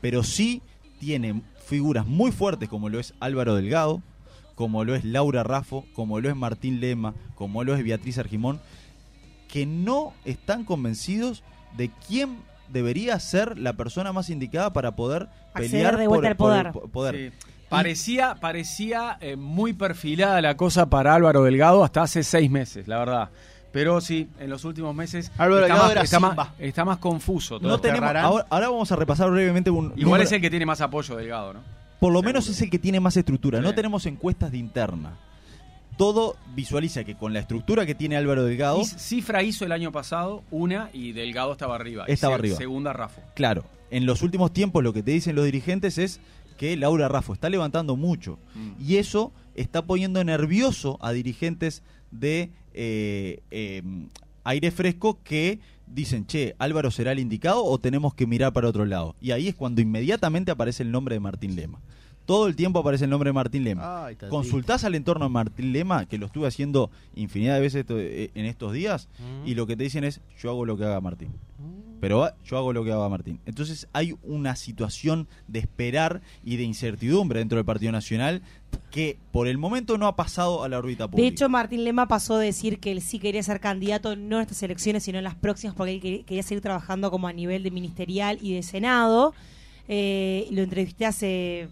pero 0.00 0.22
sí 0.22 0.62
tiene 0.98 1.42
figuras 1.66 2.06
muy 2.06 2.32
fuertes 2.32 2.68
como 2.68 2.88
lo 2.88 2.98
es 2.98 3.12
Álvaro 3.20 3.54
Delgado, 3.54 4.02
como 4.54 4.84
lo 4.84 4.94
es 4.94 5.04
Laura 5.04 5.42
Raffo, 5.42 5.84
como 5.92 6.18
lo 6.20 6.30
es 6.30 6.36
Martín 6.36 6.80
Lema, 6.80 7.14
como 7.34 7.62
lo 7.64 7.74
es 7.74 7.84
Beatriz 7.84 8.16
Argimón, 8.18 8.60
que 9.48 9.66
no 9.66 10.14
están 10.24 10.64
convencidos 10.64 11.42
de 11.76 11.90
quién 12.08 12.38
debería 12.72 13.20
ser 13.20 13.58
la 13.58 13.74
persona 13.74 14.12
más 14.12 14.30
indicada 14.30 14.72
para 14.72 14.96
poder 14.96 15.28
Acceder 15.52 15.70
pelear 15.70 15.96
de 15.98 16.06
vuelta 16.08 16.34
por, 16.36 16.52
al 16.52 16.72
por 16.72 16.72
el 16.72 16.72
poder. 16.72 16.72
po- 16.72 16.88
poder. 16.88 17.32
Sí. 17.32 17.46
Parecía, 17.68 18.36
parecía 18.40 19.18
eh, 19.20 19.36
muy 19.36 19.72
perfilada 19.72 20.40
la 20.40 20.56
cosa 20.56 20.88
para 20.88 21.14
Álvaro 21.14 21.42
Delgado 21.42 21.82
hasta 21.84 22.02
hace 22.02 22.22
seis 22.22 22.50
meses, 22.50 22.86
la 22.86 22.98
verdad. 22.98 23.30
Pero 23.72 24.00
sí, 24.00 24.28
en 24.38 24.48
los 24.50 24.64
últimos 24.64 24.94
meses 24.94 25.30
Álvaro 25.36 25.56
está, 25.66 25.74
Delgado 25.74 25.82
más, 25.84 25.92
era 25.92 26.02
está, 26.02 26.20
más, 26.20 26.30
Simba. 26.30 26.54
está 26.58 26.84
más 26.84 26.98
confuso 26.98 27.58
todo. 27.58 27.68
No 27.68 27.78
tenemos, 27.80 28.00
Ferrarán. 28.08 28.24
ahora, 28.24 28.46
ahora 28.48 28.68
vamos 28.70 28.90
a 28.92 28.96
repasar 28.96 29.30
brevemente 29.30 29.70
un 29.70 29.86
Igual 29.96 30.00
número- 30.00 30.22
es 30.24 30.32
el 30.32 30.40
que 30.40 30.48
tiene 30.50 30.64
más 30.64 30.80
apoyo 30.80 31.16
Delgado, 31.16 31.54
¿no? 31.54 31.60
Por 32.00 32.12
lo 32.12 32.18
Seguro. 32.20 32.28
menos 32.28 32.48
es 32.48 32.60
el 32.62 32.70
que 32.70 32.78
tiene 32.78 33.00
más 33.00 33.16
estructura. 33.16 33.60
No 33.60 33.74
tenemos 33.74 34.06
encuestas 34.06 34.52
de 34.52 34.58
interna. 34.58 35.18
Todo 35.96 36.36
visualiza 36.54 37.04
que 37.04 37.14
con 37.16 37.32
la 37.32 37.40
estructura 37.40 37.86
que 37.86 37.94
tiene 37.94 38.16
Álvaro 38.16 38.44
Delgado, 38.44 38.82
Y 38.82 38.84
Cifra 38.84 39.42
hizo 39.42 39.64
el 39.64 39.72
año 39.72 39.92
pasado 39.92 40.42
una 40.50 40.90
y 40.92 41.12
Delgado 41.12 41.52
estaba 41.52 41.74
arriba. 41.74 42.04
Y 42.06 42.12
Estaba 42.12 42.34
se- 42.34 42.40
arriba. 42.40 42.56
Segunda 42.58 42.92
Rafo. 42.92 43.22
claro, 43.34 43.64
en 43.90 44.04
los 44.04 44.20
últimos 44.22 44.52
tiempos 44.52 44.82
lo 44.84 44.92
que 44.92 45.02
te 45.02 45.12
dicen 45.12 45.34
los 45.36 45.44
dirigentes 45.46 45.96
es 45.96 46.20
que 46.56 46.76
Laura 46.76 47.08
Raffo 47.08 47.32
está 47.32 47.48
levantando 47.48 47.96
mucho. 47.96 48.38
Mm. 48.54 48.82
Y 48.82 48.96
eso 48.96 49.32
está 49.54 49.84
poniendo 49.86 50.22
nervioso 50.24 50.98
a 51.00 51.12
dirigentes 51.12 51.82
de 52.10 52.50
eh, 52.74 53.40
eh, 53.50 53.82
aire 54.44 54.70
fresco 54.70 55.18
que 55.24 55.58
dicen, 55.86 56.26
che, 56.26 56.54
Álvaro 56.58 56.90
será 56.90 57.12
el 57.12 57.18
indicado 57.20 57.64
o 57.64 57.78
tenemos 57.78 58.14
que 58.14 58.26
mirar 58.26 58.52
para 58.52 58.68
otro 58.68 58.84
lado. 58.84 59.14
Y 59.20 59.30
ahí 59.30 59.48
es 59.48 59.54
cuando 59.54 59.80
inmediatamente 59.80 60.50
aparece 60.50 60.82
el 60.82 60.90
nombre 60.90 61.14
de 61.14 61.20
Martín 61.20 61.56
Lema. 61.56 61.80
Todo 62.26 62.48
el 62.48 62.56
tiempo 62.56 62.80
aparece 62.80 63.04
el 63.04 63.10
nombre 63.10 63.28
de 63.28 63.34
Martín 63.34 63.62
Lema. 63.62 64.06
Ay, 64.06 64.16
tatita. 64.16 64.30
Consultás 64.30 64.82
al 64.82 64.96
entorno 64.96 65.26
de 65.26 65.30
Martín 65.30 65.72
Lema, 65.72 66.06
que 66.06 66.18
lo 66.18 66.26
estuve 66.26 66.48
haciendo 66.48 66.90
infinidad 67.14 67.54
de 67.54 67.60
veces 67.60 67.86
eh, 67.88 68.30
en 68.34 68.46
estos 68.46 68.72
días, 68.72 69.08
Mm. 69.20 69.46
y 69.46 69.54
lo 69.54 69.66
que 69.68 69.76
te 69.76 69.84
dicen 69.84 70.02
es, 70.02 70.20
yo 70.42 70.50
hago 70.50 70.66
lo 70.66 70.76
que 70.76 70.84
haga 70.84 71.00
Martín. 71.00 71.28
Mm. 71.58 71.85
Pero 72.00 72.30
yo 72.44 72.58
hago 72.58 72.72
lo 72.72 72.84
que 72.84 72.92
haga 72.92 73.08
Martín. 73.08 73.40
Entonces 73.46 73.88
hay 73.92 74.14
una 74.22 74.56
situación 74.56 75.28
de 75.48 75.60
esperar 75.60 76.22
y 76.44 76.56
de 76.56 76.64
incertidumbre 76.64 77.40
dentro 77.40 77.56
del 77.56 77.64
Partido 77.64 77.92
Nacional 77.92 78.42
que 78.90 79.18
por 79.32 79.48
el 79.48 79.58
momento 79.58 79.98
no 79.98 80.06
ha 80.06 80.16
pasado 80.16 80.62
a 80.62 80.68
la 80.68 80.78
órbita 80.78 81.06
pública. 81.06 81.22
De 81.22 81.28
hecho, 81.28 81.48
Martín 81.48 81.84
Lema 81.84 82.08
pasó 82.08 82.38
de 82.38 82.46
decir 82.46 82.78
que 82.78 82.92
él 82.92 83.02
sí 83.02 83.18
quería 83.18 83.42
ser 83.42 83.60
candidato 83.60 84.16
no 84.16 84.36
en 84.36 84.42
estas 84.42 84.62
elecciones, 84.62 85.02
sino 85.02 85.18
en 85.18 85.24
las 85.24 85.34
próximas, 85.34 85.76
porque 85.76 85.92
él 85.92 86.24
quería 86.24 86.42
seguir 86.42 86.62
trabajando 86.62 87.10
como 87.10 87.28
a 87.28 87.32
nivel 87.32 87.62
de 87.62 87.70
ministerial 87.70 88.38
y 88.40 88.54
de 88.54 88.62
Senado. 88.62 89.34
Eh, 89.88 90.48
lo 90.50 90.62
entrevisté 90.62 91.06
hace 91.06 91.68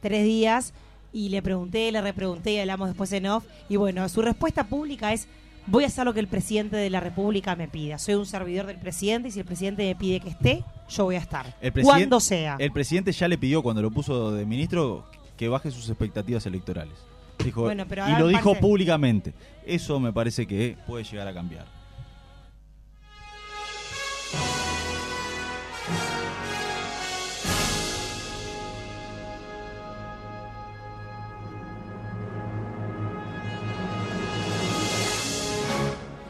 tres 0.00 0.24
días 0.24 0.72
y 1.12 1.28
le 1.28 1.42
pregunté, 1.42 1.90
le 1.92 2.00
repregunté 2.00 2.52
y 2.52 2.58
hablamos 2.58 2.88
después 2.88 3.12
en 3.12 3.26
off. 3.26 3.44
Y 3.68 3.76
bueno, 3.76 4.08
su 4.08 4.22
respuesta 4.22 4.64
pública 4.64 5.12
es, 5.12 5.28
voy 5.66 5.84
a 5.84 5.86
hacer 5.86 6.04
lo 6.04 6.14
que 6.14 6.20
el 6.20 6.28
presidente 6.28 6.76
de 6.76 6.90
la 6.90 7.00
República 7.00 7.56
me 7.56 7.68
pida. 7.68 7.98
Soy 7.98 8.14
un 8.14 8.26
servidor 8.26 8.66
del 8.66 8.78
presidente 8.78 9.28
y 9.28 9.30
si 9.30 9.40
el 9.40 9.46
presidente 9.46 9.84
me 9.84 9.94
pide 9.94 10.20
que 10.20 10.30
esté, 10.30 10.64
yo 10.88 11.04
voy 11.04 11.16
a 11.16 11.18
estar. 11.18 11.54
El 11.60 11.72
Cuando 11.72 12.20
sea. 12.20 12.56
El 12.58 12.72
presidente 12.72 13.12
ya 13.12 13.28
le 13.28 13.38
pidió 13.38 13.62
cuando 13.62 13.82
lo 13.82 13.90
puso 13.90 14.32
de 14.32 14.44
ministro 14.44 15.04
que 15.36 15.48
baje 15.48 15.70
sus 15.70 15.88
expectativas 15.88 16.46
electorales. 16.46 16.94
Dijo, 17.42 17.62
Bueno, 17.62 17.84
pero 17.88 18.08
y 18.08 18.18
lo 18.18 18.28
dijo 18.28 18.54
públicamente. 18.54 19.34
Eso 19.66 19.98
me 19.98 20.12
parece 20.12 20.46
que 20.46 20.76
puede 20.86 21.04
llegar 21.04 21.28
a 21.28 21.34
cambiar. 21.34 21.66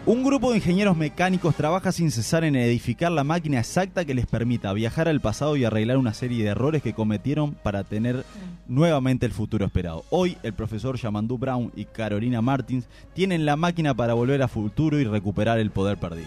Un 0.04 0.24
grupo 0.24 0.50
de 0.50 0.56
ingenieros 0.56 0.96
mecánicos 0.96 1.54
trabaja 1.54 1.92
sin 1.92 2.10
cesar 2.10 2.42
en 2.42 2.56
edificar 2.56 3.12
la 3.12 3.22
máquina 3.22 3.60
exacta 3.60 4.04
que 4.04 4.14
les 4.14 4.26
permita 4.26 4.72
viajar 4.72 5.06
al 5.06 5.20
pasado 5.20 5.56
y 5.56 5.64
arreglar 5.64 5.96
una 5.96 6.12
serie 6.12 6.42
de 6.42 6.50
errores 6.50 6.82
que 6.82 6.92
cometieron 6.92 7.52
para 7.52 7.84
tener 7.84 8.24
nuevamente 8.66 9.26
el 9.26 9.32
futuro 9.32 9.64
esperado. 9.64 10.04
Hoy 10.10 10.36
el 10.42 10.54
profesor 10.54 10.96
Yamandu 10.96 11.38
Brown 11.38 11.70
y 11.76 11.84
Carolina 11.84 12.42
Martins 12.42 12.88
tienen 13.14 13.46
la 13.46 13.54
máquina 13.54 13.94
para 13.94 14.14
volver 14.14 14.42
a 14.42 14.48
futuro 14.48 14.98
y 14.98 15.04
recuperar 15.04 15.60
el 15.60 15.70
poder 15.70 15.98
perdido. 15.98 16.26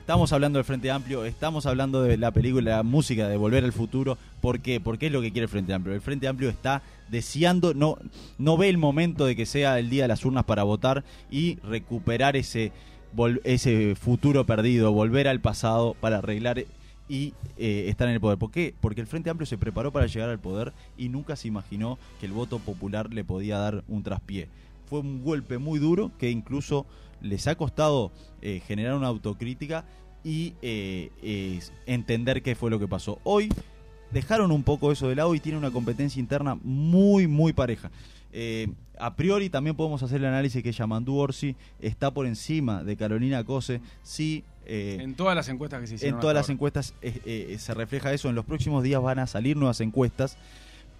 Estamos 0.00 0.32
hablando 0.32 0.58
del 0.58 0.64
Frente 0.64 0.90
Amplio, 0.90 1.26
estamos 1.26 1.66
hablando 1.66 2.02
de 2.02 2.16
la 2.16 2.30
película, 2.30 2.78
la 2.78 2.82
música 2.82 3.28
de 3.28 3.36
Volver 3.36 3.62
al 3.62 3.72
Futuro. 3.72 4.18
¿Por 4.40 4.58
qué? 4.58 4.80
Porque 4.80 5.06
es 5.06 5.12
lo 5.12 5.20
que 5.20 5.30
quiere 5.30 5.44
el 5.44 5.48
Frente 5.48 5.72
Amplio. 5.72 5.94
El 5.94 6.00
Frente 6.00 6.26
Amplio 6.26 6.48
está 6.48 6.82
deseando, 7.10 7.74
no, 7.74 7.96
no 8.36 8.56
ve 8.56 8.70
el 8.70 8.78
momento 8.78 9.24
de 9.24 9.36
que 9.36 9.46
sea 9.46 9.78
el 9.78 9.88
día 9.88 10.04
de 10.04 10.08
las 10.08 10.24
urnas 10.24 10.44
para 10.44 10.64
votar 10.64 11.04
y 11.30 11.60
recuperar 11.60 12.36
ese, 12.36 12.72
ese 13.44 13.94
futuro 13.94 14.46
perdido, 14.46 14.92
volver 14.92 15.28
al 15.28 15.40
pasado 15.40 15.94
para 16.00 16.18
arreglar 16.18 16.64
y 17.08 17.34
eh, 17.56 17.86
estar 17.88 18.08
en 18.08 18.14
el 18.14 18.20
poder. 18.20 18.38
¿Por 18.38 18.50
qué? 18.50 18.74
Porque 18.80 19.00
el 19.00 19.06
Frente 19.06 19.30
Amplio 19.30 19.46
se 19.46 19.58
preparó 19.58 19.92
para 19.92 20.06
llegar 20.06 20.30
al 20.30 20.38
poder 20.38 20.72
y 20.96 21.08
nunca 21.08 21.34
se 21.36 21.48
imaginó 21.48 21.98
que 22.20 22.26
el 22.26 22.32
voto 22.32 22.58
popular 22.60 23.12
le 23.12 23.24
podía 23.24 23.58
dar 23.58 23.84
un 23.88 24.02
traspié. 24.02 24.48
Fue 24.86 25.00
un 25.00 25.24
golpe 25.24 25.58
muy 25.58 25.78
duro 25.78 26.12
que 26.18 26.30
incluso 26.30 26.86
les 27.20 27.46
ha 27.48 27.56
costado 27.56 28.12
eh, 28.42 28.62
generar 28.66 28.94
una 28.94 29.08
autocrítica 29.08 29.84
y 30.22 30.54
eh, 30.62 31.60
entender 31.86 32.42
qué 32.42 32.54
fue 32.54 32.70
lo 32.70 32.78
que 32.78 32.86
pasó. 32.86 33.18
Hoy 33.24 33.48
dejaron 34.12 34.52
un 34.52 34.62
poco 34.62 34.92
eso 34.92 35.08
de 35.08 35.16
lado 35.16 35.34
y 35.34 35.40
tiene 35.40 35.58
una 35.58 35.70
competencia 35.70 36.20
interna 36.20 36.58
muy, 36.62 37.26
muy 37.26 37.52
pareja. 37.52 37.90
Eh, 38.32 38.68
a 38.98 39.16
priori 39.16 39.50
también 39.50 39.76
podemos 39.76 40.02
hacer 40.02 40.18
el 40.18 40.26
análisis 40.26 40.62
que 40.62 40.72
Yamandu 40.72 41.16
Orsi 41.16 41.56
está 41.80 42.10
por 42.10 42.26
encima 42.26 42.84
de 42.84 42.96
Carolina 42.96 43.42
Cose. 43.44 43.80
Sí, 44.02 44.44
eh, 44.66 44.98
En 45.00 45.14
todas 45.14 45.34
las 45.34 45.48
encuestas 45.48 45.80
que 45.80 45.86
se 45.86 45.94
hicieron. 45.96 46.16
en 46.18 46.20
todas 46.20 46.34
las 46.34 46.44
ahora. 46.44 46.52
encuestas 46.54 46.94
eh, 47.02 47.56
se 47.58 47.74
refleja 47.74 48.12
eso. 48.12 48.28
En 48.28 48.34
los 48.34 48.44
próximos 48.44 48.82
días 48.82 49.02
van 49.02 49.18
a 49.18 49.26
salir 49.26 49.56
nuevas 49.56 49.80
encuestas. 49.80 50.36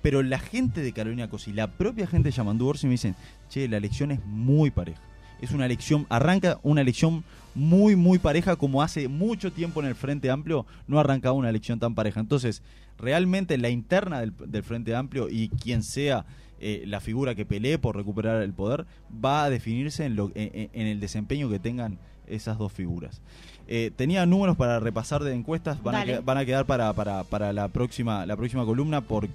Pero 0.02 0.22
la 0.22 0.38
gente 0.38 0.80
de 0.80 0.92
Carolina 0.92 1.28
Cosi, 1.28 1.52
la 1.52 1.66
propia 1.66 2.06
gente 2.06 2.30
de 2.30 2.34
Yamandu 2.34 2.66
Orsi 2.66 2.86
me 2.86 2.92
dicen, 2.92 3.14
che, 3.50 3.68
la 3.68 3.76
elección 3.76 4.10
es 4.10 4.24
muy 4.24 4.70
pareja. 4.70 5.00
Es 5.40 5.52
una 5.52 5.66
elección, 5.66 6.06
arranca 6.08 6.58
una 6.62 6.80
elección 6.80 7.24
muy, 7.54 7.96
muy 7.96 8.18
pareja 8.18 8.56
como 8.56 8.82
hace 8.82 9.08
mucho 9.08 9.52
tiempo 9.52 9.80
en 9.80 9.86
el 9.86 9.94
Frente 9.94 10.30
Amplio 10.30 10.66
no 10.86 11.00
arrancaba 11.00 11.34
una 11.34 11.50
elección 11.50 11.80
tan 11.80 11.94
pareja. 11.94 12.20
Entonces, 12.20 12.62
realmente 12.98 13.58
la 13.58 13.70
interna 13.70 14.20
del, 14.20 14.32
del 14.46 14.62
Frente 14.62 14.94
Amplio 14.94 15.28
y 15.28 15.48
quien 15.48 15.82
sea 15.82 16.24
eh, 16.60 16.84
la 16.86 17.00
figura 17.00 17.34
que 17.34 17.46
pelee 17.46 17.78
por 17.78 17.96
recuperar 17.96 18.42
el 18.42 18.52
poder 18.52 18.86
va 19.12 19.44
a 19.44 19.50
definirse 19.50 20.04
en, 20.04 20.16
lo, 20.16 20.30
en, 20.34 20.70
en 20.72 20.86
el 20.86 21.00
desempeño 21.00 21.48
que 21.48 21.58
tengan 21.58 21.98
esas 22.26 22.58
dos 22.58 22.72
figuras. 22.72 23.20
Eh, 23.66 23.92
tenía 23.94 24.26
números 24.26 24.56
para 24.56 24.80
repasar 24.80 25.22
de 25.22 25.34
encuestas, 25.34 25.82
van, 25.82 25.94
a, 25.94 26.20
van 26.20 26.38
a 26.38 26.44
quedar 26.44 26.66
para, 26.66 26.92
para, 26.92 27.24
para 27.24 27.52
la, 27.52 27.68
próxima, 27.68 28.26
la 28.26 28.36
próxima 28.36 28.64
columna 28.64 29.00
por, 29.00 29.28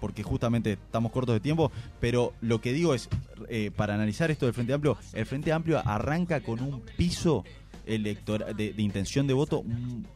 porque 0.00 0.22
justamente 0.22 0.72
estamos 0.72 1.12
cortos 1.12 1.34
de 1.34 1.40
tiempo, 1.40 1.70
pero 2.00 2.32
lo 2.40 2.60
que 2.60 2.72
digo 2.72 2.94
es, 2.94 3.08
eh, 3.48 3.70
para 3.74 3.94
analizar 3.94 4.30
esto 4.30 4.46
del 4.46 4.54
Frente 4.54 4.72
Amplio, 4.72 4.96
el 5.12 5.26
Frente 5.26 5.52
Amplio 5.52 5.80
arranca 5.84 6.40
con 6.40 6.60
un 6.60 6.82
piso 6.96 7.44
electoral 7.86 8.54
de, 8.56 8.72
de 8.72 8.82
intención 8.82 9.26
de 9.26 9.34
voto 9.34 9.62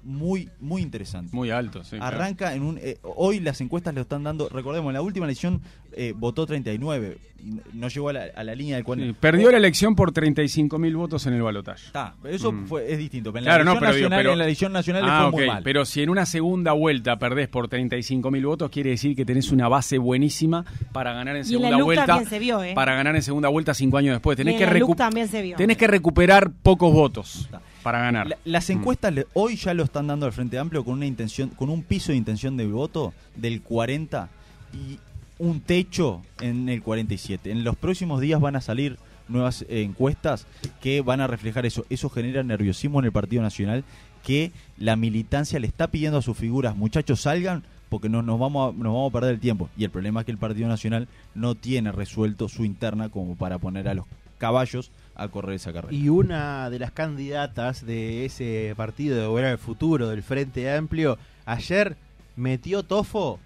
muy, 0.03 0.51
muy 0.59 0.83
interesante. 0.83 1.35
Muy 1.35 1.51
alto, 1.51 1.85
sí. 1.85 1.97
claro. 1.97 2.16
Arranca 2.16 2.55
en 2.55 2.62
un. 2.64 2.79
eh, 2.79 2.99
hoy 3.03 3.38
las 3.40 3.61
encuestas 3.61 3.95
le 3.95 4.01
están 4.01 4.25
dando. 4.25 4.49
Recordemos, 4.49 4.90
en 4.90 4.95
la 4.95 5.03
última 5.03 5.27
elección 5.27 5.62
eh, 5.96 6.12
votó 6.16 6.46
39. 6.46 7.18
n- 7.42 7.61
No 7.72 7.88
llegó 7.88 8.11
a 8.11 8.12
la, 8.12 8.24
a 8.37 8.44
la 8.44 8.55
línea 8.55 8.76
del 8.76 8.83
Sí, 8.83 8.87
40. 8.87 9.20
perdió 9.20 9.50
la 9.50 9.57
elección 9.57 9.94
por 9.96 10.12
35 10.12 10.79
mil 10.79 10.94
votos 10.96 11.26
en 11.26 11.33
el 11.35 11.42
balotaje. 11.42 11.87
Está, 11.87 12.14
eso 12.24 12.53
Mm. 12.53 12.66
fue, 12.66 12.92
es 12.92 12.98
distinto. 12.98 13.33
pero 13.33 13.40
En 13.40 13.44
Claro, 13.46 13.64
la 13.64 13.64
no, 13.64 13.81
digo, 13.81 13.87
nacional, 13.92 14.18
pero- 14.18 14.33
en 14.33 14.38
la 14.38 14.44
elección 14.44 14.72
nacional 14.72 15.05
le 15.05 15.11
Ah, 15.11 15.18
fue 15.20 15.29
ok, 15.29 15.35
muy 15.37 15.46
mal. 15.46 15.62
pero 15.62 15.85
si 15.87 16.03
en 16.03 16.11
una 16.11 16.26
segunda 16.26 16.72
vuelta 16.72 17.18
perdés 17.18 17.48
por 17.48 17.68
35 17.68 18.31
mil 18.31 18.44
votos, 18.46 18.70
quiere 18.70 18.90
decir 18.90 19.16
que 19.16 19.24
tenés 19.24 19.50
una 19.53 19.68
base 19.68 19.98
buenísima 19.98 20.64
para 20.92 21.12
ganar 21.14 21.37
en 21.37 21.42
Y 21.44 21.55
en 21.55 21.62
la 21.62 21.68
segunda 21.68 21.79
LUC 21.79 21.85
vuelta. 21.87 22.07
también 22.07 22.29
se 22.29 22.38
vio, 22.38 22.62
¿eh? 22.62 22.72
Para 22.74 22.94
ganar 22.94 23.16
en 23.16 23.22
segunda 23.22 23.48
vuelta 23.48 23.72
cinco 23.74 23.96
años 23.96 24.14
después. 24.14 24.37
Tenés, 24.37 24.53
Y 24.53 24.55
en 24.57 24.59
que, 24.59 24.66
la 24.79 24.87
recu- 24.87 24.96
también 24.96 25.29
se 25.29 25.40
vio. 25.42 25.57
tenés 25.57 25.76
que 25.79 25.87
recuperar 25.87 26.50
pocos 26.62 26.92
votos 26.92 27.37
Está. 27.46 27.62
para 27.83 28.00
ganar. 28.00 28.26
La- 28.29 28.38
las 28.44 28.68
Mm. 28.68 28.72
encuestas 28.72 29.14
le- 29.14 29.26
hoy 29.33 29.57
ya 29.57 29.72
lo 29.72 29.83
están 29.85 30.07
dando 30.07 30.26
al 30.26 30.33
Frente 30.33 30.59
Amplio 30.59 30.85
con 30.85 30.94
una 30.94 31.07
intención, 31.07 31.48
con 31.48 31.70
un 31.70 31.83
piso 31.83 32.12
de 32.12 32.18
intención 32.18 32.57
de 32.59 32.66
voto 32.66 33.14
del 33.35 33.62
40 33.62 34.29
y 34.74 34.98
un 35.40 35.61
techo 35.61 36.20
en 36.40 36.68
el 36.68 36.83
47. 36.83 37.50
En 37.50 37.64
los 37.64 37.74
próximos 37.74 38.20
días 38.20 38.40
van 38.40 38.57
a 38.57 38.61
salir 38.61 38.98
nuevas 39.26 39.62
eh, 39.62 39.83
encuestas 39.83 40.46
que 40.81 41.00
van 41.00 41.22
a 41.22 41.26
reflejar 41.26 41.64
eso. 41.64 41.87
Eso 41.88 42.11
genera 42.11 42.42
nerviosismo 42.42 42.98
en 43.00 43.07
el 43.07 43.12
Partido 43.12 43.42
Nacional 43.42 43.85
que 44.22 44.53
la 44.76 44.96
militancia 44.96 45.59
le 45.59 45.66
está 45.66 45.88
pidiendo 45.88 46.18
a 46.18 46.22
sus 46.22 46.37
figuras, 46.37 46.76
muchachos, 46.76 47.22
salgan 47.22 47.64
porque 47.88 48.11
no 48.11 48.22
nos 48.22 48.38
vamos 48.38 48.68
a, 48.68 48.76
nos 48.76 48.92
vamos 48.92 49.11
a 49.11 49.12
perder 49.12 49.35
el 49.35 49.40
tiempo. 49.40 49.70
Y 49.79 49.85
el 49.85 49.90
problema 49.90 50.20
es 50.20 50.26
que 50.26 50.33
el 50.33 50.38
Partido 50.38 50.68
Nacional 50.68 51.09
no 51.35 51.55
tiene 51.55 51.90
resuelto 51.90 52.48
su 52.48 52.66
interna 52.66 53.09
como 53.09 53.35
para 53.35 53.59
poner 53.59 53.88
a 53.88 53.94
los 53.94 54.05
caballos 54.37 54.92
a 55.14 55.29
correr 55.29 55.57
esa 55.57 55.72
carrera. 55.72 55.94
Y 55.94 56.11
una 56.11 56.68
de 56.68 56.79
las 56.79 56.92
candidatas 56.92 57.85
de 57.85 58.26
ese 58.26 58.74
partido 58.76 59.16
de 59.16 59.26
Volver 59.26 59.46
al 59.46 59.59
Futuro, 59.59 60.09
del 60.09 60.22
Frente 60.22 60.72
Amplio, 60.72 61.18
ayer 61.46 61.96
metió 62.37 62.83
tofo, 62.83 63.40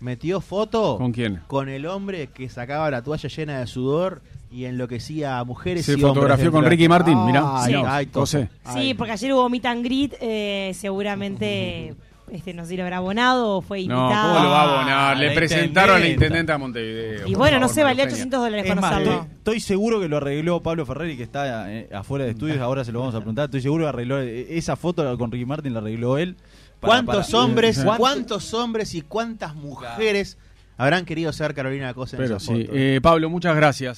metió 0.00 0.40
foto 0.40 0.96
¿Con 0.98 1.12
quién? 1.12 1.40
con 1.46 1.68
el 1.68 1.86
hombre 1.86 2.28
que 2.28 2.48
sacaba 2.48 2.90
la 2.90 3.02
toalla 3.02 3.28
llena 3.28 3.60
de 3.60 3.66
sudor 3.66 4.22
y 4.50 4.64
enloquecía 4.64 5.38
a 5.38 5.44
mujeres 5.44 5.84
Se 5.84 5.92
y 5.92 5.94
hombres 5.96 6.14
fotografió 6.14 6.50
con 6.52 6.64
Ricky 6.64 6.88
Martin, 6.88 7.24
mirá. 7.26 7.42
Ay, 7.62 7.74
Sí. 7.74 7.82
ay. 7.86 8.08
José. 8.12 8.48
Sí, 8.64 8.78
Ay. 8.78 8.94
porque 8.94 9.12
ayer 9.12 9.32
hubo 9.34 9.48
meet 9.50 9.66
and 9.66 9.84
greet, 9.84 10.14
eh, 10.22 10.72
seguramente, 10.74 11.94
este, 12.32 12.54
no 12.54 12.62
sé 12.62 12.70
si 12.70 12.76
lo 12.78 12.84
habrá 12.84 12.98
abonado 12.98 13.56
o 13.56 13.60
fue 13.60 13.84
No, 13.84 14.00
invitado. 14.04 14.32
¿cómo 14.34 14.44
lo 14.44 14.50
va 14.50 14.60
a 14.60 14.64
Ah, 14.64 14.74
abonar? 14.80 15.16
Le 15.18 15.28
la 15.28 15.34
presentaron 15.34 15.96
a 15.96 15.98
la 15.98 16.06
intendenta. 16.06 16.24
intendenta 16.26 16.52
de 16.54 16.58
Montevideo. 16.58 17.26
Y 17.28 17.34
bueno, 17.34 17.58
no 17.58 17.68
sé, 17.68 17.82
valía 17.82 18.04
María 18.04 18.14
800 18.14 18.40
dólares 18.40 18.66
Es 18.70 18.76
más, 18.76 18.98
estoy, 19.02 19.18
estoy 19.36 19.60
seguro 19.60 20.00
que 20.00 20.08
lo 20.08 20.16
arregló 20.16 20.62
Pablo 20.62 20.86
Ferreri, 20.86 21.16
que 21.16 21.22
está 21.24 21.70
eh, 21.70 21.88
afuera 21.92 22.24
de 22.24 22.30
estudios, 22.30 22.58
ahora 22.60 22.84
se 22.84 22.92
lo 22.92 23.00
vamos 23.00 23.14
a 23.14 23.18
preguntar. 23.18 23.46
Estoy 23.46 23.60
seguro 23.60 23.84
que 23.84 23.88
arregló 23.90 24.18
eh, 24.20 24.56
esa 24.56 24.76
foto 24.76 25.18
con 25.18 25.30
Ricky 25.30 25.44
Martin, 25.44 25.74
la 25.74 25.80
arregló 25.80 26.16
él. 26.18 26.36
Para- 26.80 27.02
¿Cuántos 27.04 27.30
para- 27.30 27.44
hombres, 27.44 27.76
¿Cuánto- 27.82 27.98
cuántos 28.00 28.54
hombres 28.54 28.94
y 28.94 29.02
cuántas 29.02 29.54
mujeres 29.54 30.38
habrán 30.76 31.04
querido 31.04 31.32
ser 31.32 31.54
Carolina 31.54 31.92
Cosa 31.94 32.16
en 32.16 32.22
Pero 32.22 32.36
esa 32.36 32.46
sí. 32.54 32.62
foto? 32.64 32.72
Eh, 32.76 33.00
Pablo, 33.02 33.28
muchas 33.30 33.56
gracias. 33.56 33.96